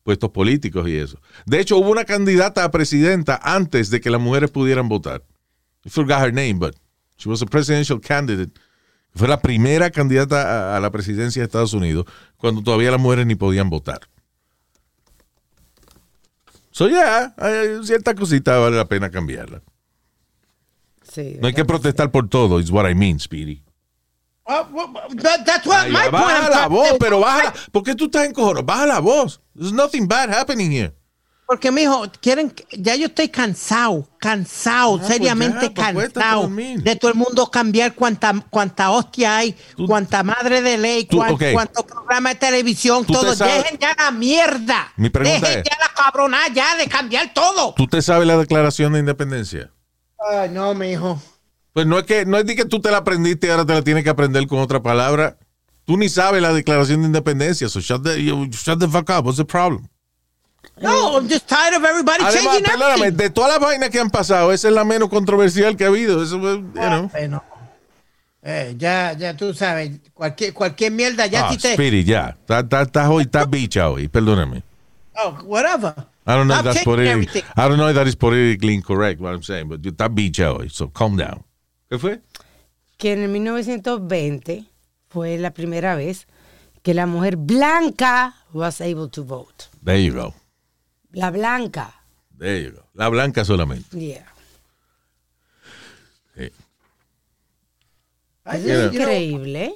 puestos 0.03 0.31
políticos 0.31 0.88
y 0.88 0.97
eso. 0.97 1.21
De 1.47 1.61
hecho, 1.61 1.77
hubo 1.79 1.90
una 1.90 2.05
candidata 2.05 2.64
a 2.64 2.71
presidenta 2.71 3.38
antes 3.42 3.90
de 3.90 4.01
que 4.01 4.11
las 4.11 4.21
mujeres 4.21 4.51
pudieran 4.51 4.88
votar. 4.88 5.23
I 5.85 5.88
forgot 5.88 6.21
her 6.21 6.33
name, 6.33 6.55
but 6.55 6.75
she 7.16 7.29
was 7.29 7.42
a 7.42 7.47
presidential 7.47 8.01
candidate. 8.01 8.59
Fue 9.16 9.26
la 9.29 9.40
primera 9.40 9.90
candidata 9.90 10.74
a, 10.74 10.76
a 10.76 10.81
la 10.81 10.90
presidencia 10.90 11.40
de 11.40 11.46
Estados 11.46 11.72
Unidos 11.72 12.05
cuando 12.37 12.62
todavía 12.62 12.90
las 12.90 13.00
mujeres 13.00 13.26
ni 13.26 13.35
podían 13.35 13.70
votar. 13.70 14.00
So, 16.70 16.88
yeah, 16.88 17.35
hay 17.38 17.85
cierta 17.85 18.14
cosita 18.14 18.59
vale 18.59 18.76
la 18.76 18.85
pena 18.85 19.11
cambiarla. 19.11 19.62
Sí. 21.02 21.38
No 21.40 21.46
hay 21.48 21.55
que 21.55 21.64
protestar 21.64 22.11
por 22.11 22.29
todo, 22.29 22.61
is 22.61 22.70
what 22.70 22.87
I 22.88 22.94
mean, 22.94 23.18
Speedy. 23.18 23.62
Uh, 24.46 24.62
well, 24.70 24.92
that- 25.16 25.44
that's 25.46 25.66
what 25.66 25.87
Ay, 25.87 25.90
my 25.90 26.00
point. 26.02 26.12
baja 26.12 26.50
la 26.50 26.68
voz, 26.68 26.96
pero 27.00 27.18
baja 27.18 27.52
¿Por 27.72 27.83
qué 27.83 27.94
tú 27.96 28.05
estás 28.05 28.26
en 28.26 28.33
cojones? 28.33 28.64
Baja 28.64 28.87
la 28.87 29.00
voz. 29.00 29.40
There's 29.55 29.72
nothing 29.72 30.07
bad 30.07 30.29
happening 30.31 30.70
here. 30.70 30.92
Porque, 31.46 31.70
mijo, 31.70 32.02
quieren, 32.20 32.50
que- 32.50 32.66
ya 32.76 32.96
yo 32.96 33.06
estoy 33.06 33.28
cansado, 33.28 34.09
cansado, 34.18 34.96
pues 34.98 35.09
seriamente 35.12 35.66
ya, 35.76 35.92
pues 35.92 36.12
cansado 36.12 36.48
de 36.48 36.96
todo 36.96 37.11
el 37.12 37.16
mundo 37.16 37.48
cambiar 37.50 37.94
cuánta, 37.94 38.35
cuánta 38.50 38.90
hostia 38.90 39.37
hay, 39.38 39.54
cuánta 39.87 40.24
madre 40.24 40.61
de 40.61 40.76
ley, 40.76 41.04
Tú- 41.04 41.18
cuán- 41.18 41.37
cuánto 41.52 41.87
programa 41.87 42.30
de 42.30 42.35
televisión, 42.35 43.06
te 43.06 43.12
todo. 43.12 43.32
Dejen 43.35 43.78
ya 43.78 43.94
la 43.96 44.11
mierda. 44.11 44.92
Mi 44.96 45.09
pregunta 45.09 45.46
Dejen 45.46 45.61
es- 45.61 45.70
ya 45.70 45.78
la 45.78 45.94
cabrona 45.94 46.38
ya 46.52 46.76
de 46.76 46.88
cambiar 46.88 47.32
todo. 47.32 47.74
¿Tú 47.76 47.87
te 47.87 48.02
sabes 48.02 48.26
la 48.26 48.37
declaración 48.37 48.92
de 48.94 48.98
independencia? 48.98 49.70
Ay, 50.28 50.48
no, 50.50 50.74
mijo. 50.74 51.22
Pues 51.72 51.87
no 51.87 51.98
es 51.98 52.04
que 52.06 52.24
no 52.26 52.38
es 52.38 52.46
de 52.46 52.56
que 52.56 52.64
tú 52.64 52.80
te 52.80 52.90
la 52.90 52.96
aprendiste 52.98 53.46
y 53.46 53.50
ahora 53.50 53.64
te 53.64 53.72
la 53.74 53.82
tienes 53.82 54.02
que 54.02 54.11
aprender 54.11 54.46
con 54.48 54.59
otra 54.59 54.82
palabra. 54.82 55.37
Tú 55.85 55.96
ni 55.96 56.09
sabes 56.09 56.42
la 56.42 56.52
declaración 56.52 57.02
de 57.02 57.06
independencia. 57.06 57.68
So 57.68 57.78
shut 57.78 58.02
the, 58.02 58.20
you- 58.24 58.46
shut 58.50 58.80
the 58.80 58.88
fuck 58.88 59.09
up. 59.11 59.24
What's 59.26 59.37
the 59.37 59.44
problem? 59.44 59.87
No, 60.78 61.16
I'm 61.16 61.28
just 61.28 61.46
tired 61.48 61.74
of 61.74 61.84
everybody 61.84 62.22
Además, 62.22 62.44
changing 62.56 62.64
perdóname, 62.64 63.06
everything. 63.06 63.16
de 63.16 63.30
todas 63.30 63.50
las 63.52 63.60
vainas 63.60 63.88
que 63.90 63.98
han 63.98 64.10
pasado, 64.10 64.52
esa 64.52 64.68
es 64.68 64.74
la 64.74 64.84
menos 64.84 65.08
controversial 65.08 65.74
que 65.76 65.84
ha 65.84 65.88
habido. 65.88 66.22
Eso, 66.22 66.38
you 66.38 66.70
know. 66.72 67.08
Bueno, 67.08 67.42
eh, 68.42 68.74
ya, 68.76 69.14
ya 69.14 69.34
tú 69.36 69.54
sabes, 69.54 69.90
cualquier, 70.12 70.52
cualquier 70.52 70.92
mierda, 70.92 71.26
ya 71.26 71.48
Ah, 71.48 71.52
si 71.52 71.58
te... 71.58 71.72
Speedy, 71.74 72.04
ya. 72.04 72.36
Estás 72.40 72.64
está, 72.64 72.82
está 72.82 73.10
hoy, 73.10 73.22
estás 73.24 73.48
bicha 73.48 73.88
hoy. 73.90 74.08
Perdóname. 74.08 74.62
Oh, 75.16 75.30
whatever. 75.44 75.94
I 76.26 76.32
don't 76.34 76.46
know 76.46 76.58
if 76.58 76.64
that's 76.64 76.84
politically, 76.84 77.10
everything. 77.10 77.42
I 77.56 77.68
don't 77.68 77.78
know 77.78 77.88
if 77.88 77.94
that 77.94 78.06
is 78.06 78.14
politically 78.16 78.74
incorrect 78.74 79.20
what 79.20 79.32
I'm 79.32 79.42
saying, 79.42 79.68
but 79.68 79.80
you 79.82 79.92
estás 79.92 80.14
bicha 80.14 80.52
hoy. 80.52 80.68
So 80.68 80.88
calm 80.90 81.16
down. 81.16 81.42
¿Qué 81.90 81.98
fue? 81.98 82.20
Que 82.98 83.12
en 83.12 83.22
el 83.22 83.28
1920 83.30 84.64
fue 85.08 85.38
la 85.38 85.52
primera 85.52 85.94
vez 85.96 86.26
que 86.82 86.92
la 86.94 87.06
mujer 87.06 87.36
blanca 87.36 88.34
was 88.52 88.80
able 88.80 89.08
to 89.08 89.24
vote. 89.24 89.68
There 89.82 89.98
you 89.98 90.12
go. 90.12 90.34
La 91.16 91.31
blanca. 91.31 91.94
There 92.38 92.62
you 92.62 92.72
go. 92.72 92.83
La 92.94 93.09
blanca 93.09 93.44
solamente. 93.44 93.98
Yeah. 93.98 94.26
You 96.37 96.50
know, 98.62 98.90
Increíble. 98.92 99.74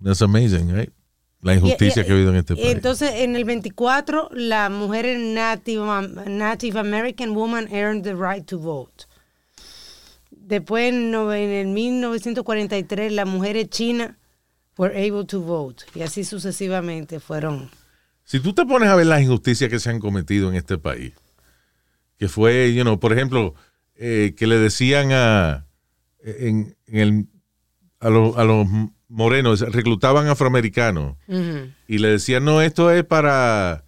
That's 0.00 0.20
amazing, 0.20 0.70
right? 0.74 0.92
La 1.40 1.54
injusticia 1.54 2.00
Y- 2.02 2.02
y- 2.02 2.06
que 2.06 2.12
ha 2.12 2.14
habido 2.16 2.30
en 2.30 2.36
este 2.36 2.54
país. 2.56 2.66
Entonces, 2.66 3.10
en 3.14 3.36
el 3.36 3.44
24, 3.44 4.28
la 4.32 4.68
mujer 4.68 5.16
Native, 5.18 5.80
Native 6.26 6.78
American 6.78 7.34
woman 7.34 7.68
earned 7.72 8.02
the 8.02 8.14
right 8.14 8.44
to 8.46 8.58
vote. 8.58 9.06
Después, 10.30 10.92
en 10.92 11.14
el 11.14 11.66
1943, 11.68 13.12
las 13.12 13.26
mujeres 13.26 13.70
chinas 13.70 14.16
were 14.76 14.92
able 14.94 15.24
to 15.24 15.40
vote. 15.40 15.84
Y 15.94 16.02
así 16.02 16.24
sucesivamente 16.24 17.20
fueron. 17.20 17.70
Si 18.28 18.40
tú 18.40 18.52
te 18.52 18.66
pones 18.66 18.90
a 18.90 18.94
ver 18.94 19.06
las 19.06 19.22
injusticias 19.22 19.70
que 19.70 19.78
se 19.80 19.88
han 19.88 20.00
cometido 20.00 20.50
en 20.50 20.54
este 20.56 20.76
país, 20.76 21.12
que 22.18 22.28
fue, 22.28 22.74
you 22.74 22.82
know, 22.82 23.00
por 23.00 23.12
ejemplo, 23.14 23.54
eh, 23.96 24.34
que 24.36 24.46
le 24.46 24.58
decían 24.58 25.12
a, 25.12 25.66
en, 26.22 26.76
en 26.86 26.96
el, 26.98 27.26
a, 28.00 28.10
los- 28.10 28.36
a 28.36 28.44
los 28.44 28.66
morenos, 29.08 29.60
reclutaban 29.60 30.26
afroamericanos 30.28 31.16
y 31.88 31.96
le 31.98 32.08
decían, 32.08 32.44
no, 32.44 32.60
esto 32.60 32.90
es 32.90 33.02
para 33.04 33.84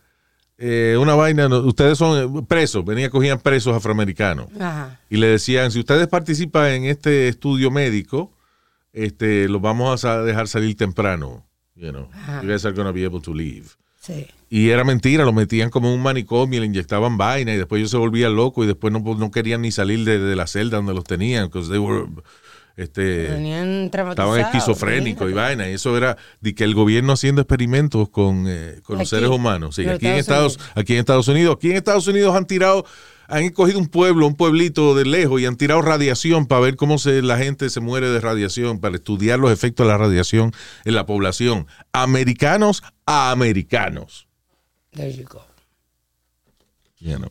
eh, 0.57 0.97
una 0.99 1.15
vaina, 1.15 1.49
no, 1.49 1.59
ustedes 1.61 1.99
son 1.99 2.47
presos, 2.47 2.83
venía, 2.85 3.11
cogían 3.11 3.41
presos 3.41 3.77
afroamericanos 3.77 4.47
Ajá. 4.59 4.99
y 5.11 5.19
le 5.19 5.27
decían, 5.27 5.71
si 5.71 5.81
ustedes 5.81 6.09
participan 6.09 6.69
en 6.71 6.85
este 6.87 7.29
estudio 7.29 7.71
médico, 7.71 8.33
este, 8.95 9.49
los 9.49 9.61
vamos 9.61 10.05
a 10.07 10.23
dejar 10.23 10.49
salir 10.49 10.77
temprano. 10.77 11.47
You 11.77 11.91
know, 11.91 12.09
Ajá. 12.13 12.43
you 12.43 12.49
guys 12.49 12.65
are 12.65 12.75
gonna 12.75 12.93
be 12.93 13.05
able 13.05 13.21
to 13.21 13.33
leave. 13.35 13.69
Sí. 14.01 14.27
Y 14.49 14.71
era 14.71 14.83
mentira, 14.83 15.25
lo 15.25 15.33
metían 15.33 15.71
como 15.71 15.89
en 15.89 15.95
un 15.95 16.03
manicomio, 16.03 16.59
le 16.59 16.67
inyectaban 16.67 17.17
vaina 17.17 17.55
y 17.55 17.57
después 17.57 17.79
ellos 17.79 17.93
se 17.93 17.99
volvían 17.99 18.35
locos 18.35 18.65
y 18.65 18.67
después 18.67 18.93
no, 18.93 18.99
no 19.01 19.31
querían 19.31 19.63
ni 19.63 19.71
salir 19.71 20.05
de, 20.05 20.19
de 20.19 20.35
la 20.35 20.49
celda 20.49 20.79
donde 20.79 20.95
los 20.95 21.05
tenían, 21.05 21.51
porque 21.51 21.69
este, 22.77 23.27
estaban 23.85 24.41
esquizofrénicos 24.41 25.31
y 25.31 25.35
vaina. 25.35 25.69
Y 25.69 25.75
eso 25.75 25.97
era 25.97 26.17
de 26.41 26.55
que 26.55 26.65
el 26.65 26.75
gobierno 26.75 27.13
haciendo 27.13 27.43
experimentos 27.43 28.09
con, 28.09 28.47
eh, 28.49 28.81
con 28.83 28.99
los 28.99 29.09
seres 29.09 29.29
humanos. 29.29 29.77
Sí, 29.77 29.87
aquí, 29.87 30.07
en 30.07 30.15
Estados 30.15 30.53
Estados, 30.53 30.73
aquí 30.75 30.95
en 30.95 31.01
Estados 31.01 31.29
Unidos. 31.29 31.57
Aquí 31.57 31.71
en 31.71 31.77
Estados 31.77 32.07
Unidos 32.07 32.35
han 32.35 32.47
tirado, 32.47 32.87
han 33.29 33.49
cogido 33.51 33.79
un 33.79 33.89
pueblo, 33.89 34.27
un 34.27 34.35
pueblito 34.35 34.95
de 34.95 35.05
lejos 35.05 35.41
y 35.41 35.47
han 35.47 35.57
tirado 35.57 35.83
radiación 35.83 36.47
para 36.47 36.63
ver 36.63 36.77
cómo 36.77 36.99
se, 36.99 37.21
la 37.23 37.37
gente 37.37 37.69
se 37.69 37.81
muere 37.81 38.09
de 38.09 38.21
radiación, 38.21 38.81
para 38.81 38.97
estudiar 38.97 39.39
los 39.39 39.53
efectos 39.53 39.87
de 39.87 39.93
la 39.93 39.99
radiación 39.99 40.53
en 40.87 40.95
la 40.95 41.05
población. 41.05 41.67
Americanos 41.93 42.83
a 43.11 43.31
americanos. 43.33 44.27
There 44.93 45.11
you 45.11 45.25
go. 45.25 45.43
You 46.99 47.19
know. 47.19 47.31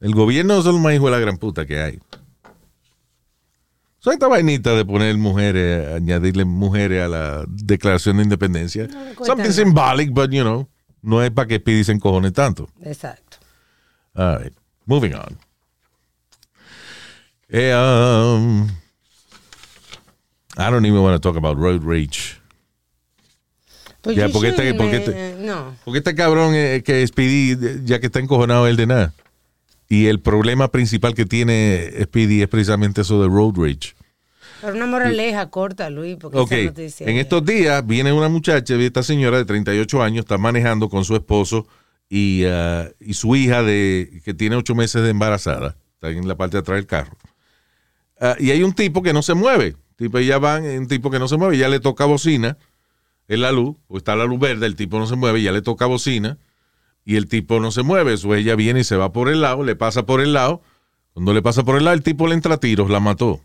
El 0.00 0.14
gobierno 0.14 0.58
es 0.58 0.66
el 0.66 0.78
más 0.78 0.94
hijo 0.94 1.06
de 1.06 1.12
la 1.12 1.18
gran 1.18 1.36
puta 1.36 1.66
que 1.66 1.80
hay. 1.80 1.98
Son 3.98 4.14
esta 4.14 4.28
vainita 4.28 4.74
de 4.74 4.84
poner 4.86 5.16
mujeres, 5.18 5.94
añadirle 5.94 6.46
mujeres 6.46 7.02
a 7.02 7.08
la 7.08 7.44
declaración 7.46 8.16
de 8.16 8.22
independencia. 8.22 8.88
Something 9.22 9.52
symbolic, 9.52 10.10
but 10.12 10.30
you 10.30 10.42
know, 10.42 10.66
no 11.02 11.22
es 11.22 11.30
para 11.30 11.46
que 11.46 11.58
Speedy 11.58 11.84
se 11.84 11.92
encojone 11.92 12.30
tanto. 12.30 12.68
Exacto. 12.82 13.36
All 14.14 14.38
right, 14.38 14.52
moving 14.86 15.14
on. 15.14 15.38
Eh, 17.50 17.72
um, 17.72 18.70
I 20.56 20.70
don't 20.70 20.86
even 20.86 21.02
want 21.02 21.20
to 21.20 21.28
talk 21.28 21.36
about 21.36 21.58
road 21.58 21.84
rage. 21.84 22.39
Pues 24.02 24.16
Ya, 24.16 24.28
porque 24.28 24.48
este- 24.48 24.74
porque 24.74 24.96
este- 24.96 25.36
no. 25.40 25.74
Porque 25.84 25.98
este 25.98 26.14
cabrón 26.14 26.54
eh, 26.54 26.82
que 26.84 27.06
Speedy, 27.06 27.82
ya 27.84 28.00
que 28.00 28.06
está 28.06 28.18
encojonado 28.20 28.66
él 28.66 28.76
de 28.76 28.86
nada. 28.86 29.12
Y 29.88 30.06
el 30.06 30.20
problema 30.20 30.68
principal 30.68 31.14
que 31.14 31.26
tiene 31.26 31.90
Speedy 32.04 32.42
es 32.42 32.48
precisamente 32.48 33.00
eso 33.02 33.20
de 33.22 33.28
road 33.28 33.54
rage. 33.56 33.94
Pero 34.62 34.74
una 34.74 34.86
moraleja 34.86 35.50
corta, 35.50 35.90
Luis, 35.90 36.16
porque 36.20 36.38
Ok, 36.38 36.52
esa 36.52 36.64
noticia. 36.66 37.06
en 37.08 37.16
estos 37.16 37.44
días 37.44 37.86
viene 37.86 38.12
una 38.12 38.28
muchacha, 38.28 38.74
esta 38.76 39.02
señora 39.02 39.38
de 39.38 39.44
38 39.46 40.02
años, 40.02 40.20
está 40.24 40.38
manejando 40.38 40.88
con 40.88 41.04
su 41.04 41.16
esposo 41.16 41.66
y, 42.08 42.44
ah, 42.46 42.88
y 43.00 43.14
su 43.14 43.34
hija 43.36 43.62
de 43.62 44.20
que 44.24 44.34
tiene 44.34 44.56
8 44.56 44.74
meses 44.74 45.02
de 45.02 45.10
embarazada, 45.10 45.76
está 45.94 46.10
en 46.10 46.28
la 46.28 46.36
parte 46.36 46.56
de 46.56 46.60
atrás 46.60 46.76
del 46.76 46.86
carro. 46.86 47.16
Ah, 48.20 48.36
y 48.38 48.50
hay 48.50 48.62
un 48.62 48.74
tipo 48.74 49.02
que 49.02 49.12
no 49.14 49.22
se 49.22 49.32
mueve, 49.34 49.76
tipo 49.96 50.18
ella 50.18 50.38
van, 50.38 50.64
un 50.64 50.86
tipo 50.88 51.10
que 51.10 51.18
no 51.18 51.26
se 51.26 51.36
mueve, 51.38 51.56
ya 51.56 51.68
le 51.68 51.80
toca 51.80 52.04
bocina 52.04 52.58
en 53.30 53.40
la 53.42 53.52
luz, 53.52 53.76
o 53.86 53.96
está 53.96 54.16
la 54.16 54.24
luz 54.24 54.40
verde, 54.40 54.66
el 54.66 54.74
tipo 54.74 54.98
no 54.98 55.06
se 55.06 55.14
mueve, 55.14 55.40
ya 55.40 55.52
le 55.52 55.62
toca 55.62 55.86
bocina 55.86 56.36
y 57.04 57.14
el 57.14 57.28
tipo 57.28 57.60
no 57.60 57.70
se 57.70 57.82
mueve, 57.84 58.14
eso 58.14 58.34
ella 58.34 58.56
viene 58.56 58.80
y 58.80 58.84
se 58.84 58.96
va 58.96 59.12
por 59.12 59.28
el 59.28 59.40
lado, 59.40 59.62
le 59.62 59.76
pasa 59.76 60.04
por 60.04 60.20
el 60.20 60.32
lado, 60.32 60.60
cuando 61.14 61.32
le 61.32 61.40
pasa 61.40 61.62
por 61.62 61.76
el 61.76 61.84
lado, 61.84 61.94
el 61.94 62.02
tipo 62.02 62.26
le 62.26 62.34
entra 62.34 62.54
a 62.54 62.60
tiros, 62.60 62.90
la 62.90 62.98
mató. 62.98 63.40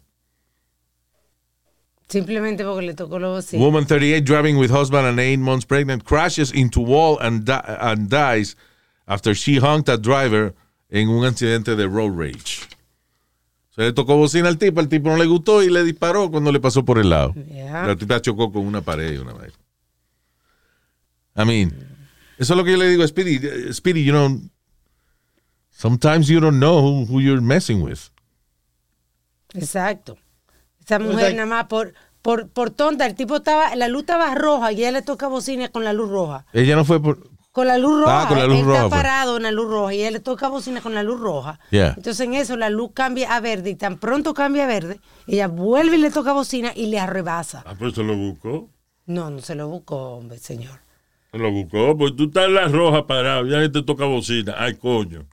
Simplemente 2.08 2.64
porque 2.64 2.86
le 2.86 2.94
tocó 2.94 3.20
los 3.20 3.36
bocina. 3.46 3.64
Woman 3.64 3.86
38 3.86 4.24
driving 4.26 4.58
with 4.58 4.70
husband 4.72 5.06
and 5.08 5.20
eight 5.20 5.40
months 5.40 5.66
pregnant 5.66 6.04
crashes 6.04 6.52
into 6.54 6.82
wall 6.82 7.18
and, 7.22 7.46
di- 7.46 7.54
and 7.80 8.10
dies 8.10 8.56
after 9.08 9.34
she 9.36 9.58
honked 9.58 9.90
at 9.90 10.02
driver 10.02 10.54
en 10.90 11.10
un 11.10 11.26
accidente 11.26 11.76
de 11.76 11.88
road 11.88 12.12
rage. 12.16 12.68
Se 13.76 13.82
le 13.82 13.92
tocó 13.94 14.16
bocina 14.18 14.48
al 14.48 14.58
tipo, 14.58 14.80
el 14.82 14.88
tipo 14.88 15.10
no 15.10 15.18
le 15.18 15.26
gustó 15.26 15.62
y 15.64 15.70
le 15.70 15.84
disparó 15.84 16.30
cuando 16.32 16.52
le 16.52 16.60
pasó 16.60 16.86
por 16.86 16.98
el 17.00 17.10
lado. 17.10 17.34
Yeah. 17.34 17.88
La 17.88 17.96
tipa 17.96 18.22
chocó 18.22 18.52
con 18.52 18.66
una 18.66 18.82
pared 18.82 19.14
y 19.14 19.18
una 19.18 19.34
vez. 19.34 19.54
I 21.36 21.46
mean, 21.46 21.74
eso 22.38 22.54
es 22.54 22.58
lo 22.58 22.64
que 22.64 22.72
yo 22.72 22.78
le 22.78 22.88
digo 22.90 23.04
a 23.04 23.08
Speedy. 23.08 23.74
Speedy, 23.74 24.04
you 24.04 24.12
know, 24.12 24.40
sometimes 25.70 26.28
you 26.28 26.40
don't 26.40 26.58
know 26.58 26.80
who, 26.82 27.06
who 27.06 27.20
you're 27.20 27.42
messing 27.42 27.82
with. 27.82 28.00
Exacto. 29.54 30.18
Esa 30.84 31.00
Pues 31.00 31.12
mujer 31.12 31.36
nada 31.36 31.46
más 31.48 31.66
por, 31.66 31.94
por, 32.22 32.50
por 32.50 32.70
tonta, 32.72 33.06
el 33.06 33.16
tipo 33.16 33.38
estaba, 33.38 33.76
la 33.76 33.88
luz 33.88 34.02
estaba 34.02 34.34
roja 34.36 34.72
y 34.72 34.80
ella 34.80 34.92
le 34.92 35.02
toca 35.02 35.28
bocina 35.28 35.70
con 35.70 35.84
la 35.84 35.94
luz 35.94 36.10
roja. 36.10 36.46
Ella 36.54 36.76
no 36.76 36.86
fue 36.86 37.02
por... 37.02 37.30
Con 37.52 37.68
la 37.68 37.78
luz 37.78 38.02
roja. 38.02 38.24
Ah, 38.24 38.28
con 38.28 38.38
la 38.38 38.48
luz 38.48 38.58
él 38.60 38.66
roja, 38.66 38.78
está 38.78 38.90
pues. 38.90 39.02
parado 39.02 39.38
en 39.38 39.44
la 39.44 39.52
luz 39.52 39.70
roja 39.70 39.94
y 39.94 40.02
ella 40.02 40.12
le 40.12 40.20
toca 40.20 40.50
bocina 40.50 40.82
con 40.82 40.94
la 40.94 41.04
luz 41.04 41.22
roja. 41.22 41.60
Yeah. 41.72 41.94
Entonces 41.96 42.20
en 42.20 42.34
eso 42.34 42.58
la 42.58 42.70
luz 42.70 42.92
cambia 42.94 43.34
a 43.34 43.40
verde 43.40 43.70
y 43.70 43.76
tan 43.76 43.98
pronto 43.98 44.34
cambia 44.34 44.66
a 44.66 44.68
verde, 44.68 45.00
ella 45.26 45.48
vuelve 45.48 45.96
y 45.96 46.00
le 46.00 46.12
toca 46.12 46.34
bocina 46.34 46.74
y 46.76 46.88
le 46.88 47.00
arrebasa. 47.00 47.64
Ah, 47.66 47.76
pues 47.80 47.96
se 47.96 48.04
lo 48.04 48.16
buscó. 48.16 48.70
No, 49.06 49.30
no 49.30 49.40
se 49.40 49.56
lo 49.56 49.70
buscó, 49.70 50.18
hombre, 50.18 50.38
señor. 50.38 50.82
Lo 51.36 51.52
buscó. 51.52 51.98
Pues 51.98 52.16
tú 52.16 52.26
estás 52.26 52.46
en 52.46 52.56
la 52.56 52.68
roja 52.68 53.06
parado. 53.08 53.46
Ya 53.48 53.70
te 53.72 53.84
toca 53.84 54.06
bocina. 54.06 54.56
Ay, 54.58 54.76
coño. 54.76 55.26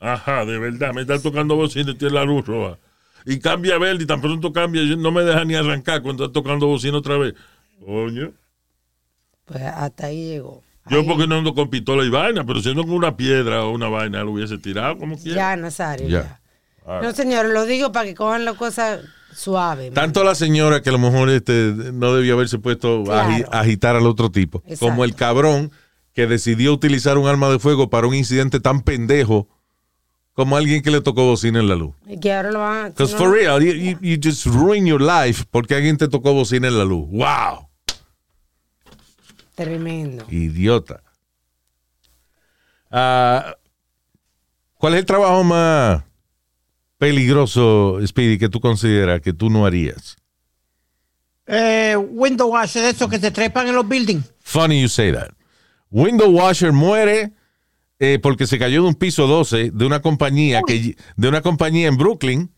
Ajá, 0.00 0.44
de 0.44 0.58
verdad. 0.58 0.92
Me 0.92 1.02
está 1.02 1.20
tocando 1.20 1.56
bocina 1.56 1.92
y 1.92 1.94
tiene 1.94 2.14
la 2.14 2.24
luz 2.24 2.44
roja. 2.46 2.78
Y 3.24 3.38
cambia 3.38 3.76
a 3.76 3.78
verde 3.78 4.04
y 4.04 4.06
tan 4.06 4.20
pronto 4.20 4.52
cambia. 4.52 4.82
yo- 4.82 4.96
No 4.96 5.10
me 5.12 5.22
deja 5.22 5.44
ni 5.44 5.54
arrancar 5.54 6.02
cuando 6.02 6.24
está 6.24 6.32
tocando 6.32 6.66
bocina 6.66 6.98
otra 6.98 7.16
vez. 7.18 7.34
Coño. 7.84 8.32
Pues 9.44 9.62
hasta 9.62 10.06
ahí 10.06 10.28
llegó. 10.28 10.62
Yo 10.90 11.00
Ahí- 11.00 11.06
porque 11.08 11.26
no 11.26 11.36
ando 11.36 11.54
con 11.54 11.70
pistola 11.70 12.04
y 12.04 12.10
vaina, 12.10 12.44
pero 12.44 12.60
si 12.60 12.68
ando 12.70 12.82
con 12.82 12.92
una 12.92 13.16
piedra 13.16 13.64
o 13.64 13.70
una 13.70 13.88
vaina 13.88 14.22
lo 14.22 14.32
hubiese 14.32 14.58
tirado 14.58 14.98
como 14.98 15.16
quiera. 15.16 15.36
Ya, 15.36 15.56
Nazario, 15.56 16.08
Ya. 16.08 16.40
ya. 16.86 17.00
No, 17.00 17.12
señor, 17.12 17.46
lo 17.46 17.64
digo 17.64 17.90
para 17.92 18.04
que 18.06 18.14
cojan 18.14 18.44
las 18.44 18.54
cosas 18.56 19.00
suaves. 19.34 19.92
Tanto 19.92 20.24
la 20.24 20.34
señora 20.34 20.80
que 20.82 20.88
a 20.88 20.92
lo 20.92 20.98
mejor 20.98 21.28
este, 21.30 21.72
no 21.92 22.14
debió 22.14 22.34
haberse 22.34 22.58
puesto 22.58 23.12
a 23.12 23.26
agi- 23.28 23.48
agitar 23.52 23.96
al 23.96 24.06
otro 24.06 24.30
tipo, 24.30 24.58
Exacto. 24.66 24.86
como 24.86 25.04
el 25.04 25.14
cabrón 25.14 25.70
que 26.12 26.26
decidió 26.26 26.72
utilizar 26.72 27.18
un 27.18 27.26
arma 27.26 27.48
de 27.50 27.58
fuego 27.58 27.90
para 27.90 28.06
un 28.06 28.14
incidente 28.14 28.60
tan 28.60 28.82
pendejo 28.82 29.48
como 30.32 30.56
alguien 30.56 30.82
que 30.82 30.90
le 30.90 31.00
tocó 31.00 31.24
bocina 31.24 31.60
en 31.60 31.68
la 31.68 31.74
luz. 31.76 31.94
Y 32.06 32.18
que 32.18 32.32
ahora 32.32 32.50
lo 32.52 32.58
van 32.60 32.86
a... 32.86 32.88
Because 32.90 33.12
no- 33.12 33.18
for 33.18 33.30
real, 33.32 33.62
you, 33.62 33.72
you- 33.72 33.98
you 34.00 34.18
just 34.22 34.46
ruin 34.46 34.86
your 34.86 35.00
life 35.00 35.44
porque 35.50 35.74
alguien 35.74 35.96
te 35.96 36.08
tocó 36.08 36.32
bocina 36.32 36.68
en 36.68 36.78
la 36.78 36.84
luz. 36.84 37.08
¡Wow! 37.10 37.68
Tremendo. 39.54 40.24
Idiota. 40.30 41.02
Ah, 42.90 43.54
¿Cuál 44.74 44.94
es 44.94 45.00
el 45.00 45.06
trabajo 45.06 45.42
más 45.44 46.02
peligroso, 47.04 47.98
Speedy, 48.06 48.38
que 48.38 48.48
tú 48.48 48.60
consideras 48.60 49.20
que 49.20 49.34
tú 49.34 49.50
no 49.50 49.66
harías? 49.66 50.16
Eh, 51.46 51.94
window 51.98 52.48
washer, 52.48 52.80
de 52.80 52.90
esos 52.90 53.10
que 53.10 53.18
se 53.18 53.30
trepan 53.30 53.68
en 53.68 53.74
los 53.74 53.86
buildings. 53.86 54.24
Funny 54.40 54.80
you 54.80 54.88
say 54.88 55.12
that. 55.12 55.28
Window 55.90 56.30
washer 56.30 56.72
muere 56.72 57.32
eh, 57.98 58.18
porque 58.22 58.46
se 58.46 58.58
cayó 58.58 58.80
de 58.82 58.88
un 58.88 58.94
piso 58.94 59.26
12 59.26 59.70
de 59.74 59.84
una 59.84 60.00
compañía 60.00 60.62
que 60.66 60.96
de 61.14 61.28
una 61.28 61.42
compañía 61.42 61.88
en 61.88 61.98
Brooklyn 61.98 62.50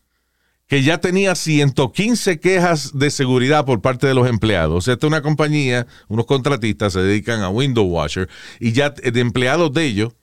que 0.67 0.81
ya 0.81 0.99
tenía 0.99 1.35
115 1.35 2.39
quejas 2.39 2.97
de 2.97 3.11
seguridad 3.11 3.65
por 3.65 3.81
parte 3.81 4.07
de 4.07 4.13
los 4.13 4.29
empleados. 4.29 4.87
Esta 4.87 5.07
es 5.07 5.09
una 5.09 5.21
compañía, 5.21 5.87
unos 6.07 6.25
contratistas 6.25 6.93
se 6.93 7.01
dedican 7.01 7.41
a 7.41 7.49
window 7.49 7.85
washer 7.85 8.29
y 8.61 8.71
ya 8.71 8.91
de 8.91 9.19
empleados 9.19 9.73
de 9.73 9.83
ellos 9.83 10.13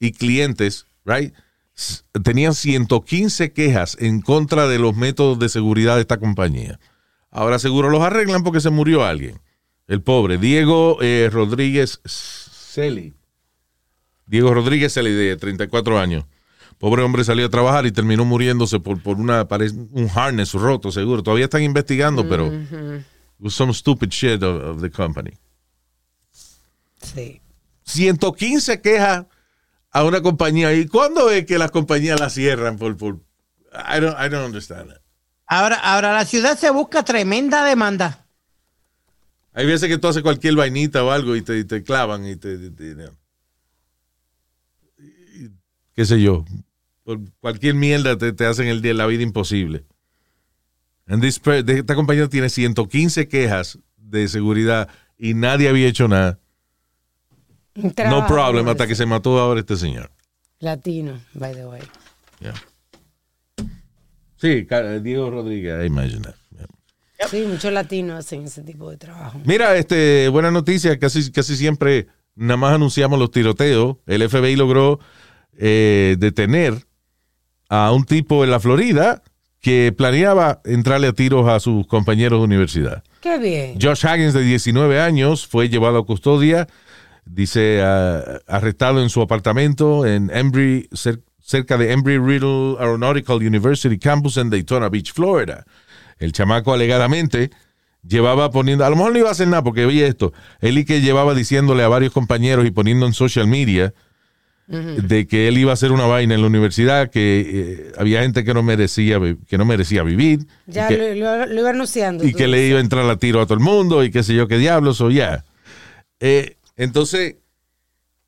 y 0.00 0.12
clientes, 0.12 0.86
right? 1.04 1.34
Tenían 2.24 2.54
115 2.54 3.52
quejas 3.52 3.96
en 4.00 4.22
contra 4.22 4.66
de 4.66 4.78
los 4.78 4.96
métodos 4.96 5.38
de 5.38 5.48
seguridad 5.48 5.96
de 5.96 6.02
esta 6.02 6.18
compañía. 6.18 6.80
Ahora 7.30 7.58
seguro 7.58 7.90
los 7.90 8.02
arreglan 8.02 8.42
porque 8.42 8.60
se 8.60 8.70
murió 8.70 9.04
alguien. 9.04 9.40
El 9.86 10.02
pobre 10.02 10.38
Diego 10.38 10.98
eh, 11.02 11.28
Rodríguez 11.30 12.00
Celi. 12.06 13.14
Diego 14.26 14.54
Rodríguez 14.54 14.94
Celi, 14.94 15.12
de 15.12 15.36
34 15.36 15.98
años. 15.98 16.24
Pobre 16.78 17.02
hombre 17.02 17.24
salió 17.24 17.46
a 17.46 17.50
trabajar 17.50 17.86
y 17.86 17.92
terminó 17.92 18.24
muriéndose 18.24 18.80
por, 18.80 19.02
por 19.02 19.18
una, 19.18 19.46
un 19.92 20.10
harness 20.14 20.52
roto, 20.54 20.90
seguro. 20.90 21.22
Todavía 21.22 21.44
están 21.44 21.62
investigando, 21.62 22.28
pero 22.28 22.50
some 23.48 23.72
stupid 23.72 24.08
shit 24.08 24.42
of, 24.42 24.62
of 24.62 24.82
the 24.82 24.90
company. 24.90 25.32
Sí. 27.00 27.40
115 27.84 28.80
quejas 28.80 29.26
a 29.96 30.04
una 30.04 30.20
compañía. 30.20 30.74
¿Y 30.74 30.86
cuándo 30.86 31.30
es 31.30 31.46
que 31.46 31.56
las 31.56 31.70
compañías 31.70 32.20
la 32.20 32.28
cierran 32.28 32.76
por, 32.76 32.98
por 32.98 33.14
I 33.72 33.98
don't, 33.98 34.14
I 34.20 34.28
don't 34.28 34.44
understand 34.44 34.90
that. 34.90 35.00
Ahora, 35.46 35.76
ahora 35.76 36.12
la 36.12 36.26
ciudad 36.26 36.58
se 36.58 36.68
busca 36.70 37.02
tremenda 37.02 37.64
demanda. 37.64 38.26
Hay 39.54 39.64
veces 39.64 39.88
que 39.88 39.96
tú 39.96 40.08
haces 40.08 40.22
cualquier 40.22 40.54
vainita 40.54 41.02
o 41.02 41.10
algo 41.10 41.34
y 41.34 41.40
te, 41.40 41.56
y 41.58 41.64
te 41.64 41.82
clavan 41.82 42.26
y 42.26 42.36
te, 42.36 42.58
te- 42.58 42.70
te- 42.72 43.10
y- 44.98 45.48
qué 45.94 46.04
sé 46.04 46.20
yo, 46.20 46.44
por 47.02 47.18
cualquier 47.40 47.74
mierda 47.74 48.18
te, 48.18 48.34
te 48.34 48.44
hacen 48.44 48.68
el 48.68 48.82
día 48.82 48.92
la 48.92 49.06
vida 49.06 49.22
imposible. 49.22 49.86
And 51.06 51.22
this 51.22 51.40
esta 51.46 51.94
compañía 51.94 52.28
tiene 52.28 52.50
115 52.50 53.28
quejas 53.28 53.78
de 53.96 54.28
seguridad 54.28 54.90
y 55.16 55.32
nadie 55.32 55.70
había 55.70 55.88
hecho 55.88 56.06
nada. 56.06 56.38
No 57.76 58.26
problem, 58.26 58.68
hasta 58.68 58.86
que 58.86 58.94
se 58.94 59.06
mató 59.06 59.38
ahora 59.38 59.60
este 59.60 59.76
señor. 59.76 60.10
Latino, 60.58 61.20
by 61.34 61.54
the 61.54 61.66
way. 61.66 61.82
Yeah. 62.40 62.54
Sí, 64.36 64.66
Diego 65.02 65.30
Rodríguez, 65.30 65.82
I 65.82 65.86
imagine 65.86 66.22
that. 66.22 66.34
Yeah. 66.50 67.28
Sí, 67.28 67.44
muchos 67.46 67.72
latinos 67.72 68.18
hacen 68.18 68.44
ese 68.44 68.62
tipo 68.62 68.90
de 68.90 68.96
trabajo. 68.96 69.40
Mira, 69.44 69.76
este, 69.76 70.28
buena 70.28 70.50
noticia, 70.50 70.98
casi, 70.98 71.30
casi 71.32 71.56
siempre 71.56 72.08
nada 72.34 72.56
más 72.56 72.74
anunciamos 72.74 73.18
los 73.18 73.30
tiroteos. 73.30 73.96
El 74.06 74.28
FBI 74.28 74.56
logró 74.56 75.00
eh, 75.58 76.16
detener 76.18 76.86
a 77.68 77.92
un 77.92 78.04
tipo 78.04 78.44
en 78.44 78.50
la 78.50 78.60
Florida 78.60 79.22
que 79.60 79.92
planeaba 79.96 80.60
entrarle 80.64 81.08
a 81.08 81.12
tiros 81.12 81.48
a 81.48 81.58
sus 81.58 81.86
compañeros 81.86 82.38
de 82.40 82.44
universidad. 82.44 83.02
Qué 83.20 83.38
bien. 83.38 83.78
Josh 83.80 84.06
Haggins, 84.06 84.34
de 84.34 84.42
19 84.42 85.00
años, 85.00 85.46
fue 85.46 85.68
llevado 85.68 85.98
a 85.98 86.06
custodia, 86.06 86.68
dice, 87.26 87.80
ah, 87.82 88.40
arrestado 88.46 89.02
en 89.02 89.10
su 89.10 89.20
apartamento 89.20 90.06
en 90.06 90.30
Embry, 90.32 90.88
cer- 90.92 91.22
cerca 91.40 91.76
de 91.76 91.92
Embry 91.92 92.18
Riddle 92.18 92.76
Aeronautical 92.78 93.36
University 93.36 93.98
Campus 93.98 94.36
en 94.38 94.48
Daytona 94.50 94.88
Beach, 94.88 95.12
Florida. 95.12 95.64
El 96.18 96.32
chamaco 96.32 96.72
alegadamente 96.72 97.50
llevaba 98.06 98.50
poniendo, 98.50 98.84
a 98.84 98.90
lo 98.90 98.96
mejor 98.96 99.12
no 99.12 99.18
iba 99.18 99.28
a 99.28 99.32
hacer 99.32 99.48
nada 99.48 99.62
porque 99.62 99.84
oye 99.84 100.06
esto, 100.06 100.32
él 100.60 100.78
y 100.78 100.84
que 100.84 101.00
llevaba 101.00 101.34
diciéndole 101.34 101.82
a 101.82 101.88
varios 101.88 102.12
compañeros 102.12 102.64
y 102.64 102.70
poniendo 102.70 103.04
en 103.06 103.12
social 103.12 103.46
media 103.48 103.92
de 104.68 105.28
que 105.28 105.46
él 105.46 105.58
iba 105.58 105.70
a 105.70 105.74
hacer 105.74 105.92
una 105.92 106.06
vaina 106.06 106.34
en 106.34 106.40
la 106.40 106.48
universidad, 106.48 107.08
que 107.08 107.44
eh, 107.88 107.92
había 107.98 108.22
gente 108.22 108.42
que 108.42 108.52
no 108.52 108.64
merecía, 108.64 109.18
vi- 109.20 109.36
que 109.48 109.58
no 109.58 109.64
merecía 109.64 110.02
vivir. 110.02 110.40
Ya 110.66 110.88
que- 110.88 111.14
lo, 111.14 111.36
lo- 111.36 111.46
lo 111.46 111.60
iba 111.60 111.70
anunciando. 111.70 112.24
y 112.26 112.32
que 112.34 112.48
le 112.48 112.66
iba 112.66 112.78
a 112.78 112.80
entrar 112.80 113.08
a 113.08 113.16
tiro 113.16 113.40
a 113.40 113.44
todo 113.46 113.54
el 113.54 113.60
mundo 113.60 114.02
y 114.02 114.10
qué 114.10 114.24
sé 114.24 114.34
yo 114.34 114.48
qué 114.48 114.58
diablos 114.58 115.00
o 115.00 115.10
ya. 115.12 115.44
Eh, 116.18 116.56
entonces, 116.76 117.36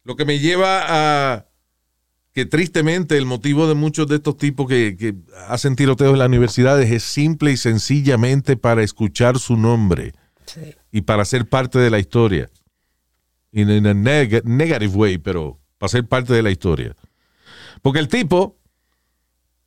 lo 0.05 0.17
que 0.17 0.25
me 0.25 0.39
lleva 0.39 0.85
a 1.35 1.45
que 2.33 2.47
tristemente 2.47 3.17
el 3.17 3.27
motivo 3.27 3.67
de 3.67 3.75
muchos 3.75 4.07
de 4.07 4.17
estos 4.17 4.37
tipos 4.37 4.69
que, 4.69 4.97
que 4.97 5.15
hacen 5.49 5.75
tiroteos 5.77 6.13
en 6.13 6.19
las 6.21 6.29
universidades 6.29 6.91
es 6.91 7.03
simple 7.03 7.51
y 7.53 7.57
sencillamente 7.57 8.57
para 8.57 8.83
escuchar 8.83 9.39
su 9.39 9.57
nombre 9.57 10.13
Sí. 10.47 10.61
y 10.93 11.03
para 11.03 11.25
ser 11.25 11.47
parte 11.49 11.79
de 11.79 11.91
la 11.91 11.99
historia. 11.99 12.49
In, 13.53 13.69
a 13.71 13.93
neg- 13.93 14.45
negative 14.45 14.95
way, 14.95 15.19
pero 15.19 15.59
para 15.79 15.89
ser 15.89 16.07
parte 16.07 16.33
de 16.33 16.43
la 16.43 16.51
historia. 16.51 16.95
Porque 17.83 17.99
el 17.99 18.09
tipo 18.09 18.57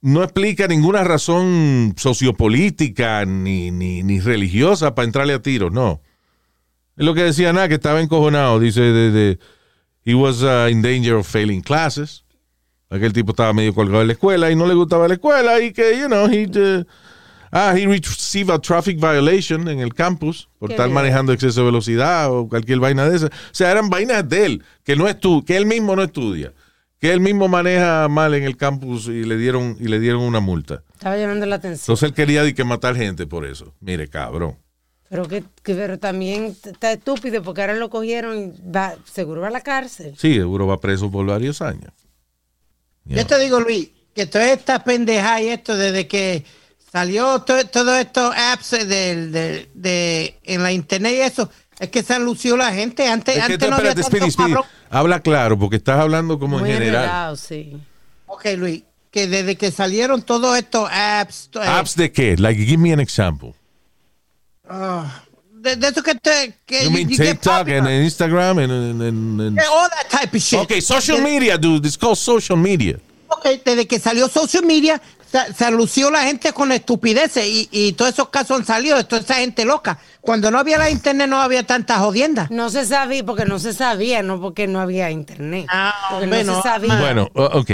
no 0.01 0.23
explica 0.23 0.67
ninguna 0.67 1.03
razón 1.03 1.93
sociopolítica 1.97 3.25
ni, 3.25 3.69
ni, 3.69 4.01
ni 4.01 4.19
religiosa 4.19 4.95
para 4.95 5.05
entrarle 5.05 5.33
a 5.33 5.41
tiros, 5.41 5.71
no. 5.71 6.01
Es 6.97 7.05
lo 7.05 7.13
que 7.13 7.23
decía 7.23 7.53
nada, 7.53 7.67
que 7.67 7.75
estaba 7.75 8.01
encojonado. 8.01 8.59
Dice, 8.59 8.81
de, 8.81 9.11
de- 9.11 9.39
he 10.03 10.13
was 10.13 10.41
uh, 10.43 10.67
in 10.69 10.81
danger 10.81 11.15
of 11.15 11.27
failing 11.27 11.61
classes. 11.61 12.23
Aquel 12.89 13.13
tipo 13.13 13.31
estaba 13.31 13.53
medio 13.53 13.73
colgado 13.73 13.99
de 13.99 14.07
la 14.07 14.13
escuela 14.13 14.51
y 14.51 14.55
no 14.55 14.67
le 14.67 14.73
gustaba 14.73 15.07
la 15.07 15.13
escuela 15.13 15.59
y 15.61 15.71
que, 15.71 15.97
you 15.97 16.07
know, 16.07 16.27
he, 16.29 16.45
uh, 16.47 16.83
ah, 17.51 17.73
he 17.77 17.87
received 17.87 18.49
a 18.51 18.59
traffic 18.59 18.99
violation 18.99 19.69
en 19.69 19.79
el 19.79 19.93
campus 19.93 20.49
por 20.59 20.67
Qué 20.67 20.73
estar 20.73 20.87
bien. 20.87 20.95
manejando 20.95 21.31
exceso 21.31 21.61
de 21.61 21.65
velocidad 21.67 22.29
o 22.29 22.49
cualquier 22.49 22.79
vaina 22.79 23.09
de 23.09 23.15
esa. 23.15 23.27
O 23.27 23.29
sea, 23.53 23.71
eran 23.71 23.89
vainas 23.89 24.27
de 24.27 24.45
él, 24.45 24.63
que 24.83 24.97
no 24.97 25.07
estu 25.07 25.45
que 25.45 25.55
él 25.55 25.65
mismo 25.65 25.95
no 25.95 26.03
estudia, 26.03 26.51
que 26.99 27.13
él 27.13 27.21
mismo 27.21 27.47
maneja 27.47 28.09
mal 28.09 28.33
en 28.33 28.43
el 28.43 28.57
campus 28.57 29.07
y 29.07 29.23
le 29.23 29.37
dieron, 29.37 29.77
y 29.79 29.87
le 29.87 29.99
dieron 30.01 30.23
una 30.23 30.41
multa. 30.41 30.83
Estaba 30.93 31.15
llamando 31.15 31.45
la 31.45 31.55
atención. 31.55 31.83
Entonces 31.83 32.09
él 32.09 32.13
quería 32.13 32.53
que 32.53 32.63
matar 32.65 32.97
gente 32.97 33.25
por 33.25 33.45
eso. 33.45 33.73
Mire, 33.79 34.09
cabrón. 34.09 34.57
Pero 35.11 35.27
que, 35.27 35.43
que- 35.61 35.75
pero 35.75 35.99
también 35.99 36.55
está 36.63 36.93
estúpido 36.93 37.43
porque 37.43 37.59
ahora 37.61 37.75
lo 37.75 37.89
cogieron 37.89 38.37
y 38.39 38.53
va, 38.71 38.95
seguro 39.11 39.41
va 39.41 39.49
a 39.49 39.51
la 39.51 39.59
cárcel. 39.59 40.15
Sí, 40.17 40.35
seguro 40.35 40.65
va 40.67 40.79
preso 40.79 41.11
por 41.11 41.25
varios 41.25 41.61
años. 41.61 41.91
Yo 43.03 43.27
te 43.27 43.37
digo, 43.39 43.59
Luis, 43.59 43.89
que 44.15 44.25
toda 44.25 44.49
esta 44.53 44.83
pendeja 44.85 45.41
y 45.41 45.49
esto 45.49 45.75
desde 45.75 46.07
que 46.07 46.45
salió 46.93 47.41
to- 47.41 47.65
todos 47.67 47.99
estos 47.99 48.33
apps 48.37 48.71
del- 48.87 49.33
del- 49.33 49.67
de, 49.73 50.39
en 50.43 50.63
la 50.63 50.71
internet 50.71 51.13
y 51.17 51.21
eso, 51.21 51.49
es 51.77 51.89
que 51.89 52.03
se 52.03 52.17
lució 52.17 52.55
la 52.55 52.71
gente. 52.73 53.05
Antes, 53.09 53.35
Es 53.37 53.45
que, 53.47 53.53
antes 53.53 53.69
no 53.69 53.75
había 53.75 53.89
espérate, 53.89 54.17
tanto 54.19 54.31
Speedy, 54.31 54.55
habla 54.89 55.19
claro, 55.19 55.59
porque 55.59 55.75
estás 55.75 55.99
hablando 55.99 56.39
como 56.39 56.59
Muy 56.59 56.69
en 56.69 56.75
general. 56.77 57.03
enredado, 57.03 57.35
sí. 57.35 57.75
Ok, 58.27 58.45
Luis, 58.57 58.83
que 59.09 59.27
desde 59.27 59.57
que 59.57 59.71
salieron 59.71 60.21
todos 60.21 60.57
estos 60.57 60.87
apps, 60.89 61.49
eh, 61.55 61.59
¿Apps 61.65 61.97
de 61.97 62.13
qué? 62.13 62.37
Like, 62.37 62.63
give 62.63 62.77
me 62.77 62.93
an 62.93 63.01
example. 63.01 63.53
Ah, 64.71 65.23
de, 65.53 65.75
de 65.75 65.87
eso 65.87 66.01
que 66.01 66.15
te... 66.15 66.57
Que 66.65 66.85
You 66.85 66.91
mean 66.91 67.07
you 67.09 67.17
TikTok 67.17 67.67
and 67.69 67.87
Instagram 67.87 68.57
and, 68.59 68.71
and- 68.71 69.01
and- 69.01 69.41
and- 69.41 69.55
Yeah, 69.57 69.69
all 69.69 69.89
that 69.89 70.09
type 70.09 70.35
of 70.35 70.41
shit. 70.41 70.59
Okay, 70.59 70.81
social 70.81 71.17
De- 71.17 71.23
media, 71.23 71.57
dude. 71.57 71.85
It's 71.87 71.97
called 71.97 72.17
social 72.17 72.57
media. 72.57 72.97
Ok, 73.27 73.45
desde 73.63 73.85
que 73.87 73.99
salió 73.99 74.27
social 74.27 74.65
media, 74.65 75.01
se, 75.31 75.53
se 75.53 75.71
lució 75.71 76.09
la 76.11 76.23
gente 76.23 76.51
con 76.51 76.71
estupideces 76.71 77.45
y, 77.45 77.69
y 77.71 77.93
todos 77.93 78.11
esos 78.13 78.29
casos 78.29 78.59
han 78.59 78.65
salido 78.65 78.97
de 78.97 79.03
toda 79.05 79.21
esa 79.21 79.35
gente 79.35 79.63
loca. 79.63 79.99
Cuando 80.19 80.51
no 80.51 80.57
había 80.59 80.77
la 80.77 80.89
internet 80.89 81.29
no 81.29 81.41
había 81.41 81.63
tantas 81.65 81.99
jodiendas. 81.99 82.51
No 82.51 82.69
se 82.69 82.85
sabía, 82.85 83.23
porque 83.25 83.45
no 83.45 83.57
se 83.59 83.73
sabía, 83.73 84.21
no 84.23 84.41
porque 84.41 84.67
no 84.67 84.81
había 84.81 85.11
internet. 85.11 85.67
Ah, 85.69 85.93
porque 86.09 86.23
hombre, 86.25 86.43
no, 86.43 86.53
no. 86.57 86.61
se 86.61 86.67
sabía. 86.67 86.99
Bueno, 86.99 87.29
ok. 87.33 87.71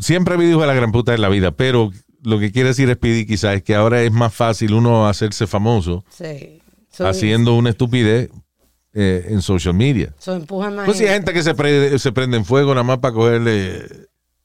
Siempre 0.00 0.34
habido 0.34 0.50
hijos 0.52 0.62
de 0.62 0.66
la 0.68 0.74
gran 0.74 0.92
puta 0.92 1.12
en 1.14 1.20
la 1.20 1.28
vida, 1.28 1.50
pero 1.52 1.90
lo 2.24 2.38
que 2.38 2.50
quiere 2.52 2.70
decir 2.70 2.92
Speedy 2.92 3.26
quizás 3.26 3.56
es 3.56 3.62
que 3.62 3.74
ahora 3.74 4.02
es 4.02 4.12
más 4.12 4.34
fácil 4.34 4.74
uno 4.74 5.06
hacerse 5.08 5.46
famoso 5.46 6.04
Sí. 6.10 6.60
So- 6.90 7.06
haciendo 7.06 7.54
una 7.54 7.70
estupidez 7.70 8.30
eh, 8.92 9.26
en 9.28 9.42
social 9.42 9.74
media. 9.74 10.14
so 10.18 10.34
empuja 10.34 10.70
más 10.70 10.84
Pues 10.86 10.98
sí, 10.98 11.04
hay 11.04 11.14
gente. 11.14 11.32
que 11.32 11.42
se, 11.42 11.54
pre- 11.54 11.98
se 11.98 12.12
prende 12.12 12.36
en 12.36 12.44
fuego 12.44 12.72
nada 12.74 12.84
más 12.84 12.98
para 12.98 13.12
cogerle 13.14 13.86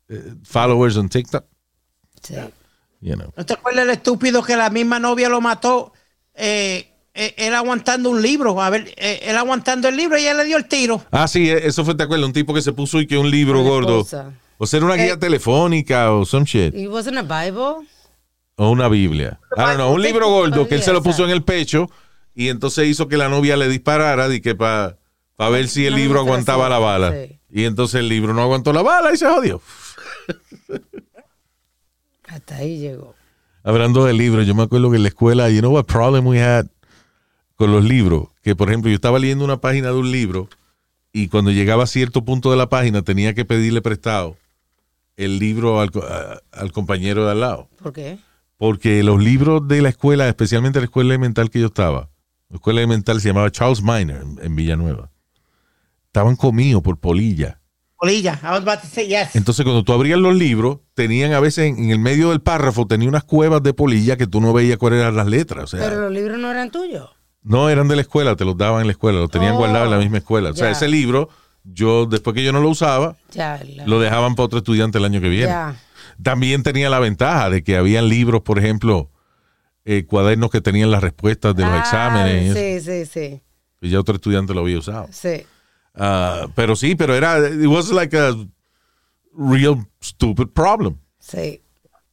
eh, 0.09 0.33
followers 0.43 0.95
en 0.97 1.07
TikTok. 1.09 1.45
Sí. 2.23 2.35
You 3.01 3.13
know. 3.15 3.31
¿No 3.37 3.45
te 3.45 3.53
acuerdas 3.53 3.83
el 3.85 3.91
estúpido 3.91 4.43
que 4.43 4.55
la 4.57 4.69
misma 4.69 4.99
novia 4.99 5.29
lo 5.29 5.39
mató? 5.39 5.93
Eh, 6.33 6.91
eh, 7.13 7.33
él 7.37 7.53
aguantando 7.53 8.09
un 8.09 8.21
libro, 8.21 8.61
a 8.61 8.69
ver, 8.69 8.93
eh, 8.97 9.19
él 9.23 9.37
aguantando 9.37 9.87
el 9.87 9.95
libro 9.95 10.17
y 10.17 10.21
ella 10.21 10.33
le 10.33 10.45
dio 10.45 10.57
el 10.57 10.67
tiro. 10.67 11.03
Ah, 11.11 11.27
sí, 11.27 11.49
eso 11.49 11.85
fue, 11.85 11.95
¿te 11.95 12.03
acuerdas? 12.03 12.25
Un 12.27 12.33
tipo 12.33 12.53
que 12.53 12.61
se 12.61 12.73
puso 12.73 12.99
y 12.99 13.07
que 13.07 13.17
un 13.17 13.29
libro 13.29 13.61
gordo. 13.63 14.05
O 14.61 14.67
sea, 14.67 14.77
era 14.77 14.85
una 14.87 14.95
guía 14.95 15.13
Eh. 15.13 15.17
telefónica 15.17 16.11
o 16.11 16.25
some 16.25 16.45
shit. 16.45 16.75
It 16.75 16.89
wasn't 16.89 17.17
a 17.17 17.21
Bible. 17.23 17.87
O 18.57 18.69
una 18.71 18.89
Biblia. 18.89 19.39
Don't 19.55 19.75
know, 19.75 19.93
un 19.93 20.01
libro 20.01 20.27
gordo 20.29 20.67
que 20.67 20.75
él 20.75 20.83
se 20.83 20.91
lo 20.91 21.01
puso 21.01 21.23
en 21.23 21.29
el 21.31 21.43
pecho 21.43 21.89
y 22.35 22.49
entonces 22.49 22.87
hizo 22.89 23.07
que 23.07 23.15
la 23.15 23.29
novia 23.29 23.55
le 23.55 23.69
disparara 23.69 24.31
y 24.33 24.41
que 24.41 24.55
para 24.55 24.97
ver 25.49 25.69
si 25.69 25.85
el 25.85 25.95
libro 25.95 26.19
aguantaba 26.19 26.67
la 26.67 26.77
bala. 26.77 27.15
Y 27.49 27.63
entonces 27.63 28.01
el 28.01 28.09
libro 28.09 28.33
no 28.33 28.41
aguantó 28.41 28.73
la 28.73 28.81
bala 28.81 29.13
y 29.13 29.17
se 29.17 29.25
jodió. 29.27 29.61
Hasta 32.27 32.57
ahí 32.57 32.79
llegó. 32.79 33.15
Hablando 33.63 34.05
de 34.05 34.13
libros, 34.13 34.45
yo 34.45 34.55
me 34.55 34.63
acuerdo 34.63 34.89
que 34.91 34.97
en 34.97 35.03
la 35.03 35.09
escuela, 35.09 35.49
you 35.49 35.59
know 35.59 35.71
what 35.73 35.85
problem 35.85 36.27
we 36.27 36.41
had 36.41 36.67
con 37.55 37.71
los 37.71 37.83
libros, 37.83 38.27
que 38.41 38.55
por 38.55 38.69
ejemplo 38.69 38.89
yo 38.89 38.95
estaba 38.95 39.19
leyendo 39.19 39.43
una 39.45 39.59
página 39.59 39.87
de 39.89 39.95
un 39.95 40.11
libro 40.11 40.47
y 41.11 41.27
cuando 41.27 41.51
llegaba 41.51 41.83
a 41.83 41.87
cierto 41.87 42.23
punto 42.23 42.51
de 42.51 42.57
la 42.57 42.69
página 42.69 43.01
tenía 43.01 43.33
que 43.33 43.43
pedirle 43.45 43.81
prestado 43.81 44.37
el 45.23 45.39
libro 45.39 45.79
al, 45.81 45.89
a- 46.09 46.39
al 46.51 46.71
compañero 46.71 47.25
de 47.25 47.31
al 47.31 47.39
lado. 47.41 47.69
¿Por 47.81 47.93
qué? 47.93 48.17
Porque 48.57 49.03
los 49.03 49.21
libros 49.23 49.67
de 49.67 49.81
la 49.81 49.89
escuela, 49.89 50.27
especialmente 50.27 50.79
la 50.79 50.85
escuela 50.85 51.09
elemental 51.09 51.49
que 51.49 51.59
yo 51.59 51.67
estaba, 51.67 52.09
la 52.49 52.55
escuela 52.55 52.79
elemental 52.81 53.21
se 53.21 53.29
llamaba 53.29 53.51
Charles 53.51 53.81
Minor 53.81 54.21
en, 54.21 54.39
en 54.41 54.55
Villanueva, 54.55 55.11
estaban 56.07 56.35
comidos 56.35 56.81
por 56.81 56.97
polilla. 56.97 57.59
Polilla, 57.97 58.39
I 58.41 58.47
was 58.51 58.61
about 58.61 58.79
to 58.81 58.87
say 58.87 59.07
yes. 59.07 59.35
Entonces, 59.35 59.63
cuando 59.65 59.83
tú 59.83 59.91
abrías 59.91 60.17
los 60.19 60.33
libros, 60.33 60.79
tenían 60.93 61.33
a 61.33 61.39
veces 61.41 61.65
en, 61.69 61.83
en 61.85 61.91
el 61.91 61.99
medio 61.99 62.29
del 62.29 62.39
párrafo, 62.41 62.87
tenía 62.87 63.09
unas 63.09 63.25
cuevas 63.25 63.61
de 63.61 63.73
polilla 63.73 64.15
que 64.17 64.25
tú 64.25 64.39
no 64.39 64.53
veías 64.53 64.77
cuáles 64.77 64.99
eran 65.01 65.15
las 65.17 65.27
letras. 65.27 65.65
O 65.65 65.67
sea, 65.67 65.81
Pero 65.87 66.01
los 66.03 66.11
libros 66.13 66.39
no 66.39 66.49
eran 66.49 66.71
tuyos. 66.71 67.09
no 67.43 67.69
eran 67.69 67.87
de 67.89 67.97
la 67.97 68.01
escuela, 68.01 68.35
te 68.37 68.45
los 68.45 68.55
daban 68.57 68.81
en 68.81 68.87
la 68.87 68.91
escuela, 68.93 69.19
los 69.19 69.29
tenían 69.29 69.55
Oh, 69.55 69.57
guardados 69.57 69.85
en 69.87 69.91
la 69.91 69.97
misma 69.99 70.17
escuela. 70.19 70.51
O 70.51 70.53
sea, 70.55 70.71
ese 70.71 70.87
libro, 70.87 71.27
yo 71.73 72.05
después 72.05 72.33
que 72.35 72.43
yo 72.43 72.51
no 72.51 72.59
lo 72.61 72.69
usaba, 72.69 73.15
Ya. 73.31 73.59
la- 73.75 73.85
lo 73.85 73.99
dejaban 73.99 74.35
para 74.35 74.45
otro 74.45 74.59
estudiante 74.59 74.97
el 74.97 75.05
año 75.05 75.21
que 75.21 75.29
viene. 75.29 75.47
Ya. 75.47 75.75
También 76.21 76.63
tenía 76.63 76.89
la 76.89 76.99
ventaja 76.99 77.49
de 77.49 77.63
que 77.63 77.77
habían 77.77 78.09
libros, 78.09 78.41
por 78.41 78.59
ejemplo, 78.59 79.09
eh, 79.85 80.05
cuadernos 80.05 80.49
que 80.51 80.61
tenían 80.61 80.91
las 80.91 81.01
respuestas 81.01 81.55
de 81.55 81.63
los 81.63 81.71
Ah, 81.71 81.79
exámenes. 81.79 82.55
eso, 82.55 82.83
Sí, 82.85 83.05
sí, 83.05 83.05
sí. 83.05 83.41
y 83.81 83.89
ya 83.89 83.99
otro 83.99 84.15
estudiante 84.15 84.53
lo 84.53 84.61
había 84.61 84.77
usado. 84.79 85.07
Sí. 85.11 85.43
Ah, 85.95 86.47
pero 86.55 86.75
sí, 86.75 86.95
pero 86.95 87.15
era, 87.15 87.39
it 87.49 87.65
was 87.67 87.89
like 87.91 88.15
a 88.17 88.33
real 89.37 89.85
stupid 90.01 90.47
problem. 90.53 90.95
Sí. 91.19 91.61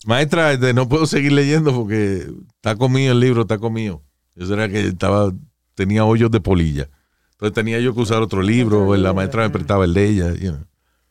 Maestra, 0.04 0.52
este, 0.52 0.72
no 0.72 0.88
puedo 0.88 1.06
seguir 1.06 1.32
leyendo 1.32 1.74
porque 1.74 2.26
está 2.56 2.76
comido 2.76 3.12
el 3.12 3.20
libro, 3.20 3.42
está 3.42 3.58
comido. 3.58 4.02
Eso 4.36 4.54
era 4.54 4.68
que 4.68 4.80
estaba, 4.88 5.32
tenía 5.74 6.04
hoyos 6.04 6.30
de 6.30 6.40
polilla. 6.40 6.88
Entonces 7.36 7.54
tenía 7.54 7.78
yo 7.80 7.94
que 7.94 8.00
usar 8.00 8.22
otro 8.22 8.42
libro, 8.42 8.86
o 8.86 8.96
la 8.96 9.12
maestra 9.12 9.42
me 9.42 9.50
prestaba 9.50 9.84
el 9.84 9.92
de 9.94 10.08
ella. 10.08 10.32
you 10.34 10.52
know. 10.52 10.64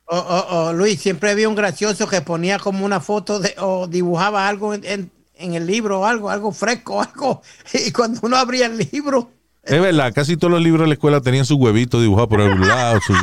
O, 0.07 0.17
o- 0.17 0.65
o, 0.67 0.73
Luis, 0.73 0.99
siempre 1.01 1.31
había 1.31 1.47
un 1.49 1.55
gracioso 1.55 2.07
que 2.07 2.21
ponía 2.21 2.59
como 2.59 2.85
una 2.85 2.99
foto 2.99 3.39
de, 3.39 3.55
o 3.59 3.87
dibujaba 3.87 4.47
algo 4.47 4.73
en, 4.73 4.83
en- 4.85 5.11
en 5.37 5.53
el 5.55 5.65
libro 5.67 6.01
o 6.01 6.05
algo, 6.05 6.29
algo 6.29 6.51
fresco, 6.51 7.01
algo. 7.13 7.41
Y 7.73 7.91
cuando 7.91 8.19
uno 8.23 8.37
abría 8.37 8.67
el 8.67 8.77
libro, 8.91 9.31
Es 9.63 9.81
verdad, 9.81 10.13
casi 10.13 10.37
todos 10.37 10.51
los 10.51 10.61
libros 10.61 10.81
de 10.83 10.87
la 10.89 10.93
escuela 10.93 11.21
tenían 11.21 11.45
su 11.45 11.55
huevito 11.57 11.99
dibujado 12.01 12.29
por 12.29 12.41
algún 12.41 12.67
lado, 12.67 12.99
su, 13.05 13.13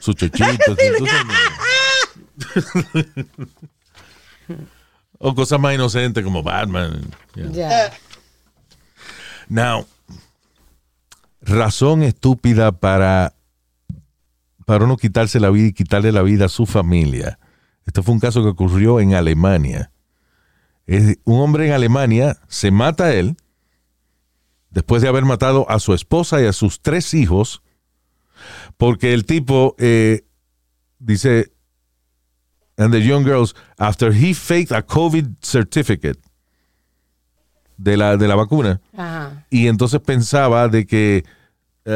su 0.00 0.12
chochito. 0.18 0.48
su- 0.66 0.98
tú 0.98 1.06
sabes. 1.06 1.36
o 5.18 5.34
cosas 5.34 5.60
más 5.60 5.74
inocentes 5.74 6.24
como 6.24 6.42
Batman. 6.42 7.00
Yeah. 7.34 7.50
Ya. 7.52 7.92
Now, 9.48 9.86
razón 11.42 12.02
estúpida 12.02 12.72
para, 12.72 13.34
para 14.64 14.84
uno 14.84 14.96
quitarse 14.96 15.40
la 15.40 15.50
vida 15.50 15.68
y 15.68 15.72
quitarle 15.72 16.12
la 16.12 16.22
vida 16.22 16.46
a 16.46 16.48
su 16.48 16.66
familia. 16.66 17.38
Esto 17.84 18.02
fue 18.02 18.14
un 18.14 18.20
caso 18.20 18.42
que 18.42 18.48
ocurrió 18.48 19.00
en 19.00 19.14
Alemania. 19.14 19.90
Un 21.24 21.40
hombre 21.40 21.66
en 21.66 21.72
Alemania 21.72 22.36
se 22.48 22.70
mata 22.70 23.04
a 23.04 23.14
él 23.14 23.36
después 24.70 25.02
de 25.02 25.08
haber 25.08 25.24
matado 25.24 25.68
a 25.70 25.78
su 25.78 25.94
esposa 25.94 26.40
y 26.40 26.46
a 26.46 26.52
sus 26.52 26.80
tres 26.80 27.14
hijos 27.14 27.62
porque 28.76 29.12
el 29.12 29.24
tipo 29.24 29.76
eh, 29.78 30.24
dice, 30.98 31.52
and 32.76 32.92
the 32.92 33.00
young 33.00 33.24
girls, 33.24 33.54
after 33.78 34.12
he 34.12 34.34
faked 34.34 34.72
a 34.72 34.82
COVID 34.82 35.36
certificate 35.40 36.18
de 37.82 37.96
la, 37.96 38.16
de 38.16 38.28
la 38.28 38.34
vacuna, 38.36 38.80
Ajá. 38.96 39.44
y 39.50 39.66
entonces 39.66 40.00
pensaba 40.00 40.68
de 40.68 40.86
que 40.86 41.24
uh, 41.86 41.90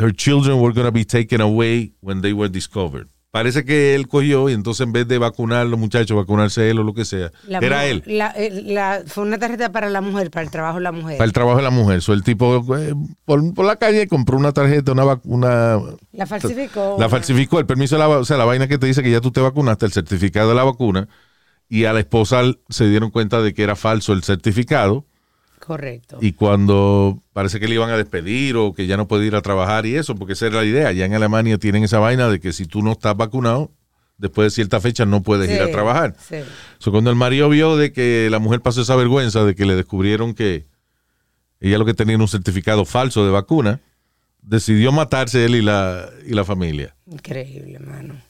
her 0.00 0.12
children 0.14 0.58
were 0.60 0.72
going 0.74 0.86
to 0.86 0.92
be 0.92 1.04
taken 1.04 1.40
away 1.40 1.92
when 2.00 2.20
they 2.22 2.32
were 2.32 2.48
discovered. 2.50 3.06
Parece 3.30 3.64
que 3.64 3.94
él 3.94 4.08
cogió 4.08 4.50
y 4.50 4.52
entonces 4.52 4.86
en 4.86 4.92
vez 4.92 5.08
de 5.08 5.16
vacunar 5.16 5.60
a 5.60 5.64
los 5.64 5.78
muchachos, 5.78 6.14
vacunarse 6.14 6.68
él 6.68 6.78
o 6.80 6.82
lo 6.82 6.92
que 6.92 7.06
sea, 7.06 7.30
La 7.48 7.60
era 7.60 7.86
él. 7.86 8.02
la- 8.06 8.34
la- 8.36 9.02
fue 9.06 9.24
una 9.24 9.38
tarjeta 9.38 9.72
para 9.72 9.88
la 9.88 10.02
mujer, 10.02 10.30
para 10.30 10.44
el 10.44 10.50
trabajo 10.50 10.76
de 10.76 10.82
la 10.84 10.92
mujer. 10.92 11.16
Para 11.16 11.24
el 11.26 11.32
trabajo 11.32 11.56
de 11.56 11.62
la 11.62 11.70
mujer. 11.70 12.02
So, 12.02 12.12
el 12.12 12.22
tipo 12.24 12.62
eh, 12.76 12.94
por, 13.24 13.54
por 13.54 13.64
la 13.64 13.76
calle 13.76 14.06
compró 14.06 14.36
una 14.36 14.52
tarjeta, 14.52 14.92
una, 14.92 15.04
vac- 15.04 15.22
una 15.24 15.78
La 16.12 16.26
falsificó. 16.26 16.96
La 17.00 17.08
falsificó, 17.08 17.58
el 17.58 17.64
permiso 17.64 17.94
de 17.94 18.00
la, 18.00 18.08
o 18.10 18.24
sea, 18.26 18.36
la 18.36 18.44
vaina 18.44 18.68
que 18.68 18.76
te 18.76 18.86
dice 18.86 19.02
que 19.02 19.10
ya 19.10 19.22
tú 19.22 19.30
te 19.30 19.40
vacunaste, 19.40 19.86
el 19.86 19.92
certificado 19.92 20.50
de 20.50 20.54
la 20.54 20.64
vacuna, 20.64 21.08
y 21.72 21.86
a 21.86 21.94
la 21.94 22.00
esposa 22.00 22.42
se 22.68 22.86
dieron 22.86 23.10
cuenta 23.10 23.40
de 23.40 23.54
que 23.54 23.62
era 23.62 23.76
falso 23.76 24.12
el 24.12 24.22
certificado, 24.22 25.06
Correcto. 25.58 26.18
y 26.20 26.32
cuando 26.32 27.22
parece 27.32 27.60
que 27.60 27.66
le 27.66 27.76
iban 27.76 27.88
a 27.88 27.96
despedir 27.96 28.58
o 28.58 28.74
que 28.74 28.86
ya 28.86 28.98
no 28.98 29.08
puede 29.08 29.24
ir 29.24 29.34
a 29.34 29.40
trabajar 29.40 29.86
y 29.86 29.96
eso, 29.96 30.14
porque 30.14 30.34
esa 30.34 30.48
era 30.48 30.56
la 30.56 30.64
idea, 30.66 30.92
ya 30.92 31.06
en 31.06 31.14
Alemania 31.14 31.56
tienen 31.56 31.82
esa 31.82 31.98
vaina 31.98 32.28
de 32.28 32.40
que 32.40 32.52
si 32.52 32.66
tú 32.66 32.82
no 32.82 32.92
estás 32.92 33.16
vacunado, 33.16 33.72
después 34.18 34.44
de 34.48 34.50
cierta 34.50 34.82
fecha 34.82 35.06
no 35.06 35.22
puedes 35.22 35.50
ir 35.50 35.62
a 35.62 35.70
trabajar. 35.70 36.14
sí. 36.28 36.36
So, 36.76 36.90
cuando 36.90 37.08
el 37.08 37.16
marido 37.16 37.48
vio 37.48 37.78
de 37.78 37.90
que 37.90 38.28
la 38.30 38.38
mujer 38.38 38.60
pasó 38.60 38.82
esa 38.82 38.94
vergüenza 38.94 39.42
de 39.44 39.54
que 39.54 39.64
le 39.64 39.74
descubrieron 39.74 40.34
que 40.34 40.66
ella 41.58 41.78
lo 41.78 41.86
que 41.86 41.94
tenía 41.94 42.16
era 42.16 42.22
un 42.22 42.28
certificado 42.28 42.84
falso 42.84 43.24
de 43.24 43.30
vacuna, 43.30 43.80
decidió 44.42 44.92
matarse 44.92 45.46
él 45.46 45.54
y 45.54 45.62
la, 45.62 46.10
y 46.26 46.34
la 46.34 46.44
familia. 46.44 46.94
Increíble, 47.06 47.78
mano. 47.78 48.20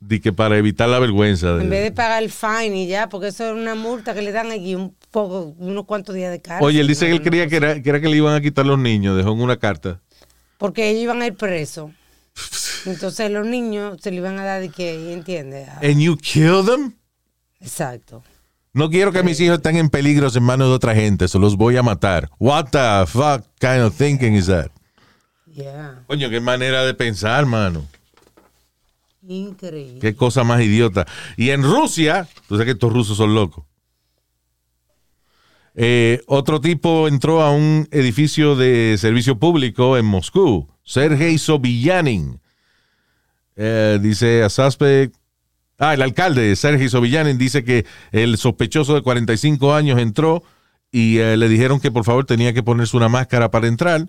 Di 0.00 0.20
que 0.20 0.32
para 0.32 0.56
evitar 0.56 0.88
la 0.88 0.98
vergüenza. 1.00 1.54
de- 1.54 1.64
En 1.64 1.70
vez 1.70 1.82
de 1.82 1.90
pagar 1.90 2.22
el 2.22 2.30
fine 2.30 2.84
y 2.84 2.86
ya, 2.86 3.08
porque 3.08 3.28
eso 3.28 3.46
es 3.48 3.52
una 3.52 3.74
multa 3.74 4.14
que 4.14 4.22
le 4.22 4.30
dan 4.30 4.50
aquí 4.52 4.74
un 4.76 4.94
poco, 5.10 5.54
unos 5.58 5.86
cuantos 5.86 6.14
días 6.14 6.30
de 6.30 6.40
cárcel. 6.40 6.64
Oye, 6.66 6.80
él 6.80 6.86
dice 6.86 7.06
que 7.06 7.12
él 7.12 7.22
creía 7.22 7.48
que 7.48 7.56
era, 7.56 7.82
que 7.82 7.88
era 7.90 8.00
que 8.00 8.08
le 8.08 8.16
iban 8.16 8.34
a 8.34 8.40
quitar 8.40 8.64
los 8.64 8.78
niños, 8.78 9.16
dejó 9.16 9.32
en 9.32 9.40
una 9.40 9.56
carta. 9.56 10.00
Porque 10.56 10.88
ellos 10.90 11.02
iban 11.02 11.20
a 11.22 11.26
ir 11.26 11.34
presos. 11.34 11.90
Entonces 12.86 13.30
los 13.30 13.44
niños 13.46 13.98
se 14.00 14.10
le 14.12 14.18
iban 14.18 14.38
a 14.38 14.44
dar 14.44 14.60
de 14.60 14.68
que, 14.68 15.12
¿entiendes? 15.12 15.68
And 15.82 15.98
you 15.98 16.16
kill 16.16 16.64
them? 16.64 16.94
Exacto. 17.60 18.22
No 18.72 18.88
quiero 18.90 19.10
que 19.10 19.24
mis 19.24 19.40
hijos 19.40 19.56
estén 19.56 19.76
en 19.78 19.88
peligro 19.90 20.28
en 20.32 20.42
manos 20.44 20.68
de 20.68 20.74
otra 20.74 20.94
gente, 20.94 21.26
se 21.26 21.38
los 21.40 21.56
voy 21.56 21.76
a 21.76 21.82
matar. 21.82 22.30
What 22.38 22.66
the 22.70 23.06
fuck 23.10 23.44
kind 23.58 23.80
of 23.82 23.96
thinking 23.96 24.34
is 24.34 24.46
that? 24.46 24.70
Yeah. 25.52 26.04
Coño, 26.06 26.30
qué 26.30 26.38
manera 26.40 26.84
de 26.84 26.94
pensar, 26.94 27.44
mano. 27.46 27.84
Increíble. 29.28 30.00
Qué 30.00 30.14
cosa 30.14 30.42
más 30.42 30.62
idiota. 30.62 31.06
Y 31.36 31.50
en 31.50 31.62
Rusia, 31.62 32.28
tú 32.48 32.54
sabes 32.54 32.64
que 32.64 32.72
estos 32.72 32.92
rusos 32.92 33.16
son 33.16 33.34
locos. 33.34 33.64
Eh, 35.74 36.22
otro 36.26 36.60
tipo 36.60 37.06
entró 37.06 37.42
a 37.42 37.52
un 37.52 37.86
edificio 37.92 38.56
de 38.56 38.96
servicio 38.98 39.38
público 39.38 39.96
en 39.96 40.06
Moscú, 40.06 40.68
Sergei 40.82 41.38
Sobillanin. 41.38 42.40
Eh, 43.54 43.98
dice 44.00 44.42
a 44.42 44.48
suspect. 44.48 45.14
Ah, 45.78 45.94
el 45.94 46.02
alcalde, 46.02 46.56
Sergei 46.56 46.88
Sobillanin, 46.88 47.38
dice 47.38 47.62
que 47.62 47.86
el 48.10 48.38
sospechoso 48.38 48.94
de 48.94 49.02
45 49.02 49.74
años 49.74 50.00
entró 50.00 50.42
y 50.90 51.18
eh, 51.18 51.36
le 51.36 51.48
dijeron 51.48 51.78
que 51.78 51.92
por 51.92 52.04
favor 52.04 52.24
tenía 52.24 52.52
que 52.52 52.64
ponerse 52.64 52.96
una 52.96 53.08
máscara 53.08 53.50
para 53.50 53.68
entrar. 53.68 54.06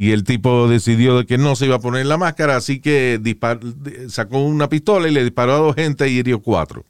Y 0.00 0.12
el 0.12 0.22
tipo 0.22 0.68
decidió 0.68 1.18
de 1.18 1.26
que 1.26 1.38
no 1.38 1.56
se 1.56 1.66
iba 1.66 1.74
a 1.74 1.80
poner 1.80 2.06
la 2.06 2.16
máscara, 2.16 2.54
así 2.54 2.80
que 2.80 3.18
dispar- 3.20 3.58
sacó 4.08 4.38
una 4.38 4.68
pistola 4.68 5.08
y 5.08 5.10
le 5.10 5.24
disparó 5.24 5.54
a 5.54 5.58
dos 5.58 5.74
gente 5.74 6.08
y 6.08 6.18
hirió 6.18 6.40
cuatro. 6.40 6.84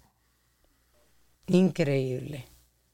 Increíble. 1.46 2.46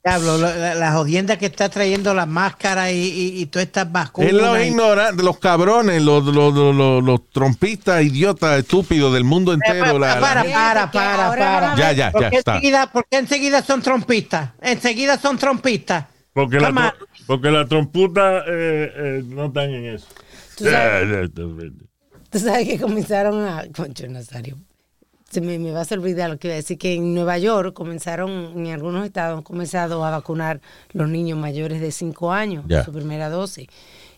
Diablo, 0.04 0.36
la, 0.36 0.74
la- 0.74 0.92
jodienda 0.92 1.38
que 1.38 1.46
está 1.46 1.70
trayendo 1.70 2.12
la 2.12 2.26
máscara 2.26 2.92
y, 2.92 2.98
y, 2.98 3.40
y 3.40 3.46
todas 3.46 3.66
estas 3.66 3.90
vacunas. 3.90 4.30
Es 4.30 4.36
los 4.36 4.60
ignorantes, 4.60 5.24
los 5.24 5.38
cabrones, 5.38 6.02
los, 6.02 6.24
los, 6.26 6.54
los, 6.54 6.76
los- 6.76 7.02
los 7.02 7.30
trompistas, 7.30 8.02
idiotas, 8.04 8.58
estúpidos 8.58 9.14
del 9.14 9.24
mundo 9.24 9.52
entero. 9.54 9.98
la- 9.98 10.14
la 10.16 10.20
para, 10.20 10.40
gente- 10.42 10.54
para, 10.54 10.90
para, 10.92 11.28
para. 11.30 11.74
Ya, 11.76 11.92
ya, 11.92 12.12
¿Por 12.12 12.20
ya, 12.22 12.30
qué 12.30 12.36
está. 12.36 12.54
enseguida, 12.56 12.86
¿Por 12.92 13.06
qué 13.10 13.16
enseguida 13.16 13.62
son 13.62 13.80
trompistas? 13.82 14.50
Enseguida 14.60 15.18
son 15.18 15.38
trompistas. 15.38 16.04
Porque 16.34 16.60
la, 16.60 16.94
porque 17.26 17.50
la 17.50 17.66
tromputa 17.66 18.38
eh, 18.46 18.92
eh, 18.94 19.22
no 19.26 19.46
están 19.46 19.70
en 19.70 19.84
eso. 19.86 20.06
Tú 20.56 20.64
sabes- 20.64 21.30
Tú 22.30 22.38
sabes 22.40 22.66
que 22.68 22.80
comenzaron 22.80 23.44
a. 23.46 23.64
Concho 23.74 24.06
Nazario. 24.08 24.56
Se 25.30 25.40
me, 25.40 25.58
me 25.58 25.72
vas 25.72 25.90
a 25.90 25.94
olvidar 25.96 26.30
lo 26.30 26.38
que 26.38 26.48
iba 26.48 26.54
a 26.54 26.56
decir, 26.56 26.78
que 26.78 26.94
en 26.94 27.14
Nueva 27.14 27.38
York 27.38 27.72
comenzaron, 27.74 28.30
en 28.56 28.72
algunos 28.72 29.04
estados, 29.04 29.38
han 29.38 29.42
comenzado 29.42 30.04
a 30.04 30.10
vacunar 30.10 30.60
los 30.92 31.08
niños 31.08 31.38
mayores 31.38 31.80
de 31.80 31.90
5 31.90 32.32
años, 32.32 32.64
Ya. 32.68 32.84
su 32.84 32.92
primera 32.92 33.28
dosis. 33.30 33.68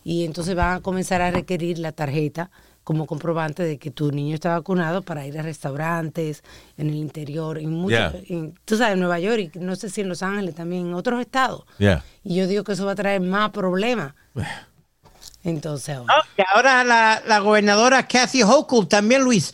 Y 0.04 0.24
entonces 0.24 0.54
van 0.54 0.76
a 0.76 0.80
comenzar 0.80 1.22
a 1.22 1.30
requerir 1.30 1.78
la 1.78 1.92
tarjeta 1.92 2.50
como 2.86 3.04
comprobante 3.04 3.64
de 3.64 3.78
que 3.78 3.90
tu 3.90 4.12
niño 4.12 4.36
está 4.36 4.50
vacunado 4.50 5.02
para 5.02 5.26
ir 5.26 5.36
a 5.36 5.42
restaurantes, 5.42 6.44
en 6.78 6.88
el 6.88 6.94
interior, 6.94 7.58
en 7.58 7.70
muchos, 7.72 8.14
en- 8.28 8.54
tú 8.64 8.76
sabes, 8.76 8.92
en 8.94 9.00
Nueva 9.00 9.18
York 9.18 9.50
y 9.54 9.58
no 9.58 9.74
sé 9.74 9.90
si 9.90 10.02
en 10.02 10.08
Los 10.08 10.22
Ángeles 10.22 10.54
también, 10.54 10.86
en 10.86 10.94
otros 10.94 11.20
estados. 11.20 11.64
Ya. 11.80 12.04
Y 12.22 12.36
yo 12.36 12.46
digo 12.46 12.62
que 12.62 12.72
eso 12.74 12.86
va 12.86 12.92
a 12.92 12.94
traer 12.94 13.20
más 13.20 13.50
problemas. 13.50 14.14
Entonces, 15.42 15.98
Oh, 15.98 16.04
y 16.38 16.42
ahora 16.54 16.84
la, 16.84 17.22
la 17.26 17.38
gobernadora 17.40 18.06
Kathy 18.06 18.44
Hochul 18.44 18.86
también, 18.86 19.22
Luis, 19.22 19.52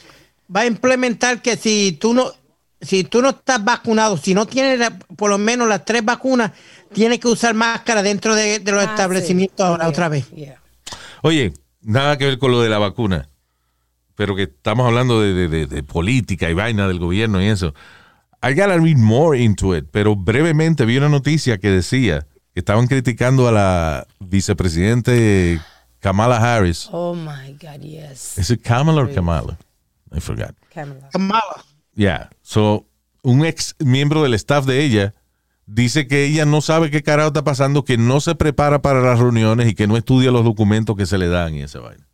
va 0.54 0.60
a 0.60 0.66
implementar 0.66 1.40
que 1.40 1.56
si 1.56 1.92
tú 1.92 2.12
no, 2.12 2.32
si 2.82 3.04
tú 3.04 3.22
no 3.22 3.30
estás 3.30 3.64
vacunado, 3.64 4.18
si 4.18 4.34
no 4.34 4.44
tienes 4.46 4.78
la- 4.78 4.90
por 5.16 5.30
lo 5.30 5.38
menos 5.38 5.66
las 5.68 5.86
tres 5.86 6.04
vacunas, 6.04 6.52
tienes 6.92 7.18
que 7.18 7.28
usar 7.28 7.54
máscara 7.54 8.02
dentro 8.02 8.34
de, 8.34 8.58
de 8.58 8.72
los 8.72 8.82
Ah, 8.82 8.88
sí. 8.88 8.92
establecimientos 8.92 9.64
ahora 9.64 9.84
Yeah, 9.84 9.90
otra 9.90 10.08
vez. 10.10 10.30
yeah. 10.32 10.60
Oye, 11.22 11.54
nada 11.82 12.18
que 12.18 12.26
ver 12.26 12.38
con 12.38 12.50
lo 12.52 12.60
de 12.60 12.68
la 12.68 12.78
vacuna, 12.78 13.28
pero 14.14 14.34
que 14.36 14.44
estamos 14.44 14.86
hablando 14.86 15.20
de, 15.20 15.32
de- 15.34 15.48
de- 15.48 15.66
de 15.66 15.82
política 15.82 16.48
y 16.50 16.54
vaina 16.54 16.86
del 16.88 16.98
gobierno 16.98 17.42
y 17.42 17.46
eso. 17.46 17.74
I 18.44 18.54
gotta 18.54 18.76
read 18.78 18.96
more 18.96 19.38
into 19.38 19.76
it, 19.76 19.86
pero 19.92 20.16
brevemente 20.16 20.84
vi 20.84 20.96
una 20.98 21.08
noticia 21.08 21.58
que 21.58 21.70
decía 21.70 22.26
que 22.52 22.60
estaban 22.60 22.86
criticando 22.88 23.46
a 23.48 23.52
la 23.52 24.06
vicepresidente 24.18 25.60
Kamala 26.00 26.36
Harris. 26.38 26.88
Oh 26.90 27.14
my 27.14 27.52
God, 27.60 27.80
yes. 27.80 28.36
¿Es 28.38 28.50
it 28.50 28.62
Kamala 28.62 29.02
or 29.02 29.12
Kamala? 29.14 29.56
I 30.14 30.20
forgot. 30.20 30.54
Kamala. 30.74 31.08
Kamala. 31.12 31.64
Yeah. 31.94 32.30
So, 32.42 32.86
un 33.22 33.44
ex 33.44 33.74
miembro 33.78 34.22
del 34.22 34.34
staff 34.34 34.66
de 34.66 34.84
ella 34.84 35.14
dice 35.66 36.06
que 36.06 36.24
ella 36.24 36.44
no 36.44 36.60
sabe 36.60 36.90
qué 36.90 37.02
carajo 37.02 37.28
está 37.28 37.44
pasando, 37.44 37.84
que 37.84 37.96
no 37.96 38.20
se 38.20 38.34
prepara 38.34 38.82
para 38.82 39.00
las 39.00 39.18
reuniones 39.18 39.68
y 39.68 39.74
que 39.74 39.86
no 39.86 39.96
estudia 39.96 40.30
los 40.30 40.44
documentos 40.44 40.96
que 40.96 41.06
se 41.06 41.18
le 41.18 41.28
dan 41.28 41.54
y 41.54 41.62
esa 41.62 41.80
vaina. 41.80 42.06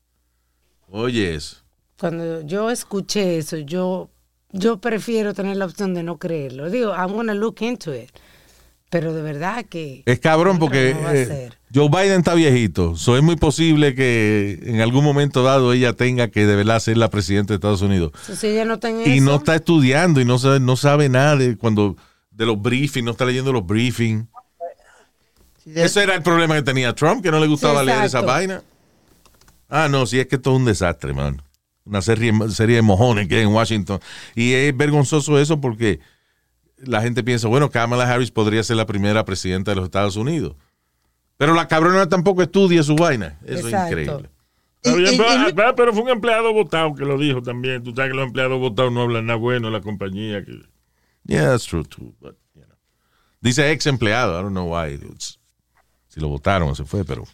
Oye, 0.90 1.34
eso. 1.34 1.58
Cuando 1.98 2.42
yo 2.42 2.70
escuché 2.70 3.38
eso, 3.38 3.56
yo, 3.58 4.10
yo 4.52 4.78
prefiero 4.78 5.34
tener 5.34 5.56
la 5.56 5.66
opción 5.66 5.94
de 5.94 6.02
no 6.02 6.18
creerlo. 6.18 6.70
Digo, 6.70 6.92
I'm 6.94 7.12
gonna 7.12 7.34
look 7.34 7.56
into 7.60 7.94
it. 7.94 8.10
Pero 8.90 9.12
de 9.12 9.20
verdad 9.20 9.66
que... 9.66 10.02
Es 10.06 10.18
cabrón 10.18 10.58
porque 10.58 10.92
¿Cómo 10.92 11.04
va 11.04 11.10
a 11.10 11.16
eh? 11.16 11.50
Joe 11.74 11.90
Biden 11.90 12.20
está 12.20 12.32
viejito. 12.32 12.96
So, 12.96 13.18
es 13.18 13.22
muy 13.22 13.36
posible 13.36 13.94
que 13.94 14.58
en 14.62 14.80
algún 14.80 15.04
momento 15.04 15.42
dado 15.42 15.74
ella 15.74 15.92
tenga 15.92 16.28
que 16.28 16.46
de 16.46 16.56
verdad 16.56 16.80
ser 16.80 16.96
la 16.96 17.10
presidenta 17.10 17.52
de 17.52 17.56
Estados 17.56 17.82
Unidos. 17.82 18.12
So, 18.22 18.34
si 18.34 18.46
ella 18.46 18.64
no 18.64 18.74
está 18.74 18.88
en 18.88 19.00
Y 19.00 19.18
eso, 19.18 19.24
no 19.24 19.36
está 19.36 19.56
estudiando 19.56 20.22
y 20.22 20.24
no 20.24 20.38
sabe, 20.38 20.60
no 20.60 20.76
sabe 20.76 21.10
nada 21.10 21.36
de 21.36 21.58
cuando 21.58 21.96
de 22.38 22.46
los 22.46 22.60
briefings, 22.62 23.04
no 23.04 23.10
está 23.10 23.24
leyendo 23.26 23.52
los 23.52 23.66
briefings. 23.66 24.26
Ese 25.66 26.02
era 26.04 26.14
el 26.14 26.22
problema 26.22 26.54
que 26.54 26.62
tenía 26.62 26.94
Trump, 26.94 27.22
que 27.22 27.30
no 27.30 27.40
le 27.40 27.46
gustaba 27.46 27.80
Sí, 27.80 27.86
leer 27.86 28.04
esa 28.04 28.22
vaina. 28.22 28.62
Ah, 29.68 29.88
no, 29.90 30.06
sí, 30.06 30.18
es 30.18 30.26
que 30.26 30.36
esto 30.36 30.52
es 30.52 30.56
un 30.56 30.64
desastre, 30.64 31.12
man. 31.12 31.42
Una 31.84 32.00
serie, 32.00 32.32
serie 32.50 32.76
de 32.76 32.82
mojones 32.82 33.28
que 33.28 33.36
hay 33.36 33.42
en 33.42 33.48
Washington. 33.52 34.00
Y 34.34 34.52
es 34.54 34.74
vergonzoso 34.76 35.38
eso 35.38 35.60
porque 35.60 36.00
la 36.78 37.02
gente 37.02 37.22
piensa, 37.22 37.48
bueno, 37.48 37.70
Kamala 37.70 38.10
Harris 38.10 38.30
podría 38.30 38.62
ser 38.62 38.76
la 38.76 38.86
primera 38.86 39.24
presidenta 39.24 39.72
de 39.72 39.76
los 39.76 39.84
Estados 39.86 40.16
Unidos. 40.16 40.54
Pero 41.36 41.54
la 41.54 41.68
cabrona 41.68 42.08
tampoco 42.08 42.42
estudia 42.42 42.82
su 42.82 42.94
vaina. 42.96 43.38
Eso 43.44 43.66
Exacto. 43.68 43.96
es 43.98 44.06
increíble. 44.06 44.30
Y- 44.84 44.90
y- 44.90 45.16
y- 45.16 45.20
ah, 45.60 45.72
pero 45.76 45.92
fue 45.92 46.02
un 46.02 46.08
empleado 46.10 46.52
votado 46.52 46.94
que 46.94 47.04
lo 47.04 47.18
dijo 47.18 47.42
también. 47.42 47.82
Tú 47.82 47.92
sabes 47.94 48.12
que 48.12 48.16
los 48.16 48.26
empleados 48.26 48.58
votados 48.58 48.92
no 48.92 49.02
hablan 49.02 49.26
nada 49.26 49.38
bueno 49.38 49.66
de 49.66 49.72
la 49.72 49.80
compañía. 49.82 50.42
Que... 50.44 50.52
Yeah, 51.28 51.50
that's 51.50 51.64
true 51.66 51.84
too. 51.84 52.14
But, 52.20 52.34
you 52.56 52.62
know. 52.62 52.74
Dice 53.40 53.70
ex 53.70 53.86
empleado. 53.86 54.36
I 54.36 54.42
don't 54.42 54.52
know 54.54 54.64
why. 54.74 54.94
It's- 54.94 55.38
si 56.08 56.18
lo 56.20 56.28
votaron 56.28 56.70
o 56.70 56.74
se 56.74 56.84
fue, 56.84 57.04
pero. 57.04 57.24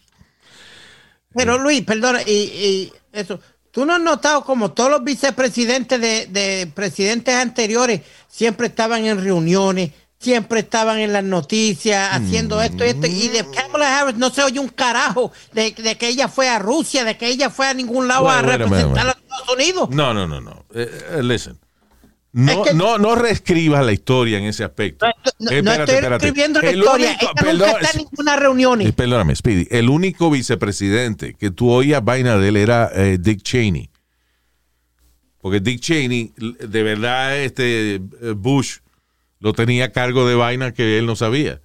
Pero 1.33 1.57
Luis, 1.57 1.81
perdona, 1.81 2.21
y, 2.21 2.31
y 2.31 2.93
eso, 3.11 3.39
¿tú 3.71 3.85
no 3.85 3.93
has 3.93 4.01
notado 4.01 4.43
como 4.45 4.71
todos 4.71 4.89
los 4.89 5.03
vicepresidentes 5.03 5.99
de, 5.99 6.27
de 6.27 6.71
presidentes 6.73 7.35
anteriores 7.35 8.01
siempre 8.29 8.67
estaban 8.67 9.05
en 9.05 9.21
reuniones, 9.21 9.91
siempre 10.17 10.61
estaban 10.61 10.99
en 10.99 11.11
las 11.11 11.23
noticias, 11.25 12.09
haciendo 12.13 12.61
esto 12.61 12.85
y 12.85 12.89
esto, 12.89 13.07
y 13.07 13.27
de 13.29 13.45
Kamala 13.51 13.99
Harris 13.99 14.15
no 14.15 14.29
se 14.29 14.43
oye 14.43 14.59
un 14.59 14.69
carajo 14.69 15.31
de, 15.51 15.71
de 15.71 15.97
que 15.97 16.07
ella 16.07 16.29
fue 16.29 16.47
a 16.47 16.57
Rusia, 16.59 17.03
de 17.03 17.17
que 17.17 17.27
ella 17.27 17.49
fue 17.49 17.67
a 17.67 17.73
ningún 17.73 18.07
lado 18.07 18.29
a 18.29 18.39
Wait, 18.41 18.49
a 18.53 18.57
representar 18.57 18.99
a 18.99 19.03
los 19.09 19.15
Estados 19.17 19.49
Unidos? 19.55 19.89
No, 19.89 20.13
no, 20.13 20.25
no, 20.25 20.39
no. 20.39 20.65
Eh, 20.73 20.89
eh, 21.17 21.23
listen. 21.23 21.59
No, 22.37 22.51
Es 22.65 22.69
que- 22.71 22.75
no, 22.75 22.97
no 22.97 23.15
reescribas 23.15 23.85
la 23.85 23.93
historia 23.93 24.37
en 24.37 24.43
ese 24.43 24.65
aspecto. 24.65 25.05
No, 25.05 25.13
no 25.39 25.51
Eh, 25.51 25.59
estoy 25.59 25.95
espérate. 25.95 26.15
escribiendo 26.27 26.61
la 26.61 26.69
El 26.69 26.79
historia, 26.79 27.07
único- 27.17 27.31
ella 27.41 27.53
nunca 27.53 27.71
está 27.79 27.89
en 27.91 27.97
ninguna 27.97 28.35
reunión. 28.35 28.81
Eh, 28.81 28.91
Perdóname, 28.91 29.35
Speedy. 29.37 29.67
El 29.71 29.89
único 29.89 30.29
vicepresidente 30.29 31.33
que 31.35 31.49
tú 31.51 31.69
oías 31.71 32.03
vaina 32.03 32.35
de 32.37 32.49
él 32.49 32.57
era 32.57 32.91
eh, 32.93 33.17
Dick 33.21 33.41
Cheney. 33.41 33.89
Porque 35.41 35.61
Dick 35.61 35.79
Cheney, 35.79 36.33
de 36.35 36.83
verdad, 36.83 37.37
este 37.37 38.01
Bush 38.35 38.79
lo 39.39 39.53
tenía 39.53 39.85
a 39.85 39.91
cargo 39.93 40.27
de 40.27 40.35
vaina 40.35 40.73
que 40.73 40.97
él 40.97 41.05
no 41.05 41.15
sabía. 41.15 41.61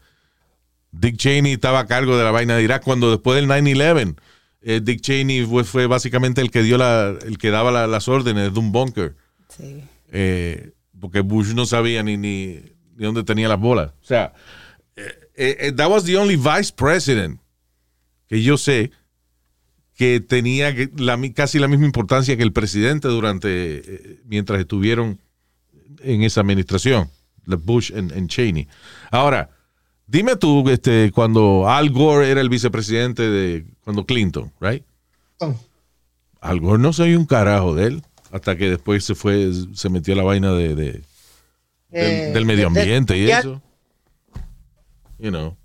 Dick 0.93 1.17
Cheney 1.17 1.55
estaba 1.55 1.81
a 1.81 1.87
cargo 1.87 2.17
de 2.17 2.23
la 2.25 2.31
vaina 2.31 2.57
de 2.57 2.63
Irak 2.63 2.83
cuando 2.85 3.11
después 3.11 3.37
del 3.37 3.47
9-11, 3.49 4.15
eh, 4.63 4.81
Dick 4.83 5.01
Cheney 5.01 5.45
fue, 5.47 5.65
fue 5.65 5.87
básicamente 5.87 6.41
el 6.43 6.51
que 6.53 6.63
dio 6.63 6.79
la, 6.79 7.15
el 7.27 7.39
que 7.39 7.51
daba 7.51 7.73
la- 7.73 7.87
las 7.89 8.07
órdenes 8.07 8.53
de 8.53 8.59
un 8.61 8.71
bunker. 8.71 9.17
Sí. 9.49 9.83
Eh, 10.11 10.73
porque 11.01 11.21
Bush 11.21 11.55
no 11.55 11.67
sabía 11.67 12.03
ni, 12.03 12.17
ni, 12.17 12.61
ni 12.97 13.05
dónde 13.05 13.25
tenía 13.25 13.49
las 13.49 13.59
bolas. 13.59 13.93
O 14.03 14.05
sea, 14.05 14.35
eh, 14.97 15.17
eh, 15.37 15.73
that 15.73 15.89
was 15.91 16.05
the 16.05 16.17
only 16.17 16.37
vice 16.37 16.73
president 16.75 17.41
que 18.29 18.43
yo 18.43 18.57
sé 18.57 18.91
que 19.95 20.21
tenía 20.21 20.75
la 20.97 21.19
casi 21.35 21.59
la 21.59 21.69
misma 21.69 21.87
importancia 21.87 22.37
que 22.37 22.43
el 22.43 22.53
presidente 22.53 23.09
durante, 23.09 24.21
mientras 24.25 24.61
estuvieron 24.61 25.21
en 26.01 26.23
esa 26.23 26.41
administración, 26.41 27.11
Bush 27.45 27.93
en 27.95 28.29
Cheney. 28.29 28.67
Ahora, 29.11 29.51
dime 30.11 30.37
tú, 30.37 30.69
este, 30.69 31.13
cuando 31.13 31.69
Al 31.69 31.91
Gore 31.91 32.31
era 32.31 32.41
el 32.41 32.49
vicepresidente 32.49 33.29
de, 33.29 33.67
cuando 33.85 34.05
Clinton, 34.05 34.53
right? 34.61 34.85
Al 36.41 36.61
Gore 36.61 36.83
no 36.83 36.93
soy 36.93 37.15
un 37.15 37.27
carajo 37.27 37.75
de 37.75 37.87
él, 37.87 38.03
hasta 38.33 38.57
que 38.57 38.71
después 38.71 39.05
se 39.05 39.15
fue, 39.15 39.51
se 39.75 39.89
metió 39.89 40.15
la 40.15 40.23
vaina 40.23 40.53
de, 40.53 40.75
de- 40.75 40.93
del, 40.93 41.03
Eh, 41.93 42.31
del 42.33 42.45
medio 42.47 42.71
de- 42.71 42.81
ambiente 42.81 43.17
y 43.19 43.31
eso. 43.31 43.61
You 45.19 45.31
know, 45.31 45.57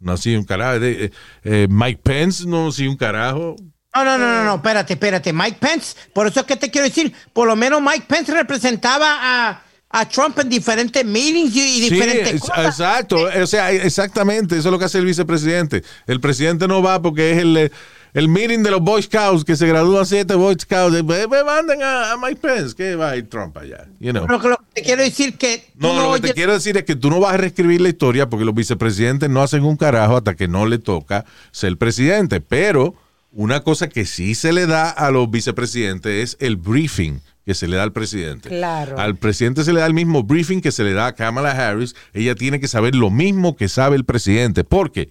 no 0.00 0.12
así 0.12 0.36
un 0.36 0.44
carajo. 0.44 0.82
Eh, 0.82 1.10
eh, 1.44 1.66
Mike 1.70 2.00
Pence 2.02 2.44
no 2.46 2.68
así 2.68 2.86
un 2.86 2.96
carajo. 2.96 3.56
No, 3.94 4.04
no, 4.04 4.18
no, 4.18 4.26
no, 4.34 4.44
no, 4.44 4.54
espérate, 4.56 4.92
espérate. 4.92 5.32
Mike 5.32 5.56
Pence, 5.60 5.96
por 6.12 6.26
eso 6.26 6.40
es 6.40 6.46
que 6.46 6.56
te 6.56 6.70
quiero 6.70 6.86
decir, 6.86 7.12
por 7.32 7.48
lo 7.48 7.56
menos 7.56 7.80
Mike 7.80 8.04
Pence 8.06 8.32
representaba 8.32 9.16
a, 9.48 9.62
a 9.88 10.08
Trump 10.08 10.38
en 10.38 10.48
diferentes 10.50 11.04
meetings 11.04 11.56
y, 11.56 11.60
y 11.60 11.72
Sí, 11.88 11.90
diferentes 11.90 12.34
es- 12.34 12.40
cosas. 12.42 12.66
exacto. 12.66 13.16
O 13.42 13.46
sea, 13.46 13.72
exactamente. 13.72 14.58
Eso 14.58 14.68
es 14.68 14.72
lo 14.72 14.78
que 14.78 14.84
hace 14.84 14.98
el 14.98 15.06
vicepresidente. 15.06 15.82
El 16.06 16.20
presidente 16.20 16.68
no 16.68 16.82
va 16.82 17.00
porque 17.00 17.32
es 17.32 17.38
el, 17.38 17.72
el 18.14 18.28
meeting 18.28 18.62
de 18.62 18.70
los 18.70 18.80
Boy 18.80 19.02
Scouts 19.02 19.44
que 19.44 19.56
se 19.56 19.66
gradúan 19.66 20.06
siete 20.06 20.34
Boy 20.34 20.56
Scouts. 20.58 20.96
Eh, 20.96 21.02
Me, 21.02 21.26
me 21.26 21.44
manden 21.44 21.82
a, 21.82 22.12
a 22.12 22.16
Mike 22.16 22.40
Pence. 22.40 22.74
que 22.74 22.94
va 22.94 23.10
a 23.10 23.16
ir 23.16 23.28
Trump 23.28 23.56
allá? 23.56 23.86
You 24.00 24.12
know. 24.12 24.26
Pero 24.26 24.40
que 24.40 24.48
lo 24.48 24.56
que 24.56 24.64
te 24.74 24.82
quiero 24.82 25.02
decir 25.02 25.36
que 25.36 25.64
No, 25.76 25.94
no 25.94 26.08
lo 26.08 26.14
que 26.14 26.28
te 26.28 26.34
quiero 26.34 26.52
decir 26.52 26.76
es 26.76 26.84
que 26.84 26.96
tú 26.96 27.10
no 27.10 27.20
vas 27.20 27.34
a 27.34 27.36
reescribir 27.36 27.80
la 27.80 27.88
historia 27.88 28.28
porque 28.28 28.44
los 28.44 28.54
vicepresidentes 28.54 29.28
no 29.30 29.42
hacen 29.42 29.64
un 29.64 29.76
carajo 29.76 30.16
hasta 30.16 30.34
que 30.34 30.48
no 30.48 30.66
le 30.66 30.78
toca 30.78 31.24
ser 31.50 31.76
presidente. 31.76 32.40
Pero 32.40 32.94
una 33.32 33.60
cosa 33.62 33.88
que 33.88 34.04
sí 34.06 34.34
se 34.34 34.52
le 34.52 34.66
da 34.66 34.88
a 34.90 35.10
los 35.10 35.30
vicepresidentes 35.30 36.32
es 36.36 36.46
el 36.46 36.56
briefing 36.56 37.20
que 37.44 37.54
se 37.54 37.66
le 37.66 37.76
da 37.76 37.82
al 37.82 37.92
presidente. 37.92 38.48
Claro. 38.50 38.98
Al 38.98 39.16
presidente 39.16 39.64
se 39.64 39.72
le 39.72 39.80
da 39.80 39.86
el 39.86 39.94
mismo 39.94 40.22
briefing 40.22 40.60
que 40.60 40.70
se 40.72 40.84
le 40.84 40.92
da 40.92 41.06
a 41.06 41.14
Kamala 41.14 41.50
Harris. 41.52 41.94
Ella 42.12 42.34
tiene 42.34 42.60
que 42.60 42.68
saber 42.68 42.94
lo 42.94 43.08
mismo 43.10 43.56
que 43.56 43.68
sabe 43.68 43.96
el 43.96 44.04
presidente. 44.04 44.64
Porque 44.64 45.08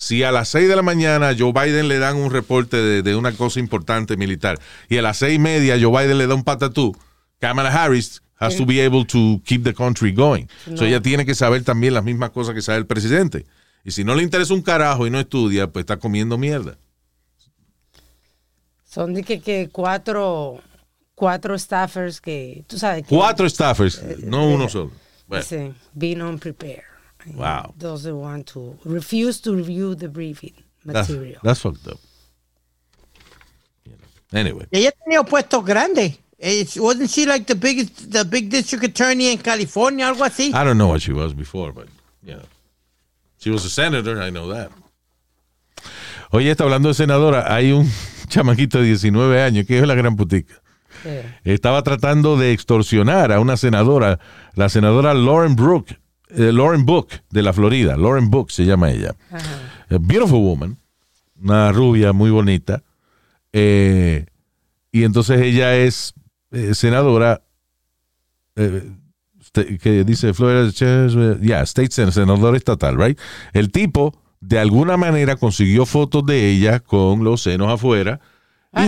si 0.00 0.22
a 0.22 0.32
las 0.32 0.48
6 0.48 0.66
de 0.66 0.76
la 0.76 0.82
mañana 0.82 1.36
Joe 1.38 1.52
Biden 1.52 1.86
le 1.86 1.98
dan 1.98 2.16
un 2.16 2.30
reporte 2.30 2.78
de, 2.78 3.02
de 3.02 3.14
una 3.14 3.32
cosa 3.32 3.60
importante 3.60 4.16
militar 4.16 4.58
y 4.88 4.96
a 4.96 5.02
las 5.02 5.18
seis 5.18 5.36
y 5.36 5.38
media 5.38 5.78
Joe 5.80 5.90
Biden 5.90 6.16
le 6.16 6.26
da 6.26 6.34
un 6.34 6.42
patatú, 6.42 6.96
Kamala 7.38 7.70
Harris 7.70 8.22
has 8.40 8.56
to 8.56 8.64
be 8.64 8.80
able 8.80 9.04
to 9.04 9.40
keep 9.44 9.62
the 9.62 9.74
country 9.74 10.12
going. 10.12 10.46
So 10.74 10.86
ella 10.86 11.02
tiene 11.02 11.26
que 11.26 11.34
saber 11.34 11.62
también 11.62 11.92
las 11.92 12.02
mismas 12.02 12.30
cosas 12.30 12.54
que 12.54 12.62
sabe 12.62 12.78
el 12.78 12.86
presidente. 12.86 13.44
Y 13.84 13.90
si 13.90 14.02
no 14.02 14.14
le 14.14 14.22
interesa 14.22 14.54
un 14.54 14.62
carajo 14.62 15.06
y 15.06 15.10
no 15.10 15.20
estudia, 15.20 15.70
pues 15.70 15.82
está 15.82 15.98
comiendo 15.98 16.38
mierda. 16.38 16.78
Son 18.84 19.12
de 19.12 19.22
que, 19.22 19.40
que 19.40 19.68
cuatro, 19.70 20.60
cuatro 21.14 21.58
staffers 21.58 22.20
que, 22.20 22.64
tú 22.66 22.78
sabes. 22.78 23.02
Que 23.02 23.14
Cuatro 23.14 23.48
staffers, 23.48 24.02
no 24.22 24.48
uno 24.48 24.68
solo. 24.70 24.92
Bueno, 25.26 25.44
Dicen, 25.44 25.74
being 25.94 26.22
unprepared. 26.22 26.89
Wow. 27.34 27.74
Doesn't 27.78 28.18
want 28.18 28.46
to, 28.48 28.78
refuse 28.84 29.40
to 29.42 29.54
review 29.54 29.94
the 29.94 30.08
briefing 30.08 30.54
material. 30.84 31.40
that's 31.42 31.60
fucked 31.60 31.86
up. 31.88 31.98
You 33.84 33.92
know. 33.92 34.38
Anyway. 34.38 34.66
Ella 34.72 34.92
tenía 34.92 35.22
puestos 35.24 35.64
grandes. 35.64 36.18
Wasn't 36.76 37.10
she 37.10 37.26
like 37.26 37.46
the 37.46 37.54
biggest, 37.54 38.10
the 38.10 38.24
big 38.24 38.48
district 38.48 38.84
attorney 38.84 39.28
en 39.28 39.38
California, 39.38 40.08
algo 40.08 40.24
así? 40.24 40.54
I 40.54 40.64
don't 40.64 40.78
know 40.78 40.88
what 40.88 41.02
she 41.02 41.12
was 41.12 41.34
before, 41.34 41.72
but 41.72 41.86
you 42.22 42.34
know. 42.34 42.46
She 43.38 43.50
was 43.50 43.64
a 43.64 43.70
senator, 43.70 44.20
I 44.20 44.30
know 44.30 44.48
that. 44.48 44.70
Oye, 46.30 46.50
está 46.50 46.64
hablando 46.64 46.88
de 46.88 46.94
senadora. 46.94 47.54
Hay 47.54 47.72
un 47.72 47.90
chamaquito 48.28 48.78
de 48.78 48.84
19 48.84 49.42
años 49.42 49.66
que 49.66 49.78
es 49.78 49.86
la 49.86 49.94
gran 49.94 50.16
putica. 50.16 50.60
Estaba 51.44 51.82
tratando 51.82 52.36
de 52.36 52.52
extorsionar 52.52 53.32
a 53.32 53.40
una 53.40 53.56
senadora, 53.56 54.18
la 54.54 54.68
senadora 54.68 55.14
Lauren 55.14 55.56
Brook, 55.56 55.98
eh, 56.36 56.52
Lauren 56.52 56.84
Book 56.86 57.08
de 57.30 57.42
la 57.42 57.52
Florida. 57.52 57.96
Lauren 57.96 58.30
Book 58.30 58.50
se 58.50 58.64
llama 58.64 58.90
ella. 58.90 59.14
A 59.32 59.98
beautiful 59.98 60.40
woman, 60.40 60.76
una 61.42 61.72
rubia 61.72 62.12
muy 62.12 62.30
bonita. 62.30 62.82
Eh, 63.52 64.26
y 64.92 65.04
entonces 65.04 65.40
ella 65.40 65.76
es 65.76 66.14
eh, 66.52 66.74
senadora 66.74 67.42
eh, 68.56 68.90
sta- 69.42 69.64
que 69.64 70.04
dice 70.04 70.34
Florida, 70.34 70.70
ya, 71.40 71.62
state 71.62 71.88
sen- 71.90 72.10
senador 72.12 72.56
estatal, 72.56 72.96
right? 72.98 73.18
El 73.52 73.70
tipo 73.70 74.16
de 74.40 74.58
alguna 74.58 74.96
manera 74.96 75.36
consiguió 75.36 75.86
fotos 75.86 76.24
de 76.26 76.50
ella 76.50 76.80
con 76.80 77.24
los 77.24 77.42
senos 77.42 77.70
afuera 77.72 78.20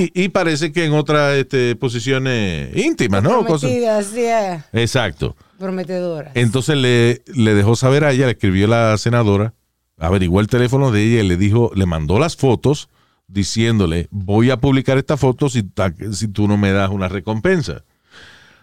y, 0.00 0.24
y 0.24 0.28
parece 0.28 0.70
que 0.72 0.84
en 0.84 0.92
otras 0.92 1.34
este, 1.36 1.74
posiciones 1.76 2.74
íntimas, 2.76 3.22
¿no? 3.22 3.44
Cosas- 3.44 3.70
eh, 3.70 4.62
Exacto. 4.72 5.36
Prometedora. 5.62 6.32
Entonces 6.34 6.76
le, 6.76 7.22
le 7.34 7.54
dejó 7.54 7.76
saber 7.76 8.04
a 8.04 8.12
ella, 8.12 8.26
le 8.26 8.32
escribió 8.32 8.66
la 8.66 8.98
senadora, 8.98 9.54
averiguó 9.98 10.40
el 10.40 10.48
teléfono 10.48 10.90
de 10.90 11.02
ella 11.02 11.22
y 11.22 11.28
le 11.28 11.36
dijo, 11.36 11.70
le 11.74 11.86
mandó 11.86 12.18
las 12.18 12.36
fotos 12.36 12.90
diciéndole, 13.28 14.08
voy 14.10 14.50
a 14.50 14.58
publicar 14.58 14.98
esta 14.98 15.16
foto 15.16 15.48
si, 15.48 15.64
si 16.12 16.28
tú 16.28 16.48
no 16.48 16.58
me 16.58 16.72
das 16.72 16.90
una 16.90 17.08
recompensa. 17.08 17.84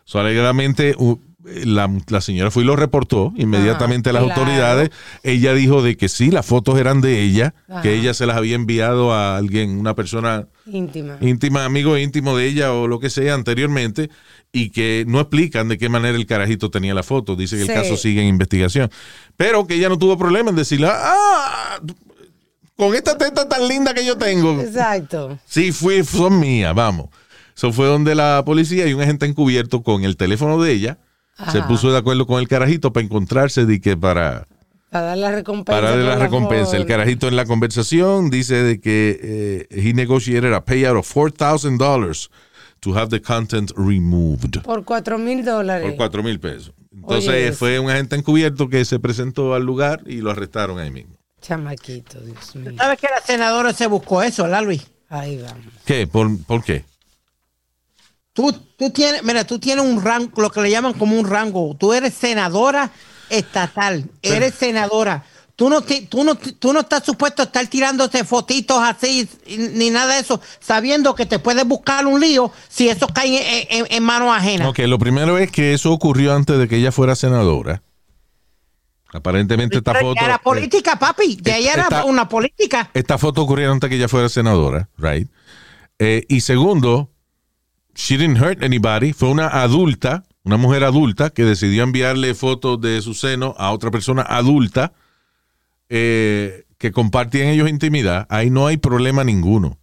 So, 0.04 0.20
la, 1.44 1.90
la 2.10 2.22
señora 2.22 2.52
fue 2.52 2.64
y 2.64 2.66
lo 2.66 2.76
reportó 2.76 3.32
inmediatamente 3.38 4.10
a 4.10 4.14
las 4.14 4.24
claro. 4.24 4.42
autoridades. 4.42 4.90
Ella 5.24 5.54
dijo 5.54 5.82
de 5.82 5.96
que 5.98 6.10
sí, 6.10 6.32
las 6.32 6.46
fotos 6.46 6.78
eran 6.80 7.02
de 7.02 7.22
ella, 7.22 7.54
que 7.82 7.94
ella 7.96 8.14
se 8.14 8.26
las 8.26 8.36
había 8.38 8.56
enviado 8.56 9.14
a 9.14 9.38
alguien, 9.38 9.78
una 9.80 9.96
persona 9.96 10.48
Íntima. 10.66 11.18
íntima, 11.22 11.66
amigo 11.66 11.98
íntimo 11.98 12.36
de 12.38 12.46
ella 12.48 12.74
o 12.74 12.88
lo 12.88 13.00
que 13.00 13.10
sea 13.10 13.34
anteriormente 13.36 14.10
y 14.52 14.70
que 14.72 15.06
no 15.08 15.20
explican 15.20 15.68
de 15.70 15.78
qué 15.78 15.90
manera 15.90 16.18
el 16.18 16.26
carajito 16.26 16.70
tenía 16.70 16.94
la 16.94 17.04
foto. 17.04 17.36
Dice 17.36 17.58
que 17.58 17.66
Sí. 17.66 17.72
el 17.72 17.76
caso 17.76 17.96
sigue 17.98 18.22
en 18.22 18.28
investigación. 18.28 18.90
Pero 19.38 19.66
que 19.66 19.76
ella 19.76 19.90
no 19.90 19.98
tuvo 19.98 20.18
problema 20.18 20.50
en 20.50 20.56
decirle, 20.58 20.88
ah, 20.92 21.80
con 22.76 22.96
esta 22.96 23.18
teta 23.18 23.48
tan 23.48 23.68
linda 23.68 23.94
que 23.94 24.06
yo 24.06 24.18
tengo. 24.18 24.60
Exacto. 24.62 25.38
Sí, 25.46 25.72
fui, 25.72 26.04
son 26.04 26.40
mías, 26.40 26.74
vamos. 26.76 27.10
Eso 27.56 27.72
fue 27.74 27.88
donde 27.88 28.16
la 28.16 28.42
policía 28.46 28.88
y 28.88 28.94
un 28.94 29.02
agente 29.02 29.26
encubierto 29.26 29.84
con 29.84 30.04
el 30.04 30.16
teléfono 30.18 30.62
de 30.62 30.72
ella 30.72 30.98
se 31.52 31.62
puso 31.64 31.92
de 31.92 31.98
acuerdo 31.98 32.26
con 32.28 32.40
el 32.40 32.48
carajito 32.48 32.92
para 32.94 33.06
encontrarse 33.06 33.66
de 33.66 33.80
que 33.82 33.96
para 33.98 34.48
Para 34.90 35.06
dar 35.08 35.18
la 35.18 35.32
recompensa. 35.32 35.80
para 35.82 35.90
darle 35.92 36.06
la 36.06 36.16
recompensa. 36.18 36.78
El 36.78 36.86
carajito 36.86 37.28
en 37.28 37.36
la 37.36 37.46
conversación 37.46 38.30
dice 38.30 38.56
de 38.64 38.80
que 38.80 39.20
eh, 39.22 39.68
he 39.70 39.94
negotiated 39.94 40.54
a 40.54 40.66
payout 40.66 40.98
of 40.98 41.16
$4,000 41.16 42.30
to 42.82 42.98
have 42.98 43.10
the 43.10 43.22
content 43.22 43.72
removed. 43.76 44.62
Por 44.64 44.84
cuatro 44.86 45.18
mil 45.18 45.44
dólares. 45.44 45.86
Por 45.88 45.96
cuatro 45.98 46.24
mil 46.24 46.40
pesos. 46.40 46.74
Entonces 46.94 47.30
Oye, 47.30 47.52
fue 47.52 47.80
un 47.80 47.90
agente 47.90 48.16
encubierto 48.16 48.68
que 48.70 48.84
se 48.86 49.00
presentó 49.00 49.54
al 49.54 49.64
lugar 49.64 50.02
y 50.06 50.18
lo 50.22 50.32
arrestaron 50.32 50.80
ahí 50.80 50.90
mismo. 50.92 51.16
Chamaquito, 51.42 52.20
Dios 52.22 52.56
mío. 52.56 52.72
¿Sabes 52.78 53.00
que 53.00 53.08
la 53.08 53.22
senadora 53.22 53.74
se 53.74 53.88
buscó 53.88 54.22
eso, 54.24 54.44
¿verdad, 54.44 54.64
Luis? 54.64 54.86
Ahí 55.10 55.38
vamos. 55.42 55.66
¿Qué? 55.86 56.06
¿Por, 56.08 56.42
por 56.44 56.64
qué? 56.64 56.84
Tú, 58.40 58.54
tú 58.78 58.90
tienes, 58.92 59.22
mira, 59.22 59.44
tú 59.46 59.60
tienes 59.60 59.84
un 59.84 60.02
rango, 60.02 60.42
lo 60.42 60.50
que 60.50 60.62
le 60.62 60.72
llaman 60.72 60.94
como 60.94 61.20
un 61.20 61.28
rango. 61.28 61.76
Tú 61.78 61.92
eres 61.92 62.14
senadora 62.14 62.90
estatal, 63.30 64.06
eres 64.22 64.56
senadora. 64.56 65.26
Tú 65.58 65.70
no, 65.70 65.82
tú, 65.82 66.24
no, 66.24 66.36
tú 66.36 66.72
no 66.72 66.80
estás 66.80 67.04
supuesto 67.04 67.42
a 67.42 67.46
estar 67.48 67.68
tirándote 67.68 68.24
fotitos 68.24 68.78
así 68.82 69.28
ni 69.46 69.90
nada 69.90 70.14
de 70.14 70.22
eso, 70.22 70.40
sabiendo 70.62 71.16
que 71.16 71.26
te 71.26 71.38
puedes 71.40 71.66
buscar 71.68 72.08
un 72.08 72.22
lío 72.22 72.50
si 72.70 72.88
eso 72.88 73.08
cae 73.08 73.64
en, 73.70 73.86
en- 73.86 73.92
en 73.92 74.04
manos 74.04 74.34
ajenas. 74.34 74.70
Ok, 74.70 74.80
lo 74.88 74.98
primero 74.98 75.38
es 75.38 75.52
que 75.52 75.74
eso 75.74 75.92
ocurrió 75.92 76.34
antes 76.34 76.58
de 76.58 76.70
que 76.70 76.78
ella 76.78 76.94
fuera 76.94 77.18
senadora. 77.18 77.84
Aparentemente 79.12 79.80
esta 79.80 79.92
Pero 79.92 80.06
foto... 80.14 80.24
era 80.24 80.38
política, 80.38 80.96
papi. 80.98 81.38
Ya 81.42 81.58
ella 81.58 81.74
era 81.74 81.84
Esta- 81.84 82.06
una 82.06 82.30
política. 82.30 82.90
esta 82.94 83.18
foto 83.18 83.42
ocurrió 83.42 83.70
antes 83.70 83.90
que 83.90 83.98
ella 83.98 84.08
fuera 84.08 84.30
senadora, 84.30 84.88
right? 84.98 85.28
Eh, 85.98 86.24
y 86.30 86.40
segundo, 86.40 87.10
she 88.00 88.18
didn't 88.18 88.38
hurt 88.38 88.64
anybody. 88.64 89.12
Fue 89.12 89.30
una 89.30 89.47
adulta, 89.47 90.24
una 90.43 90.56
mujer 90.56 90.86
adulta 90.86 91.32
que 91.32 91.43
decidió 91.43 91.84
enviarle 91.84 92.34
fotos 92.34 92.80
de 92.80 93.02
su 93.02 93.14
seno 93.14 93.54
a 93.58 93.72
otra 93.72 93.91
persona 93.91 94.22
adulta 94.22 94.93
eh, 95.89 96.66
que 96.78 96.91
compartían 96.91 97.50
ellos 97.50 97.70
intimidad. 97.70 98.26
Ahí 98.30 98.50
no 98.50 98.68
hay 98.68 98.78
problema 98.78 99.26
ninguno. 99.26 99.78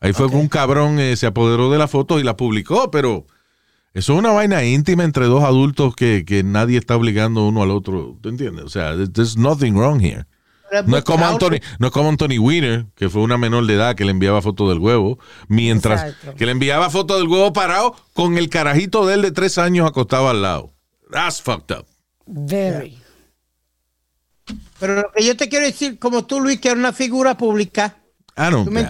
Ahí 0.00 0.12
fue 0.12 0.28
que 0.28 0.36
un 0.36 0.48
cabrón 0.48 0.98
eh, 0.98 1.16
se 1.16 1.26
apoderó 1.26 1.70
de 1.70 1.78
la 1.78 1.88
foto 1.88 2.20
y 2.20 2.24
la 2.24 2.36
publicó, 2.36 2.90
pero 2.90 3.26
eso 3.94 4.12
es 4.12 4.18
una 4.18 4.32
vaina 4.32 4.64
íntima 4.64 5.04
entre 5.04 5.26
dos 5.26 5.42
adultos 5.42 5.96
que, 5.96 6.24
que 6.26 6.42
nadie 6.42 6.78
está 6.78 6.96
obligando 6.96 7.46
uno 7.46 7.62
al 7.62 7.70
otro. 7.70 8.18
¿Tú 8.20 8.28
entiendes? 8.28 8.64
O 8.64 8.68
sea, 8.68 8.94
there's 9.12 9.38
nothing 9.38 9.74
wrong 9.74 10.00
here. 10.02 10.26
No 10.86 10.96
es 10.96 11.04
como 11.04 11.26
Anthony, 11.26 11.60
no 11.78 11.86
es 11.88 11.92
como 11.92 12.08
Anthony 12.08 12.38
Weiner, 12.38 12.86
que 12.94 13.08
fue 13.08 13.22
una 13.22 13.36
menor 13.38 13.66
de 13.66 13.74
edad 13.74 13.94
que 13.94 14.04
le 14.04 14.10
enviaba 14.10 14.40
fotos 14.40 14.68
del 14.68 14.78
huevo, 14.78 15.18
mientras 15.48 16.02
Exacto. 16.02 16.34
que 16.36 16.46
le 16.46 16.52
enviaba 16.52 16.90
fotos 16.90 17.18
del 17.18 17.28
huevo 17.28 17.52
parado 17.52 17.94
con 18.14 18.38
el 18.38 18.48
carajito 18.48 19.06
de 19.06 19.14
él 19.14 19.22
de 19.22 19.32
tres 19.32 19.58
años 19.58 19.86
acostado 19.86 20.28
al 20.28 20.42
lado. 20.42 20.72
That's 21.10 21.42
fucked 21.42 21.76
up. 21.76 21.86
Very. 22.26 22.98
Pero 24.78 24.96
lo 24.96 25.12
que 25.14 25.24
yo 25.24 25.36
te 25.36 25.48
quiero 25.48 25.66
decir, 25.66 25.98
como 25.98 26.24
tú, 26.24 26.40
Luis, 26.40 26.60
que 26.60 26.68
eres 26.68 26.78
una 26.78 26.92
figura 26.92 27.36
pública. 27.36 27.98
I 28.36 28.50
don't 28.50 28.64
Tú 28.64 28.70
me. 28.70 28.86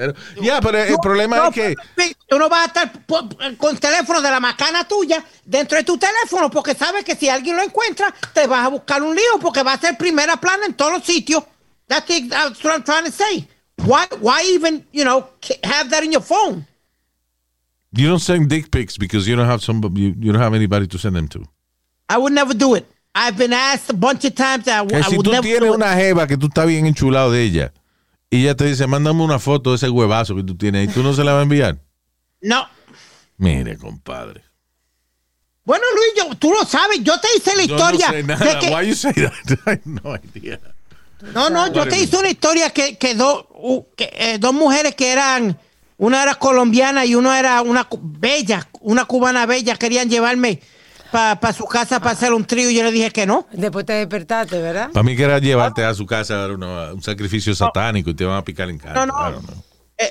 Pero, 0.00 0.14
ya, 0.40 0.60
pero 0.62 0.78
el 0.78 0.96
problema 1.02 1.36
No, 1.36 1.48
es 1.48 1.54
que 1.54 1.74
Tú 2.26 2.38
no 2.38 2.48
vas 2.48 2.62
a 2.62 2.66
estar 2.68 2.92
con 3.58 3.76
teléfono 3.76 4.22
de 4.22 4.30
la 4.30 4.40
macana 4.40 4.88
tuya 4.88 5.22
dentro 5.44 5.76
de 5.76 5.84
tu 5.84 5.98
teléfono 5.98 6.50
porque 6.50 6.74
sabes 6.74 7.04
que 7.04 7.14
si 7.16 7.28
alguien 7.28 7.56
lo 7.56 7.62
encuentra, 7.62 8.14
te 8.32 8.46
vas 8.46 8.64
a 8.64 8.68
buscar 8.68 9.02
un 9.02 9.14
lío 9.14 9.38
porque 9.40 9.62
va 9.62 9.74
a 9.74 9.78
ser 9.78 9.98
primera 9.98 10.36
plana 10.38 10.64
en 10.64 10.72
todos 10.74 10.92
los 10.92 11.04
sitios. 11.04 11.44
That's, 11.86 12.06
the- 12.06 12.28
that's 12.28 12.64
what 12.64 12.72
I'm 12.72 12.82
trying 12.82 13.04
to 13.04 13.12
say. 13.12 13.46
Why, 13.84 14.06
why 14.20 14.42
even, 14.54 14.86
you 14.92 15.04
know, 15.04 15.26
have 15.64 15.90
that 15.90 16.02
in 16.02 16.12
your 16.12 16.22
phone? 16.22 16.66
you 17.92 18.08
don't 18.08 18.20
send 18.20 18.48
dick 18.48 18.70
pics 18.70 18.96
because 18.96 19.26
you 19.28 19.34
don't 19.36 19.48
have 19.48 19.60
somebody, 19.62 20.00
you, 20.00 20.14
you 20.18 20.32
don't 20.32 20.40
have 20.40 20.54
anybody 20.54 20.86
to 20.86 20.96
send 20.98 21.16
them 21.16 21.28
to. 21.28 21.42
I 22.08 22.16
would 22.18 22.32
never 22.32 22.54
do 22.54 22.74
it. 22.74 22.86
I've 23.14 23.36
been 23.36 23.52
asked 23.52 23.90
a 23.90 23.94
bunch 23.94 24.24
of 24.24 24.34
times. 24.36 24.68
I, 24.68 24.86
Que 24.86 24.98
I 24.98 25.02
si 25.02 25.16
would 25.16 25.26
tú 25.26 25.32
never 25.32 25.42
tienes 25.42 25.60
do 25.68 25.74
it. 25.74 25.74
una 25.74 25.94
jeva 25.96 26.26
que 26.28 26.36
tú 26.36 26.46
estás 26.46 26.66
bien 26.68 26.86
enchulado 26.86 27.32
de 27.32 27.42
ella 27.42 27.72
y 28.30 28.42
ella 28.42 28.54
te 28.54 28.64
dice, 28.64 28.86
mándame 28.86 29.22
una 29.22 29.38
foto 29.38 29.70
de 29.70 29.76
ese 29.76 29.88
huevazo 29.90 30.36
que 30.36 30.42
tú 30.44 30.56
tienes 30.56 30.88
y 30.88 30.92
tú 30.92 31.02
no 31.02 31.12
se 31.12 31.24
la 31.24 31.32
vas 31.32 31.40
a 31.40 31.42
enviar. 31.42 31.78
No. 32.40 32.66
Mire, 33.36 33.76
compadre. 33.76 34.42
Bueno, 35.64 35.84
Luis, 35.94 36.12
yo- 36.30 36.34
tú 36.36 36.50
lo 36.52 36.64
sabes. 36.64 37.00
Yo 37.02 37.18
te 37.20 37.28
hice 37.36 37.54
la 37.56 37.64
Yo 37.64 37.74
historia. 37.76 38.06
no 38.06 38.12
sé 38.12 38.16
de 38.16 38.22
nada. 38.24 38.58
que- 38.58 38.68
Why 38.74 38.86
you 38.88 38.94
say 38.94 39.12
that? 39.12 39.32
I 39.66 39.70
have 39.70 39.80
no 39.84 40.14
idea. 40.16 40.58
No, 41.34 41.50
no, 41.50 41.70
yo 41.72 41.86
te 41.86 41.98
hice 41.98 42.16
una 42.16 42.30
historia 42.30 42.70
que, 42.70 42.96
que, 42.96 43.14
do- 43.14 43.46
que, 43.96 44.10
eh, 44.14 44.38
dos 44.38 44.54
mujeres 44.54 44.94
que 44.94 45.12
eran, 45.12 45.58
una 45.98 46.22
era 46.22 46.34
colombiana 46.36 47.04
y 47.04 47.14
una 47.14 47.38
era 47.38 47.60
una 47.60 47.86
bella, 48.00 48.66
una 48.80 49.04
cubana 49.04 49.44
bella, 49.44 49.76
querían 49.76 50.08
llevarme 50.08 50.60
para 51.10 51.52
su 51.52 51.64
casa 51.64 51.98
para 51.98 52.12
hacer 52.12 52.32
un 52.32 52.44
trío 52.44 52.70
y 52.70 52.74
yo 52.76 52.82
le 52.84 52.92
dije 52.92 53.10
que 53.10 53.26
no. 53.26 53.46
Después 53.52 53.84
te 53.86 53.92
despertaste, 53.94 54.60
¿verdad? 54.60 54.90
Para 54.92 55.02
mí 55.02 55.16
que 55.16 55.22
era 55.24 55.38
llevarte 55.38 55.84
a 55.84 55.94
su 55.94 56.06
casa 56.06 56.34
a 56.34 56.38
dar 56.38 56.52
una- 56.52 56.92
un 56.92 57.02
sacrificio 57.02 57.54
satánico 57.54 58.10
y 58.10 58.14
te 58.14 58.24
van 58.24 58.36
a 58.38 58.44
picar 58.44 58.68
en 58.70 58.78
cara. 58.78 58.94
No, 59.06 59.06
no. 59.06 59.42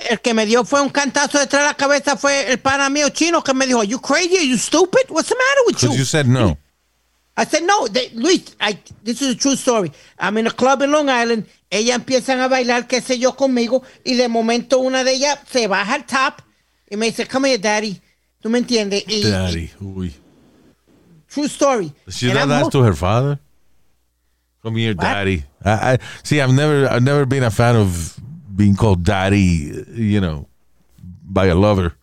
El 0.09 0.19
que 0.21 0.33
me 0.35 0.45
dio 0.45 0.63
fue 0.65 0.81
un 0.81 0.89
cantazo 0.89 1.39
detrás 1.39 1.63
de 1.63 1.67
la 1.69 1.73
cabeza, 1.73 2.15
fue 2.15 2.51
el 2.51 2.59
pana 2.59 2.89
mío 2.91 3.09
chino 3.09 3.43
que 3.43 3.53
me 3.55 3.65
dijo, 3.65 3.83
you 3.83 3.99
crazy, 3.99 4.37
Are 4.37 4.47
you 4.47 4.57
stupid, 4.57 5.09
what's 5.09 5.29
the 5.29 5.35
matter 5.35 5.61
with 5.67 5.75
Because 5.77 5.93
you? 5.95 5.99
you 5.99 6.05
said 6.05 6.27
no. 6.27 6.57
I 7.35 7.45
said, 7.45 7.63
no, 7.63 7.87
they- 7.87 8.11
Luis, 8.13 8.43
I, 8.59 8.77
this 9.03 9.21
is 9.21 9.33
a 9.33 9.37
true 9.37 9.53
story. 9.55 9.91
I'm 10.19 10.37
in 10.37 10.45
a 10.45 10.51
club 10.51 10.81
in 10.83 10.91
Long 10.91 11.09
Island. 11.09 11.45
Ellas 11.71 11.95
empiezan 11.95 12.39
a 12.41 12.47
bailar, 12.49 12.85
qué 12.87 13.01
sé 13.01 13.17
yo, 13.17 13.35
conmigo. 13.35 13.81
Y 14.03 14.15
de 14.15 14.27
momento 14.27 14.77
una 14.79 15.03
de 15.03 15.13
ellas 15.13 15.39
se 15.49 15.67
baja 15.67 15.93
al 15.95 16.05
top 16.05 16.41
y 16.89 16.97
me 16.97 17.05
dice, 17.07 17.25
come 17.27 17.49
here, 17.49 17.57
daddy. 17.59 17.99
¿Tú 18.41 18.49
me 18.49 18.57
entiendes? 18.59 19.03
Y, 19.07 19.23
Daddy. 19.23 19.71
Uy. 19.79 20.13
True 21.29 21.47
story. 21.47 21.93
She 22.09 22.27
And 22.27 22.35
done 22.35 22.43
I'm 22.43 22.49
that 22.49 22.61
hooked. 22.63 22.71
to 22.73 22.83
her 22.83 22.93
father? 22.93 23.39
Come 24.63 24.75
here, 24.75 24.93
daddy. 24.93 25.45
I, 25.63 25.93
I, 25.93 25.97
see, 26.23 26.41
I've 26.41 26.53
never, 26.53 26.87
I've 26.87 27.03
never 27.03 27.25
been 27.25 27.43
a 27.43 27.51
fan 27.51 27.75
of 27.75 28.19
being 28.55 28.75
called 28.75 29.03
daddy, 29.03 29.85
you 29.93 30.19
know, 30.19 30.47
by 31.23 31.45
a 31.47 31.55
lover. 31.55 31.93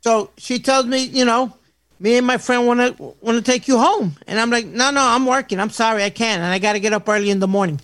So 0.00 0.30
she 0.38 0.58
tells 0.60 0.86
me, 0.86 1.04
you 1.04 1.24
know, 1.24 1.52
me 2.00 2.16
and 2.16 2.26
my 2.26 2.38
friend 2.38 2.66
want 2.66 2.80
to 2.80 3.02
want 3.20 3.36
to 3.36 3.42
take 3.42 3.68
you 3.68 3.78
home. 3.78 4.16
And 4.26 4.38
I'm 4.40 4.50
like, 4.50 4.66
no, 4.66 4.90
no, 4.90 5.00
I'm 5.02 5.26
working. 5.26 5.60
I'm 5.60 5.70
sorry, 5.70 6.04
I 6.04 6.10
can't. 6.10 6.42
And 6.42 6.52
I 6.52 6.58
got 6.58 6.72
to 6.74 6.80
get 6.80 6.92
up 6.92 7.08
early 7.08 7.30
in 7.30 7.40
the 7.40 7.48
morning. 7.48 7.80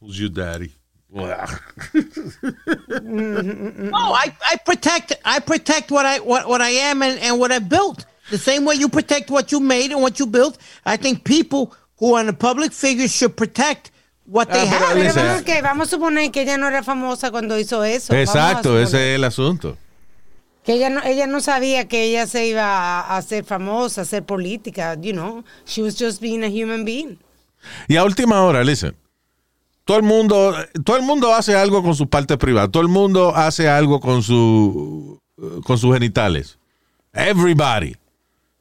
Who's 0.00 0.18
your 0.18 0.30
daddy? 0.30 0.72
No, 1.10 1.24
oh, 1.94 2.02
I, 4.12 4.34
I 4.46 4.56
protect 4.64 5.14
I 5.24 5.38
protect 5.40 5.90
what 5.90 6.04
I 6.04 6.18
what, 6.20 6.46
what 6.48 6.60
I 6.60 6.68
am 6.68 7.02
and, 7.02 7.18
and 7.20 7.38
what 7.40 7.50
I 7.50 7.60
built. 7.60 8.04
The 8.30 8.38
same 8.38 8.64
way 8.64 8.76
you 8.76 8.88
protect 8.88 9.30
what 9.30 9.50
you 9.52 9.60
made 9.60 9.92
and 9.92 10.02
what 10.02 10.18
you 10.18 10.26
built. 10.26 10.58
I 10.84 10.96
think 10.96 11.24
people 11.24 11.72
who 11.98 12.14
are 12.14 12.20
in 12.20 12.26
the 12.26 12.32
public 12.32 12.72
figures 12.72 13.10
should 13.14 13.34
protect 13.36 13.90
what 14.26 14.48
they 14.50 14.60
Ah, 14.62 14.66
have. 14.66 14.94
Pero 14.94 15.14
vamos, 15.14 15.42
que 15.42 15.62
vamos 15.62 15.86
a 15.88 15.90
suponer 15.96 16.30
que 16.30 16.42
ella 16.42 16.58
no 16.58 16.66
era 16.68 16.82
famosa 16.82 17.30
cuando 17.30 17.58
hizo 17.58 17.82
eso. 17.84 18.14
Exacto, 18.14 18.78
ese 18.78 19.12
es 19.12 19.16
el 19.16 19.24
asunto. 19.24 19.76
Que 20.64 20.74
ella 20.74 20.90
no, 20.90 21.02
ella 21.02 21.26
no 21.26 21.40
sabía 21.40 21.88
que 21.88 22.04
ella 22.04 22.26
se 22.26 22.46
iba 22.46 22.62
a, 22.62 23.00
a 23.00 23.16
hacer 23.16 23.44
famosa, 23.44 24.02
a 24.02 24.04
hacer 24.04 24.22
política, 24.24 24.94
you 25.00 25.12
know. 25.14 25.42
She 25.64 25.80
was 25.82 25.94
just 25.98 26.20
being 26.20 26.44
a 26.44 26.48
human 26.48 26.84
being. 26.84 27.18
Y 27.88 27.96
a 27.96 28.04
última 28.04 28.42
hora, 28.42 28.62
listen. 28.62 28.94
Todo 29.86 29.96
el 29.96 30.02
mundo, 30.02 30.54
todo 30.84 30.96
el 30.98 31.02
mundo 31.02 31.34
hace 31.34 31.56
algo 31.56 31.82
con 31.82 31.94
sus 31.94 32.08
partes 32.08 32.36
privadas. 32.36 32.70
Todo 32.70 32.82
el 32.82 32.88
mundo 32.90 33.34
hace 33.34 33.70
algo 33.70 33.98
con 34.00 34.22
su, 34.22 35.18
con 35.64 35.78
sus 35.78 35.94
genitales. 35.94 36.58
Everybody. 37.14 37.96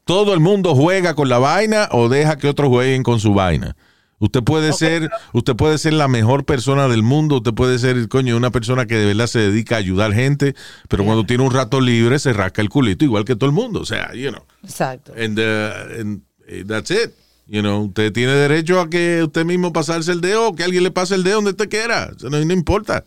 Todo 0.08 0.34
el 0.34 0.40
mundo 0.40 0.74
juega 0.74 1.16
con 1.16 1.28
la 1.28 1.38
vaina 1.38 1.90
o 1.92 2.08
deja 2.08 2.38
que 2.38 2.48
otros 2.48 2.70
jueguen 2.70 3.04
con 3.04 3.20
su 3.20 3.34
vaina. 3.34 3.76
Usted 4.20 4.42
puede 4.42 4.72
ser, 4.74 5.12
usted 5.34 5.56
puede 5.56 5.78
ser 5.78 5.94
la 5.94 6.08
mejor 6.08 6.46
persona 6.46 6.88
del 6.88 7.04
mundo, 7.04 7.36
usted 7.38 7.54
puede 7.54 7.78
ser, 7.78 8.08
coño, 8.08 8.36
una 8.38 8.50
persona 8.50 8.88
que 8.88 8.96
de 8.96 9.06
verdad 9.06 9.28
se 9.28 9.40
dedica 9.40 9.76
a 9.76 9.80
ayudar 9.80 10.14
gente, 10.14 10.56
pero 10.88 11.04
cuando 11.04 11.26
tiene 11.26 11.44
un 11.44 11.52
rato 11.52 11.82
libre 11.82 12.18
se 12.18 12.34
rasca 12.34 12.62
el 12.62 12.70
culito 12.70 13.06
igual 13.06 13.26
que 13.26 13.36
todo 13.36 13.50
el 13.50 13.56
mundo. 13.56 13.82
O 13.82 13.86
sea, 13.86 14.14
you 14.14 14.32
know. 14.32 14.44
Exacto. 14.64 15.14
And, 15.14 15.38
uh, 15.38 16.00
and, 16.00 16.22
eh, 16.48 16.64
that's 16.66 16.90
it. 16.90 17.12
You 17.46 17.62
know, 17.62 17.84
usted 17.84 18.12
tiene 18.14 18.32
derecho 18.32 18.80
a 18.80 18.90
que 18.90 19.24
usted 19.24 19.46
mismo 19.46 19.74
pasarse 19.74 20.14
el 20.14 20.22
dedo 20.22 20.56
que 20.56 20.64
alguien 20.64 20.84
le 20.84 20.92
pase 20.92 21.16
el 21.16 21.24
dedo 21.24 21.36
donde 21.36 21.52
usted 21.52 21.70
quiera. 21.70 22.12
No, 22.24 22.30
no 22.30 22.54
importa. 22.54 23.04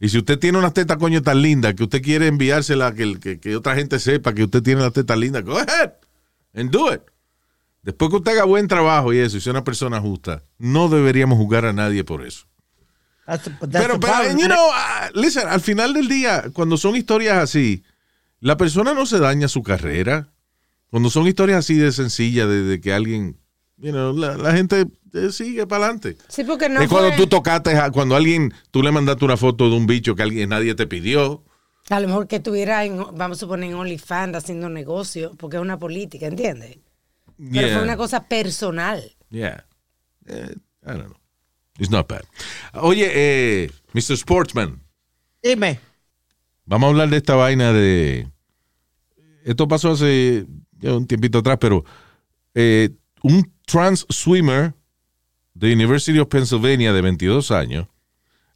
Y 0.00 0.08
si 0.10 0.18
usted 0.18 0.38
tiene 0.38 0.58
unas 0.58 0.74
tetas, 0.74 0.96
coño, 0.98 1.22
tan 1.22 1.40
lindas 1.42 1.74
que 1.74 1.84
usted 1.84 2.02
quiere 2.02 2.26
enviársela, 2.26 2.92
que, 2.92 3.18
que, 3.18 3.38
que 3.38 3.56
otra 3.56 3.76
gente 3.76 3.98
sepa 3.98 4.34
que 4.34 4.44
usted 4.44 4.62
tiene 4.62 4.82
las 4.82 4.92
tetas 4.92 5.16
lindas, 5.16 5.44
go 5.44 5.56
ahead 5.56 5.92
and 6.58 6.70
do 6.70 6.92
it. 6.92 7.00
Después 7.82 8.10
que 8.10 8.16
usted 8.16 8.32
haga 8.32 8.44
buen 8.44 8.68
trabajo 8.68 9.12
y 9.12 9.18
eso, 9.18 9.36
y 9.36 9.40
sea 9.40 9.52
una 9.52 9.64
persona 9.64 10.00
justa, 10.00 10.42
no 10.58 10.88
deberíamos 10.88 11.38
jugar 11.38 11.64
a 11.64 11.72
nadie 11.72 12.04
por 12.04 12.24
eso. 12.26 12.46
That's 13.26 13.44
the- 13.44 13.50
but 13.60 13.70
that's 13.70 13.86
Pero, 13.86 14.00
pero, 14.00 14.32
you 14.38 14.46
know, 14.46 14.70
listen, 15.14 15.46
al 15.48 15.60
final 15.60 15.92
del 15.94 16.08
día, 16.08 16.44
cuando 16.52 16.76
son 16.76 16.96
historias 16.96 17.38
así, 17.38 17.82
la 18.40 18.56
persona 18.56 18.94
no 18.94 19.06
se 19.06 19.18
daña 19.18 19.48
su 19.48 19.62
carrera. 19.62 20.32
Cuando 20.90 21.10
son 21.10 21.26
historias 21.26 21.58
así 21.60 21.74
de 21.76 21.92
sencillas, 21.92 22.48
de, 22.48 22.62
de 22.62 22.80
que 22.80 22.92
alguien, 22.94 23.38
you 23.76 23.90
know, 23.92 24.16
la, 24.16 24.36
la 24.38 24.52
gente 24.52 24.86
eh, 25.12 25.30
sigue 25.30 25.66
para 25.66 25.84
adelante. 25.84 26.16
Sí, 26.28 26.44
porque 26.44 26.68
no 26.68 26.80
es 26.80 26.88
cuando 26.88 27.08
fue- 27.10 27.16
tú 27.18 27.26
tocaste, 27.26 27.76
a- 27.76 27.90
cuando 27.90 28.16
alguien, 28.16 28.54
tú 28.70 28.82
le 28.82 28.90
mandaste 28.92 29.24
una 29.24 29.36
foto 29.36 29.68
de 29.68 29.76
un 29.76 29.86
bicho 29.86 30.14
que 30.16 30.22
alguien, 30.22 30.48
nadie 30.50 30.74
te 30.74 30.86
pidió. 30.86 31.44
A 31.90 32.00
lo 32.00 32.08
mejor 32.08 32.26
que 32.28 32.36
estuviera, 32.36 32.84
en, 32.84 32.98
vamos 33.16 33.38
a 33.38 33.40
suponer, 33.40 33.70
en 33.70 33.76
OnlyFans 33.76 34.36
haciendo 34.36 34.68
negocio, 34.68 35.34
porque 35.38 35.56
es 35.56 35.62
una 35.62 35.78
política, 35.78 36.26
¿entiendes? 36.26 36.78
Pero 37.36 37.50
Yeah. 37.68 37.74
fue 37.74 37.82
una 37.84 37.96
cosa 37.96 38.26
personal. 38.28 39.12
Yeah. 39.30 39.64
Eh, 40.26 40.54
I 40.84 40.86
don't 40.86 41.06
know. 41.06 41.16
It's 41.78 41.90
not 41.90 42.08
bad. 42.08 42.22
Oye, 42.74 43.08
eh, 43.14 43.70
Mr. 43.92 44.16
Sportsman. 44.16 44.82
Dime. 45.42 45.78
Vamos 46.64 46.88
a 46.88 46.90
hablar 46.90 47.08
de 47.10 47.16
esta 47.18 47.36
vaina 47.36 47.72
de. 47.72 48.28
Esto 49.44 49.68
pasó 49.68 49.92
hace 49.92 50.46
ya 50.78 50.94
un 50.94 51.06
tiempito 51.06 51.38
atrás, 51.38 51.58
pero 51.60 51.84
eh, 52.54 52.90
un 53.22 53.50
trans 53.64 54.04
swimmer 54.10 54.74
de 55.54 55.72
University 55.72 56.18
of 56.18 56.28
Pennsylvania 56.28 56.92
de 56.92 57.00
22 57.00 57.50
años 57.52 57.86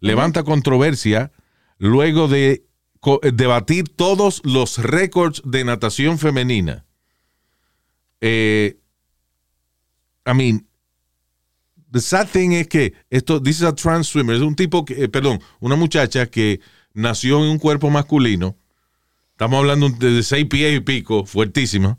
levanta 0.00 0.42
controversia 0.42 1.30
luego 1.78 2.26
de 2.28 2.64
debatir 3.32 3.88
todos 3.88 4.40
los 4.44 4.78
récords 4.78 5.42
de 5.44 5.64
natación 5.64 6.18
femenina. 6.18 6.84
Eh, 8.20 8.78
I 10.24 10.34
mean, 10.34 10.66
the 11.90 12.00
sad 12.00 12.28
thing 12.28 12.52
es 12.52 12.68
que 12.68 12.94
esto, 13.10 13.42
this 13.42 13.56
is 13.56 13.64
a 13.64 13.74
trans 13.74 14.08
swimmer, 14.08 14.36
es 14.36 14.42
un 14.42 14.54
tipo 14.54 14.84
que, 14.84 15.04
eh, 15.04 15.08
perdón, 15.08 15.40
una 15.60 15.76
muchacha 15.76 16.26
que 16.26 16.60
nació 16.94 17.38
en 17.44 17.50
un 17.50 17.58
cuerpo 17.58 17.90
masculino. 17.90 18.56
Estamos 19.32 19.58
hablando 19.58 19.88
de 19.88 20.22
seis 20.22 20.46
pies 20.46 20.76
y 20.76 20.80
pico, 20.80 21.26
fuertísima. 21.26 21.98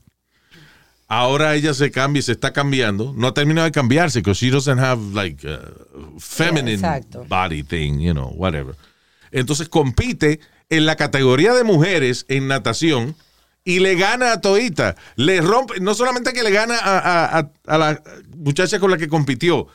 Ahora 1.07 1.55
ella 1.55 1.73
se 1.73 1.91
cambia 1.91 2.21
y 2.21 2.23
se 2.23 2.31
está 2.31 2.53
cambiando. 2.53 3.13
No 3.15 3.27
ha 3.27 3.33
terminado 3.33 3.65
de 3.65 3.71
cambiarse 3.71 4.19
because 4.19 4.39
she 4.43 4.49
doesn't 4.49 4.79
have 4.79 5.13
like 5.13 5.45
a 5.45 5.73
feminine 6.17 6.81
body 7.27 7.61
thing, 7.61 7.99
you 7.99 8.13
know, 8.13 8.29
whatever. 8.29 8.75
Entonces 9.31 9.67
compite 9.67 10.39
en 10.77 10.85
la 10.85 10.95
categoría 10.95 11.53
de 11.53 11.63
mujeres 11.63 12.25
en 12.29 12.47
natación 12.47 13.15
y 13.65 13.79
le 13.79 13.95
gana 13.95 14.33
a 14.33 14.41
Toita. 14.41 14.95
Le 15.15 15.39
rompe, 15.41 15.79
no 15.79 15.93
solamente 15.95 16.33
que 16.33 16.43
le 16.43 16.51
gana 16.51 16.77
a, 16.77 16.97
a- 16.99 17.39
a- 17.39 17.51
a 17.67 17.77
la 17.77 18.03
muchacha 18.37 18.79
con 18.79 18.91
la 18.91 18.97
que 18.97 19.07
compitió, 19.07 19.67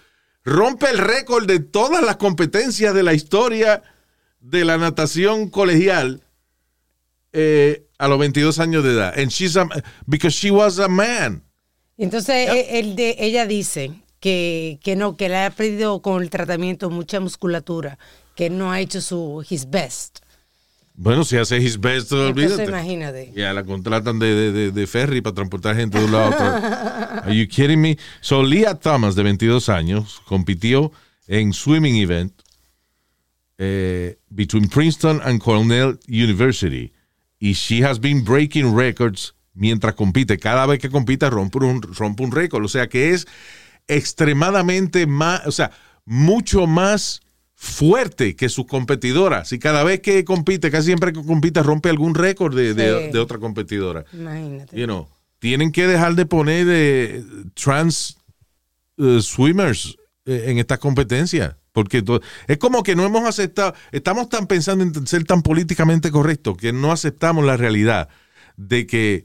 rompe 0.45 0.91
el 0.91 0.99
récord 0.99 1.47
de 1.47 1.59
todas 1.61 2.03
las 2.05 2.17
competencias 2.17 2.95
de 2.95 3.03
la 3.03 3.15
historia 3.15 3.83
de 4.41 4.65
la 4.65 4.79
natación 4.79 5.49
colegial 5.49 6.23
eh, 7.33 7.87
a 7.99 8.09
los 8.09 8.19
22 8.19 8.59
años 8.59 8.85
de 8.85 8.93
edad. 8.93 9.19
And 9.19 9.29
she's 9.31 9.57
a, 9.57 9.69
because 10.07 10.35
she 10.37 10.51
was 10.51 10.79
a 10.79 10.89
man. 10.89 11.43
Entonces, 11.97 12.49
e- 12.49 12.79
el 12.79 12.95
de, 12.97 13.17
ella 13.19 13.47
dice 13.47 13.93
que, 14.21 14.79
que 14.83 14.97
no, 14.97 15.17
que 15.17 15.29
le 15.29 15.37
ha 15.39 15.51
perdido 15.51 16.01
con 16.01 16.23
el 16.23 16.31
tratamiento 16.31 16.91
mucha 16.91 17.21
musculatura, 17.21 17.99
que 18.37 18.51
no 18.51 18.71
ha 18.73 18.81
hecho 18.81 19.01
su 19.01 19.45
his 19.49 19.69
best. 19.69 20.19
Bueno, 21.01 21.23
si 21.23 21.37
hace 21.37 21.59
his 21.59 21.79
best, 21.79 22.11
Entonces, 22.11 22.31
olvídate. 22.53 22.65
imagínate. 22.65 23.33
Ya 23.37 23.53
la 23.53 23.63
contratan 23.63 24.19
de, 24.19 24.51
de, 24.53 24.73
de- 24.73 24.87
ferry 24.89 25.21
para 25.21 25.33
transportar 25.35 25.77
gente 25.77 25.97
de 25.97 26.05
un 26.05 26.11
lado 26.11 26.25
a 26.25 26.29
otro. 26.31 26.47
Are 27.25 27.37
you 27.37 27.47
kidding 27.47 27.81
me? 27.81 27.97
So, 28.21 28.43
Leah 28.43 28.75
Thomas, 28.75 29.15
de 29.15 29.23
22 29.23 29.69
años, 29.69 30.21
compitió 30.27 30.91
en 31.29 31.53
swimming 31.53 31.95
event 32.03 32.33
eh, 33.59 34.19
between 34.29 34.69
Princeton 34.69 35.21
and 35.25 35.41
Cornell 35.41 36.01
University. 36.09 36.93
Y 37.39 37.53
she 37.53 37.85
has 37.85 38.01
been 38.01 38.25
breaking 38.25 38.75
records 38.77 39.35
mientras 39.55 39.95
compite. 39.95 40.37
Cada 40.39 40.67
vez 40.67 40.81
que 40.81 40.91
compite 40.91 41.31
rompe 41.31 41.59
un, 41.59 41.81
rompe 41.81 42.25
un 42.25 42.33
récord. 42.33 42.65
O 42.65 42.69
sea 42.69 42.89
que 42.89 43.11
es 43.11 43.25
extremadamente 43.87 45.07
más, 45.07 45.47
o 45.47 45.53
sea, 45.53 45.71
mucho 46.05 46.67
más 46.67 47.21
fuerte 47.61 48.37
que 48.37 48.49
sus 48.49 48.67
competidoras. 48.67 49.53
Y 49.53 49.59
cada 49.59 49.83
vez 49.83 49.99
que 50.01 50.25
compite, 50.25 50.71
casi 50.71 50.87
siempre 50.87 51.13
que 51.13 51.25
compite, 51.25 51.61
rompe 51.61 51.89
algún 51.91 52.15
récord 52.15 52.55
de, 52.55 52.73
de- 52.73 53.07
Sí. 53.07 53.13
de 53.13 53.19
otra 53.19 53.39
competidora. 53.39 54.05
Imagínate. 54.13 54.79
You 54.79 54.85
know, 54.87 55.09
tienen 55.41 55.73
que 55.73 55.89
dejar 55.89 56.15
de 56.15 56.25
poner 56.25 56.67
eh, 56.71 57.25
trans 57.55 58.17
eh, 58.97 59.19
swimmers 59.21 59.97
eh, 60.25 60.45
en 60.47 60.59
estas 60.59 60.79
competencias. 60.79 61.57
Porque 61.73 62.03
es 62.47 62.59
como 62.59 62.83
que 62.85 62.95
no 62.97 63.05
hemos 63.05 63.25
aceptado, 63.25 63.75
estamos 63.93 64.29
tan 64.29 64.47
pensando 64.47 64.85
en 64.85 65.07
ser 65.09 65.25
tan 65.25 65.43
políticamente 65.43 66.11
correctos 66.13 66.57
que 66.57 66.73
no 66.73 66.93
aceptamos 66.93 67.45
la 67.45 67.57
realidad 67.57 68.09
de 68.57 68.87
que, 68.87 69.25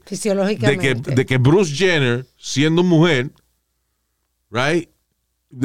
de 0.58 0.78
que, 0.78 0.94
de 0.94 1.26
que 1.26 1.38
Bruce 1.38 1.72
Jenner, 1.74 2.26
siendo 2.36 2.82
mujer, 2.84 3.30
right, 4.50 4.88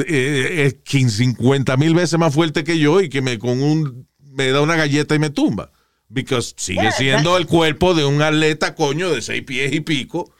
eh, 0.06 0.66
es 0.66 0.74
15, 0.84 1.16
50 1.16 1.76
mil 1.76 1.94
veces 1.94 2.18
más 2.18 2.34
fuerte 2.34 2.64
que 2.64 2.78
yo 2.78 3.00
y 3.00 3.08
que 3.08 3.22
me 3.22 3.38
con 3.38 3.62
un 3.62 4.08
me 4.32 4.50
da 4.50 4.60
una 4.60 4.76
galleta 4.76 5.14
y 5.14 5.18
me 5.18 5.30
tumba. 5.30 5.72
Because 6.08 6.54
sigue 6.56 6.90
siendo 6.92 7.36
el 7.36 7.46
cuerpo 7.46 7.94
de 7.94 8.04
un 8.04 8.20
atleta, 8.20 8.74
coño, 8.74 9.10
de 9.10 9.22
seis 9.22 9.44
pies 9.44 9.72
y 9.72 9.80
pico, 9.80 10.32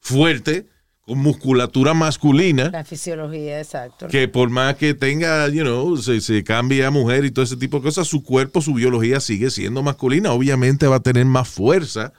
fuerte, 0.00 0.66
con 1.02 1.18
musculatura 1.18 1.94
masculina, 1.94 2.70
La 2.72 2.84
fisiología, 2.84 3.60
exacto. 3.60 4.08
que 4.08 4.26
por 4.26 4.50
más 4.50 4.76
que 4.76 4.94
tenga, 4.94 5.48
you 5.48 5.62
know, 5.62 5.96
se, 5.96 6.20
se 6.20 6.42
cambie 6.42 6.84
a 6.84 6.90
mujer 6.90 7.24
y 7.24 7.30
todo 7.30 7.44
ese 7.44 7.56
tipo 7.56 7.78
de 7.78 7.84
cosas, 7.84 8.08
su 8.08 8.24
cuerpo, 8.24 8.60
su 8.60 8.74
biología 8.74 9.20
sigue 9.20 9.50
siendo 9.50 9.82
masculina. 9.82 10.32
Obviamente 10.32 10.88
va 10.88 10.96
a 10.96 11.02
tener 11.02 11.24
más 11.24 11.48
fuerza 11.48 12.12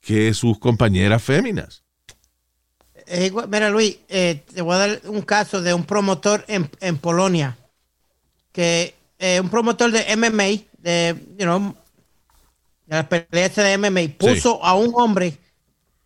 que 0.00 0.32
sus 0.34 0.58
compañeras 0.58 1.22
féminas. 1.22 1.82
Igual- 3.10 3.48
mira, 3.48 3.70
Luis, 3.70 3.98
eh, 4.08 4.42
te 4.54 4.62
voy 4.62 4.74
a 4.74 4.78
dar 4.78 5.00
un 5.06 5.22
caso 5.22 5.60
de 5.62 5.72
un 5.74 5.84
promotor 5.84 6.44
en, 6.48 6.70
en 6.80 6.98
Polonia. 6.98 7.56
Que 8.52 8.94
eh, 9.18 9.40
un 9.40 9.48
promotor 9.48 9.90
de 9.90 10.04
MMA, 10.16 10.62
de, 10.78 11.14
you 11.38 11.44
know, 11.44 11.74
de 12.86 12.96
las 12.96 13.06
peleas 13.06 13.54
de 13.56 13.78
MMA, 13.78 14.00
puso 14.18 14.64
a 14.64 14.74
un 14.74 14.92
hombre 14.94 15.36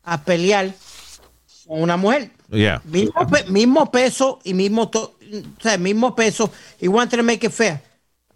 a 0.03 0.23
pelear 0.23 0.73
con 1.67 1.83
una 1.83 1.97
mujer. 1.97 2.31
Yeah. 2.51 2.83
Mismo, 2.85 3.27
pe- 3.31 3.45
mismo 3.45 3.91
peso 3.91 4.39
y 4.45 4.53
mismo, 4.55 4.89
to- 4.91 5.15
o 5.59 5.63
sea, 5.63 5.79
mismo 5.79 6.15
peso. 6.15 6.51
Y 6.81 6.89
wanted 6.89 7.19
to 7.19 7.23
make 7.25 7.47
it 7.47 7.53
fair. 7.53 7.81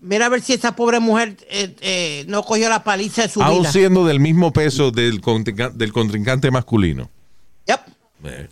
Mira 0.01 0.27
a 0.27 0.29
ver 0.29 0.41
si 0.43 0.53
esa 0.53 0.77
pobre 0.77 1.01
mujer 1.01 1.37
eh, 1.49 1.75
eh, 1.81 2.25
no 2.29 2.43
cogió 2.43 2.69
la 2.69 2.85
paliza 2.85 3.23
de 3.23 3.29
su 3.29 3.43
Aún 3.43 3.61
vida. 3.61 3.73
siendo 3.73 4.05
del 4.07 4.21
mismo 4.21 4.53
peso 4.53 4.91
del, 4.91 5.21
contrinca- 5.21 5.71
del 5.71 5.93
contrincante 5.93 6.51
masculino. 6.51 7.11
Yep. 7.67 7.81
Eh, 8.25 8.49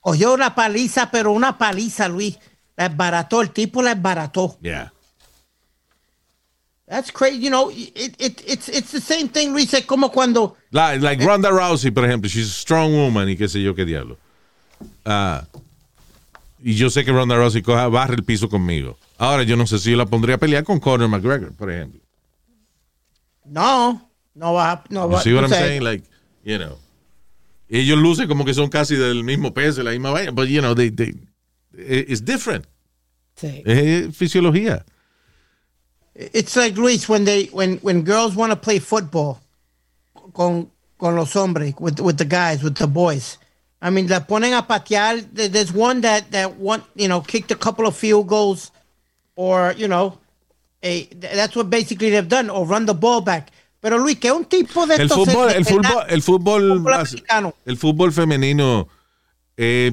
Cogió 0.00 0.32
una 0.34 0.54
paliza, 0.54 1.10
pero 1.10 1.32
una 1.32 1.58
paliza, 1.58 2.08
Luis. 2.08 2.38
La 2.76 2.86
esbarató, 2.86 3.42
el 3.42 3.50
tipo 3.50 3.82
la 3.82 3.92
esbarató. 3.92 4.56
yeah. 4.62 4.92
That's 6.86 7.10
crazy, 7.10 7.38
you 7.38 7.50
know. 7.50 7.70
It, 7.70 8.16
it, 8.18 8.42
it's, 8.46 8.68
it's 8.68 8.92
the 8.92 9.00
same 9.00 9.28
thing, 9.28 9.52
Luis. 9.52 9.74
Es 9.74 9.84
como 9.84 10.10
cuando. 10.10 10.56
Like, 10.70 11.02
like 11.02 11.22
Ronda 11.22 11.50
Rousey, 11.50 11.90
por 11.90 12.04
ejemplo, 12.04 12.30
she's 12.30 12.46
a 12.48 12.54
strong 12.54 12.94
woman 12.94 13.28
y 13.28 13.36
qué 13.36 13.46
sé 13.46 13.62
yo 13.62 13.74
qué 13.74 13.84
diablo. 13.84 14.16
Ah, 15.04 15.44
y 16.62 16.74
yo 16.76 16.88
sé 16.88 17.04
que 17.04 17.12
Ronda 17.12 17.36
Rousey 17.36 17.60
coja, 17.60 17.88
barre 17.88 18.14
el 18.14 18.24
piso 18.24 18.48
conmigo. 18.48 18.96
Ahora, 19.18 19.42
yo 19.42 19.56
no 19.56 19.66
sé 19.66 19.78
si 19.78 19.90
yo 19.90 19.98
la 19.98 20.06
pondría 20.06 20.36
a 20.36 20.38
pelear 20.38 20.64
con 20.64 20.80
Conor 20.80 21.08
McGregor, 21.08 21.52
por 21.52 21.70
ejemplo. 21.70 22.00
No, 23.44 24.10
no 24.34 24.54
va. 24.54 24.82
No 24.88 25.06
You 25.08 25.12
va 25.12 25.20
see 25.22 25.34
what 25.34 25.42
I'm 25.44 25.50
saying? 25.50 25.82
Like, 25.84 26.04
you 26.42 26.56
know. 26.56 26.78
Ellos 27.68 27.98
lucen 27.98 28.28
como 28.28 28.44
que 28.44 28.54
son 28.54 28.68
casi 28.70 28.96
del 28.96 29.22
mismo 29.24 29.52
peso, 29.52 29.82
la 29.82 29.90
misma 29.90 30.10
vaina, 30.10 30.32
but 30.32 30.48
you 30.48 30.60
know, 30.60 30.74
they, 30.74 30.88
they, 30.90 31.12
it's 31.76 32.20
different. 32.22 32.66
Sí. 33.36 33.62
Es 33.66 34.16
fisiología. 34.16 34.84
It's 36.14 36.56
like 36.56 36.76
Luis 36.76 37.08
when 37.08 37.24
they 37.24 37.46
when 37.52 37.78
when 37.78 38.02
girls 38.02 38.34
want 38.34 38.50
to 38.50 38.56
play 38.56 38.80
football 38.80 39.38
con 40.34 40.68
con 40.98 41.14
los 41.14 41.32
hombres 41.34 41.74
with 41.78 42.00
with 42.00 42.16
the 42.18 42.24
guys 42.24 42.62
with 42.62 42.74
the 42.76 42.86
boys. 42.88 43.38
I 43.80 43.90
mean, 43.90 44.08
la 44.08 44.20
ponen 44.20 44.56
a 44.58 44.62
patear. 44.66 45.24
There- 45.32 45.48
There's 45.48 45.72
one 45.72 46.00
that 46.00 46.32
that 46.32 46.56
one 46.56 46.82
you 46.96 47.06
know 47.06 47.20
kicked 47.20 47.52
a 47.52 47.54
couple 47.56 47.86
of 47.86 47.94
field 47.96 48.26
goals, 48.26 48.72
or 49.36 49.72
you 49.76 49.86
know, 49.86 50.18
a, 50.82 51.04
that's 51.14 51.54
what 51.54 51.70
basically 51.70 52.10
they've 52.10 52.28
done, 52.28 52.50
or 52.50 52.66
run 52.66 52.86
the 52.86 52.94
ball 52.94 53.20
back. 53.20 53.50
Pero 53.80 53.98
Luis, 53.98 54.18
que 54.18 54.32
un 54.32 54.44
tipo 54.44 54.86
de 54.86 54.96
El 54.96 55.08
fútbol, 55.08 55.50
el 55.50 55.64
fútbol, 55.64 56.04
el 56.08 56.22
fútbol, 56.22 56.88
americano. 56.92 57.54
el 57.64 57.76
fútbol 57.76 58.12
femenino, 58.12 58.88
eh, 59.56 59.92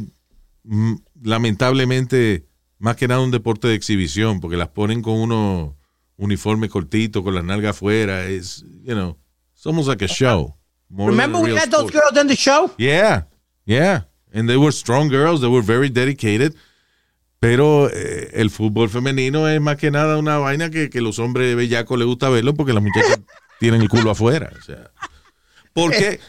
mm, 0.63 0.93
lamentablemente, 1.21 2.47
más 2.79 2.95
que 2.95 3.07
nada 3.07 3.21
un 3.21 3.31
deporte 3.31 3.67
de 3.67 3.75
exhibición, 3.75 4.39
porque 4.39 4.57
las 4.57 4.69
ponen 4.69 5.01
con 5.01 5.15
unos 5.15 5.73
uniformes 6.17 6.71
cortitos, 6.71 7.23
con 7.23 7.35
las 7.35 7.43
nalgas 7.43 7.75
afuera. 7.75 8.25
Es, 8.25 8.65
you 8.83 8.93
know, 8.93 9.17
almost 9.65 9.87
like 9.87 10.03
a 10.03 10.07
show. 10.07 10.55
Remember 10.89 11.41
we 11.41 11.55
had 11.55 11.69
those 11.69 11.91
girls 11.91 12.17
in 12.19 12.27
the 12.27 12.35
show? 12.35 12.71
Yeah, 12.77 13.25
yeah. 13.65 14.05
And 14.33 14.47
they 14.47 14.57
were 14.57 14.71
strong 14.71 15.09
girls, 15.09 15.41
they 15.41 15.49
were 15.49 15.63
very 15.63 15.89
dedicated. 15.89 16.55
Pero 17.39 17.89
eh, 17.89 18.31
el 18.33 18.49
fútbol 18.49 18.89
femenino 18.89 19.47
es 19.47 19.61
más 19.61 19.77
que 19.77 19.91
nada 19.91 20.17
una 20.17 20.37
vaina 20.37 20.69
que, 20.69 20.89
que 20.89 21.01
los 21.01 21.19
hombres 21.19 21.55
bellacos 21.55 21.97
les 21.99 22.07
gusta 22.07 22.29
verlo 22.29 22.55
porque 22.55 22.73
las 22.73 22.81
muchachas 22.81 23.19
tienen 23.59 23.81
el 23.81 23.89
culo 23.89 24.11
afuera. 24.11 24.51
O 24.57 24.61
sea, 24.61 24.91
¿por 25.73 25.91
qué, 25.91 26.19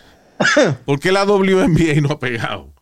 ¿por 0.84 1.00
qué 1.00 1.12
la 1.12 1.24
WNBA 1.24 2.00
no 2.00 2.10
ha 2.12 2.18
pegado? 2.18 2.72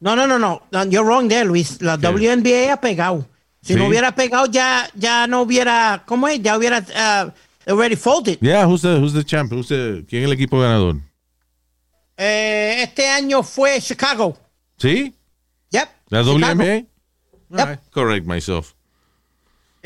No, 0.00 0.14
no, 0.14 0.26
no, 0.26 0.38
no. 0.38 0.62
You're 0.84 1.04
wrong 1.04 1.28
there, 1.28 1.44
Luis. 1.44 1.80
La 1.82 1.96
WNBA 1.96 2.72
ha 2.72 2.80
pegado. 2.80 3.26
Si 3.62 3.72
Sí. 3.74 3.78
no 3.78 3.86
hubiera 3.88 4.14
pegado, 4.14 4.46
ya, 4.46 4.88
ya 4.94 5.26
no 5.26 5.42
hubiera. 5.42 6.04
¿Cómo 6.06 6.28
es? 6.28 6.40
Ya 6.40 6.56
hubiera 6.56 6.78
uh, 6.78 7.32
already 7.70 7.96
folded. 7.96 8.38
Yeah, 8.40 8.66
who's 8.66 8.82
the, 8.82 8.96
who's 8.98 9.12
the 9.12 9.24
champ? 9.24 9.52
Who's 9.52 9.68
the- 9.68 10.04
¿Quién 10.08 10.22
es 10.22 10.26
el 10.28 10.32
equipo 10.32 10.60
ganador? 10.60 10.96
Eh, 12.16 12.82
este 12.84 13.08
año 13.08 13.42
fue 13.42 13.80
Chicago. 13.80 14.36
¿Sí? 14.76 15.14
Yep. 15.70 15.88
¿La. 16.10 16.22
WNBA? 16.22 16.86
Alright, 17.50 17.80
Correct 17.90 18.26
myself. 18.26 18.74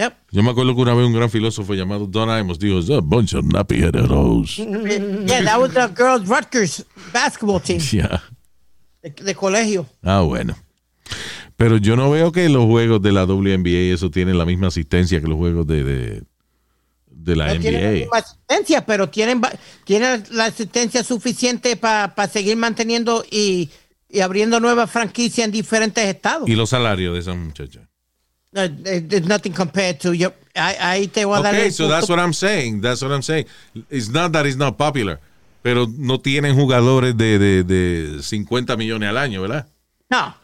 Yep. 0.03 0.15
Yo 0.33 0.43
me 0.43 0.51
acuerdo 0.51 0.75
que 0.75 0.81
una 0.83 0.95
vez 0.95 1.07
un 1.07 1.13
gran 1.13 1.31
filósofo 1.31 1.75
llamado 1.75 2.07
Don 2.07 2.29
Imus 2.39 2.59
dijo, 2.59 2.79
"It's 2.79 2.91
a 2.91 3.01
bunch 3.01 3.35
of 3.35 3.45
nappy-headed 3.45 4.07
hoes." 4.11 4.57
Yeah, 4.57 5.45
that 5.45 5.61
was 5.61 5.73
the 5.73 5.89
girls 5.97 6.27
Rutgers 6.29 6.85
basketball 7.13 7.61
team 7.61 7.79
Yeah. 7.93 8.23
de, 9.03 9.11
de 9.11 9.35
colegio. 9.35 9.87
Ah, 10.03 10.21
bueno. 10.21 10.57
Pero 11.57 11.77
yo 11.77 11.95
no 11.97 12.11
veo 12.11 12.33
que 12.33 12.49
los 12.49 12.65
juegos 12.65 13.01
de 13.03 13.13
la 13.13 13.25
WNBA 13.25 13.93
eso 13.95 14.11
tienen 14.11 14.37
la 14.39 14.45
misma 14.45 14.69
asistencia 14.69 15.21
que 15.21 15.29
los 15.29 15.37
juegos 15.37 15.67
de, 15.67 15.85
de, 15.85 16.23
de 17.07 17.37
la 17.37 17.55
No 17.55 17.61
tienen 17.61 17.83
la 17.83 17.89
NBA. 17.91 17.99
misma 18.01 18.17
asistencia, 18.19 18.85
pero 18.87 19.09
tienen, 19.11 19.41
tienen 19.85 20.25
la 20.33 20.47
asistencia 20.47 21.05
suficiente 21.05 21.77
para 21.77 22.27
seguir 22.29 22.57
manteniendo 22.57 23.25
y, 23.31 23.71
y 24.09 24.21
abriendo 24.21 24.59
nuevas 24.59 24.91
franquicias 24.91 25.45
en 25.45 25.53
diferentes 25.53 26.05
estados. 26.05 26.49
Y 26.49 26.57
los 26.57 26.71
salarios 26.71 27.15
de 27.15 27.21
esas 27.21 27.37
muchachas. 27.37 27.83
No, 28.53 28.63
eh, 28.65 29.01
there's 29.03 29.27
nothing 29.27 29.55
compared 29.55 29.99
to 30.01 30.13
yo, 30.13 30.33
ahí, 30.55 30.77
ahí 30.79 31.09
te 31.09 31.25
voy 31.25 31.39
a 31.39 31.41
Okay, 31.41 31.71
so 31.71 31.89
that's 31.89 32.09
what 32.09 32.19
I'm 32.19 32.35
saying. 32.35 32.83
That's 32.83 33.03
what 33.03 33.11
I'm 33.11 33.23
saying. 33.23 33.47
It's 33.89 34.11
not 34.11 34.33
that 34.33 34.45
it's 34.47 34.57
not 34.57 34.77
popular. 34.77 35.21
Pero 35.63 35.87
no 35.97 36.19
tienen 36.19 36.55
jugadores 36.55 37.17
de, 37.17 37.39
de, 37.39 37.65
de 37.65 38.23
50 38.23 38.77
millones 38.77 39.09
al 39.09 39.17
año, 39.17 39.41
¿verdad? 39.41 39.67
No, 40.11 40.35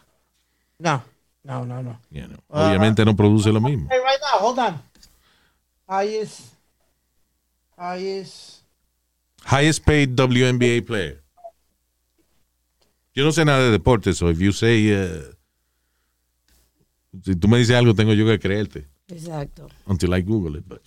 no, 0.79 1.03
no, 1.43 1.65
no, 1.65 1.83
no. 1.83 1.99
You 2.09 2.27
know, 2.27 2.39
Obviamente 2.47 3.05
no 3.05 3.15
produce 3.15 3.51
lo 3.51 3.59
mismo. 3.59 3.87
Hey, 3.91 3.99
right 3.99 4.19
now, 4.21 4.39
hold 4.39 4.59
on. 4.59 4.81
Highest, 5.87 6.53
highest. 7.77 8.63
Highest 9.43 9.85
paid 9.85 10.15
WNBA 10.15 10.85
player. 10.85 11.21
Yo 13.13 13.23
no 13.23 13.31
sé 13.31 13.43
nada 13.45 13.63
de 13.65 13.71
deportes, 13.71 14.17
so 14.17 14.29
if 14.29 14.39
you 14.39 14.51
say, 14.51 14.93
uh, 14.93 15.33
si 17.23 17.35
tú 17.35 17.47
me 17.47 17.57
dices 17.57 17.75
algo, 17.75 17.93
tengo 17.93 18.13
yo 18.13 18.25
que 18.25 18.39
creerte. 18.39 18.87
Exacto. 19.07 19.67
Until 19.85 20.15
I 20.15 20.21
Google 20.21 20.59
it. 20.59 20.65
But. 20.67 20.81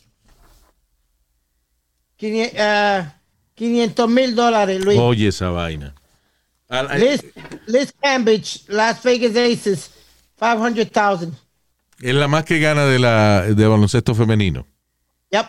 500 3.54 4.08
mil 4.08 4.34
dólares, 4.34 4.84
Luis. 4.84 4.98
Oye 4.98 5.28
esa 5.28 5.50
vaina. 5.50 5.94
Liz, 6.96 7.24
Liz 7.66 7.92
Cambridge, 8.00 8.64
Las 8.68 9.02
Vegas 9.02 9.36
Aces, 9.36 9.90
500,000. 10.38 11.32
Es 12.00 12.14
la 12.14 12.28
más 12.28 12.44
que 12.44 12.58
gana 12.58 12.86
de 12.86 12.98
la 12.98 13.42
de 13.42 13.66
baloncesto 13.66 14.14
femenino. 14.14 14.66
Yep. 15.30 15.46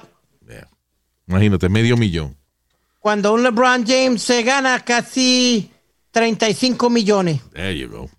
Imagínate, 1.28 1.70
medio 1.70 1.96
millón. 1.96 2.36
Cuando 3.00 3.34
un 3.34 3.44
LeBron 3.44 3.86
James 3.88 4.22
se 4.22 4.44
gana 4.44 4.80
casi 4.84 5.72
35 6.12 6.90
millones. 6.90 7.42
There 7.54 7.78
you 7.78 7.90
go. 7.90 8.10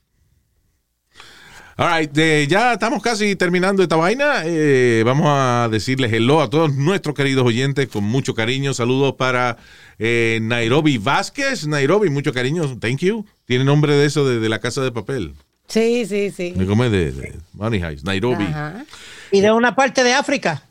All 1.77 1.99
right, 1.99 2.17
eh, 2.17 2.47
ya 2.49 2.75
estamos 2.75 3.03
casi 3.03 3.35
terminando 3.35 3.83
esta 3.83 3.97
vaina. 3.97 4.43
Eh, 4.45 5.03
vamos 5.05 5.27
a 5.29 5.69
decirles 5.69 6.13
hello 6.13 6.41
a 6.41 6.49
todos 6.49 6.73
nuestros 6.75 7.17
queridos 7.17 7.45
oyentes 7.45 7.89
con 7.89 8.05
mucho 8.05 8.33
cariño. 8.33 8.73
Saludos 8.75 9.15
para 9.15 9.57
eh, 9.99 10.39
Nairobi 10.41 10.99
Vázquez. 10.99 11.67
Nairobi, 11.67 12.11
mucho 12.11 12.33
cariño. 12.33 12.79
Thank 12.79 12.99
you. 12.99 13.27
Tiene 13.45 13.65
nombre 13.65 13.95
de 13.95 14.07
eso 14.07 14.25
de, 14.25 14.39
de 14.39 14.49
la 14.49 14.61
casa 14.61 14.83
de 14.83 14.93
papel. 14.93 15.35
Sí, 15.67 16.07
sí, 16.07 16.31
sí. 16.31 16.53
De 16.53 16.65
cómo 16.65 16.85
es 16.85 16.93
de, 16.93 17.11
de 17.11 17.39
Money 17.55 17.83
Heist. 17.83 18.05
Nairobi. 18.05 18.45
Ajá. 18.45 18.85
Y 19.33 19.41
de 19.41 19.51
una 19.51 19.75
parte 19.75 20.05
de 20.05 20.13
África. 20.13 20.63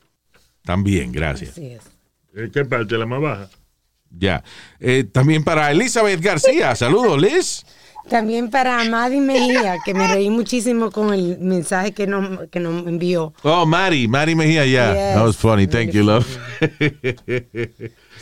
También, 0.64 1.12
gracias. 1.12 1.51
Así 1.51 1.66
es. 1.66 1.82
¿En 2.34 2.49
qué 2.49 2.64
parte? 2.64 2.97
¿La 2.97 3.06
más 3.06 3.20
baja? 3.20 3.49
Ya. 4.10 4.41
Eh, 4.80 5.04
también 5.04 5.43
para 5.43 5.70
Elizabeth 5.70 6.22
García. 6.22 6.76
Saludos, 6.76 7.22
Liz. 7.22 7.66
También 8.10 8.49
para 8.49 8.84
Madi 8.84 9.20
Mejía, 9.22 9.78
que 9.84 9.93
me 9.93 10.08
reí 10.08 10.30
muchísimo 10.30 10.91
con 10.91 11.14
el 11.14 11.39
mensaje 11.39 11.93
que 11.93 12.06
nos, 12.06 12.47
que 12.49 12.60
nos 12.60 12.86
envió. 12.86 13.34
Oh, 13.43 13.66
Mari. 13.66 14.08
Mari 14.08 14.36
Mejía, 14.36 14.66
yeah. 14.66 14.93
Yes. 14.93 15.16
That 15.16 15.24
was 15.26 15.38
funny. 15.38 15.68
Thank 15.68 15.91
you, 15.91 16.04
love. 16.04 16.26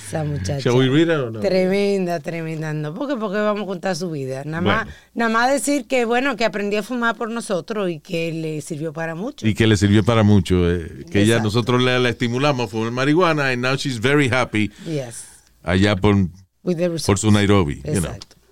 Esa 0.08 0.24
muchacha. 0.24 0.60
Shall 0.60 0.78
we 0.78 0.88
read 0.88 1.08
it 1.08 1.20
or 1.20 1.32
no? 1.32 1.40
Tremenda, 1.40 2.20
tremenda. 2.20 2.74
No, 2.74 2.94
porque, 2.94 3.16
porque 3.16 3.38
vamos 3.40 3.64
a 3.64 3.66
contar 3.66 3.96
su 3.96 4.10
vida. 4.12 4.44
Nada 4.46 4.62
más, 4.62 4.86
Bueno. 4.86 4.98
nada 5.14 5.32
más 5.32 5.52
decir 5.52 5.86
que, 5.88 6.06
bueno, 6.06 6.36
que 6.36 6.46
aprendió 6.46 6.80
a 6.80 6.84
fumar 6.84 7.16
por 7.16 7.30
nosotros 7.32 7.90
y 7.90 8.00
que 8.00 8.32
le 8.32 8.62
sirvió 8.62 8.94
para 8.94 9.16
mucho. 9.16 9.48
y 9.48 9.54
que 9.54 9.68
le 9.68 9.78
sirvió 9.78 10.04
para 10.04 10.24
mucho. 10.24 10.70
eh, 10.70 11.06
que 11.12 11.22
ella, 11.22 11.36
Exacto. 11.38 11.44
nosotros 11.46 11.82
la, 11.82 12.00
la 12.00 12.10
estimulamos 12.10 12.66
a 12.66 12.70
fumar 12.70 12.92
marihuana 12.92 13.50
and 13.50 13.62
now 13.64 13.76
she's 13.76 14.00
very 14.00 14.30
happy 14.30 14.70
Yes. 14.86 15.26
allá 15.64 15.96
por, 15.96 16.16
With 16.64 16.78
the 16.78 16.90
por 17.06 17.18
su 17.18 17.32
Nairobi. 17.32 17.82
You 17.86 18.02
know. 18.02 18.12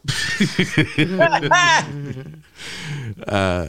Uh, 3.27 3.67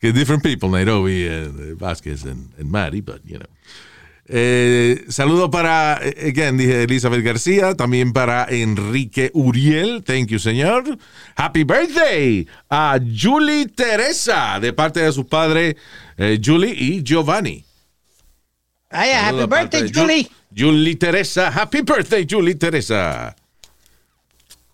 different 0.00 0.42
people, 0.42 0.68
Nairobi, 0.68 1.26
and 1.26 1.78
Vázquez 1.78 2.24
and, 2.24 2.50
and 2.58 2.70
Mari, 2.70 3.00
but 3.00 3.20
you 3.24 3.38
know. 3.38 3.46
Eh, 4.28 5.04
saludo 5.08 5.50
para, 5.50 6.00
eh, 6.02 6.28
again, 6.28 6.56
dije 6.56 6.82
Elizabeth 6.82 7.22
García, 7.22 7.74
también 7.76 8.12
para 8.12 8.46
Enrique 8.50 9.30
Uriel, 9.34 10.02
thank 10.04 10.28
you, 10.28 10.38
señor. 10.38 10.98
Happy 11.36 11.62
birthday 11.62 12.46
a 12.68 12.98
Julie 13.00 13.66
Teresa, 13.66 14.58
de 14.60 14.72
parte 14.72 15.00
de 15.00 15.12
sus 15.12 15.26
padres 15.26 15.76
eh, 16.16 16.40
Julie 16.44 16.74
y 16.76 17.02
Giovanni. 17.04 17.64
Ay, 18.90 19.10
happy 19.10 19.46
birthday, 19.46 19.82
Ju- 19.88 20.00
Julie. 20.00 20.28
Julie 20.56 20.96
Teresa, 20.96 21.50
happy 21.50 21.82
birthday, 21.82 22.26
Julie 22.28 22.54
Teresa. 22.56 23.34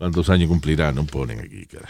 ¿Cuántos 0.03 0.29
años 0.31 0.49
cumplirá? 0.49 0.91
No 0.91 1.05
ponen 1.05 1.39
aquí, 1.39 1.65
cara. 1.65 1.89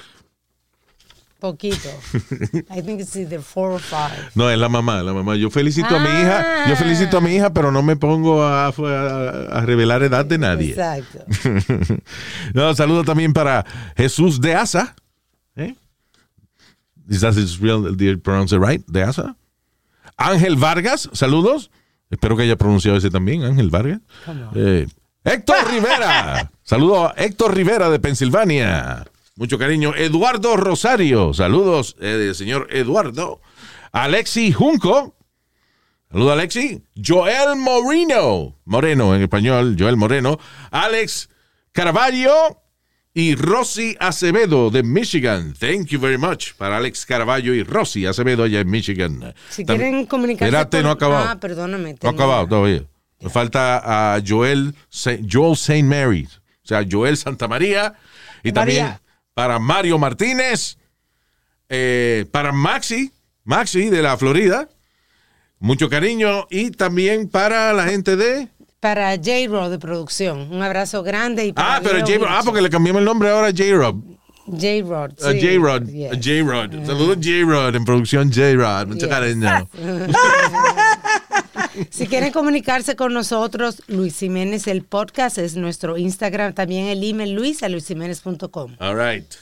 Poquito. 1.39 1.89
I 2.71 2.83
think 2.83 3.01
it's 3.01 3.17
either 3.17 3.41
four 3.41 3.71
or 3.73 3.81
five. 3.81 4.13
No, 4.35 4.51
es 4.51 4.59
la 4.59 4.69
mamá, 4.69 5.03
la 5.03 5.15
mamá. 5.15 5.35
Yo 5.37 5.49
felicito 5.49 5.97
a 5.97 5.99
mi 5.99 6.11
hija, 6.11 6.69
yo 6.69 6.77
felicito 6.77 7.17
a 7.17 7.21
mi 7.23 7.35
hija, 7.35 7.55
pero 7.55 7.73
no 7.73 7.83
me 7.83 7.97
pongo 7.97 8.43
a, 8.45 8.67
a- 8.67 9.59
a 9.59 9.61
revelar 9.65 10.03
edad 10.03 10.27
de 10.27 10.37
nadie. 10.37 10.73
Exacto. 10.73 11.25
no, 12.53 12.75
saludo 12.75 13.03
también 13.03 13.33
para 13.33 13.65
Jesús 13.97 14.43
de 14.43 14.57
Asa. 14.57 14.95
¿Eh? 15.57 15.75
Is 17.09 17.23
that 17.23 17.33
his 17.35 17.59
real, 17.61 17.97
did 17.97 18.21
pronounce 18.23 18.55
it 18.55 18.61
right? 18.61 18.85
De 18.89 19.03
Asa. 19.03 19.37
Ángel 20.19 20.57
Vargas, 20.57 21.09
saludos. 21.15 21.71
Espero 22.11 22.37
que 22.37 22.43
haya 22.43 22.57
pronunciado 22.57 22.99
ese 22.99 23.09
también, 23.09 23.43
Ángel 23.45 23.71
Vargas. 23.71 24.01
Eh, 24.55 24.87
Héctor 25.25 25.57
Rivera. 25.71 26.51
Saludo 26.73 27.05
a 27.07 27.15
Héctor 27.19 27.55
Rivera 27.55 27.91
de 27.91 27.99
Pensilvania. 27.99 29.05
Mucho 29.37 29.59
cariño. 29.59 29.95
Eduardo 29.95 30.57
Rosario. 30.57 31.35
Saludos, 31.35 31.97
eh, 32.01 32.33
señor 32.35 32.67
Eduardo. 32.71 33.43
Alexi 33.93 34.53
Junco. 34.53 35.15
Saludos, 36.11 36.33
Alexi. 36.33 36.83
Joel 36.97 37.57
Moreno. 37.57 38.57
Moreno 38.65 39.15
en 39.15 39.21
español. 39.21 39.77
Joel 39.79 39.99
Moreno. 39.99 40.39
Alex 40.71 41.29
Carvalho. 41.73 42.33
Y 43.13 43.35
Rosy 43.35 43.95
Acevedo 44.01 44.71
de 44.71 44.83
Michigan. 44.83 45.53
Thank 45.53 45.89
you 45.89 46.01
very 46.01 46.17
much 46.17 46.55
para 46.57 46.79
Alex 46.79 47.05
Carvalho 47.05 47.53
y 47.53 47.65
Rosy 47.65 48.07
Acevedo 48.07 48.45
allá 48.45 48.61
en 48.61 48.71
Michigan. 48.71 49.35
Si 49.51 49.67
quieren 49.67 50.07
comunicarse. 50.07 50.47
Espérate, 50.47 50.79
con- 50.79 50.85
no 50.85 50.89
ha 50.89 50.93
acabado. 50.95 51.27
Ah, 51.29 51.39
perdóname. 51.39 51.97
No 52.03 52.09
ha 52.09 52.13
acabado 52.13 52.47
todavía. 52.49 52.85
Me 53.21 53.29
falta 53.29 54.15
a 54.15 54.23
Joel, 54.27 54.75
Joel 55.31 55.53
St. 55.53 55.83
Mary. 55.83 56.27
O 56.65 56.67
sea, 56.69 56.85
Joel 56.89 57.17
Santa 57.17 57.49
María. 57.49 57.95
Y 58.43 58.53
también 58.53 58.95
para 59.35 59.59
Mario 59.59 59.99
Martínez. 59.99 60.77
eh, 61.69 62.27
para 62.31 62.53
Maxi. 62.53 63.11
Maxi 63.45 63.89
de 63.89 64.03
la 64.03 64.17
Florida. 64.17 64.69
Mucho 65.59 65.89
cariño. 65.89 66.47
Y 66.51 66.71
también 66.71 67.29
para 67.29 67.73
la 67.73 67.85
gente 67.85 68.17
de. 68.17 68.49
Para 68.81 69.15
J-Rob 69.17 69.71
de 69.71 69.79
producción. 69.79 70.53
Un 70.53 70.61
abrazo 70.63 71.03
grande. 71.03 71.47
Y 71.47 71.53
para 71.53 71.77
Ah, 71.77 71.81
pero 71.83 72.01
J-Rod. 72.01 72.27
Ah, 72.29 72.43
porque 72.45 72.61
le 72.63 72.69
cambiamos 72.71 73.01
el 73.01 73.05
nombre 73.07 73.31
ahora 73.31 73.49
a 73.49 73.51
J-Rod. 73.53 73.95
J-Rod. 74.47 75.13
Sí. 75.19 75.41
J-Rod. 75.41 75.87
Yes. 75.89 76.13
A 76.13 76.17
J-Rod. 76.17 76.85
Saludos 76.87 77.19
J-Rod 77.23 77.77
en 77.77 77.85
producción 77.85 78.33
J-Rod. 78.33 78.89
Mucho 78.89 79.07
Yes. 79.07 79.09
cariño. 79.09 79.69
Si 81.91 82.07
quieren 82.07 82.33
comunicarse 82.33 82.97
con 82.97 83.13
nosotros, 83.13 83.83
Luis 83.87 84.19
Jiménez, 84.19 84.67
el 84.67 84.83
podcast 84.83 85.39
es 85.39 85.57
nuestro 85.57 85.97
Instagram, 85.97 86.55
también 86.55 86.87
el 86.87 87.03
email 87.03 87.33
luis 87.33 87.63
a 87.63 87.69
luisiménez.com. 87.69 88.77
All 88.79 88.97
right. 88.97 89.33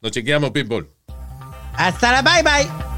Nos 0.00 0.12
chequeamos, 0.12 0.50
people. 0.50 0.86
Hasta 1.74 2.12
la 2.12 2.22
bye 2.22 2.42
bye. 2.42 2.97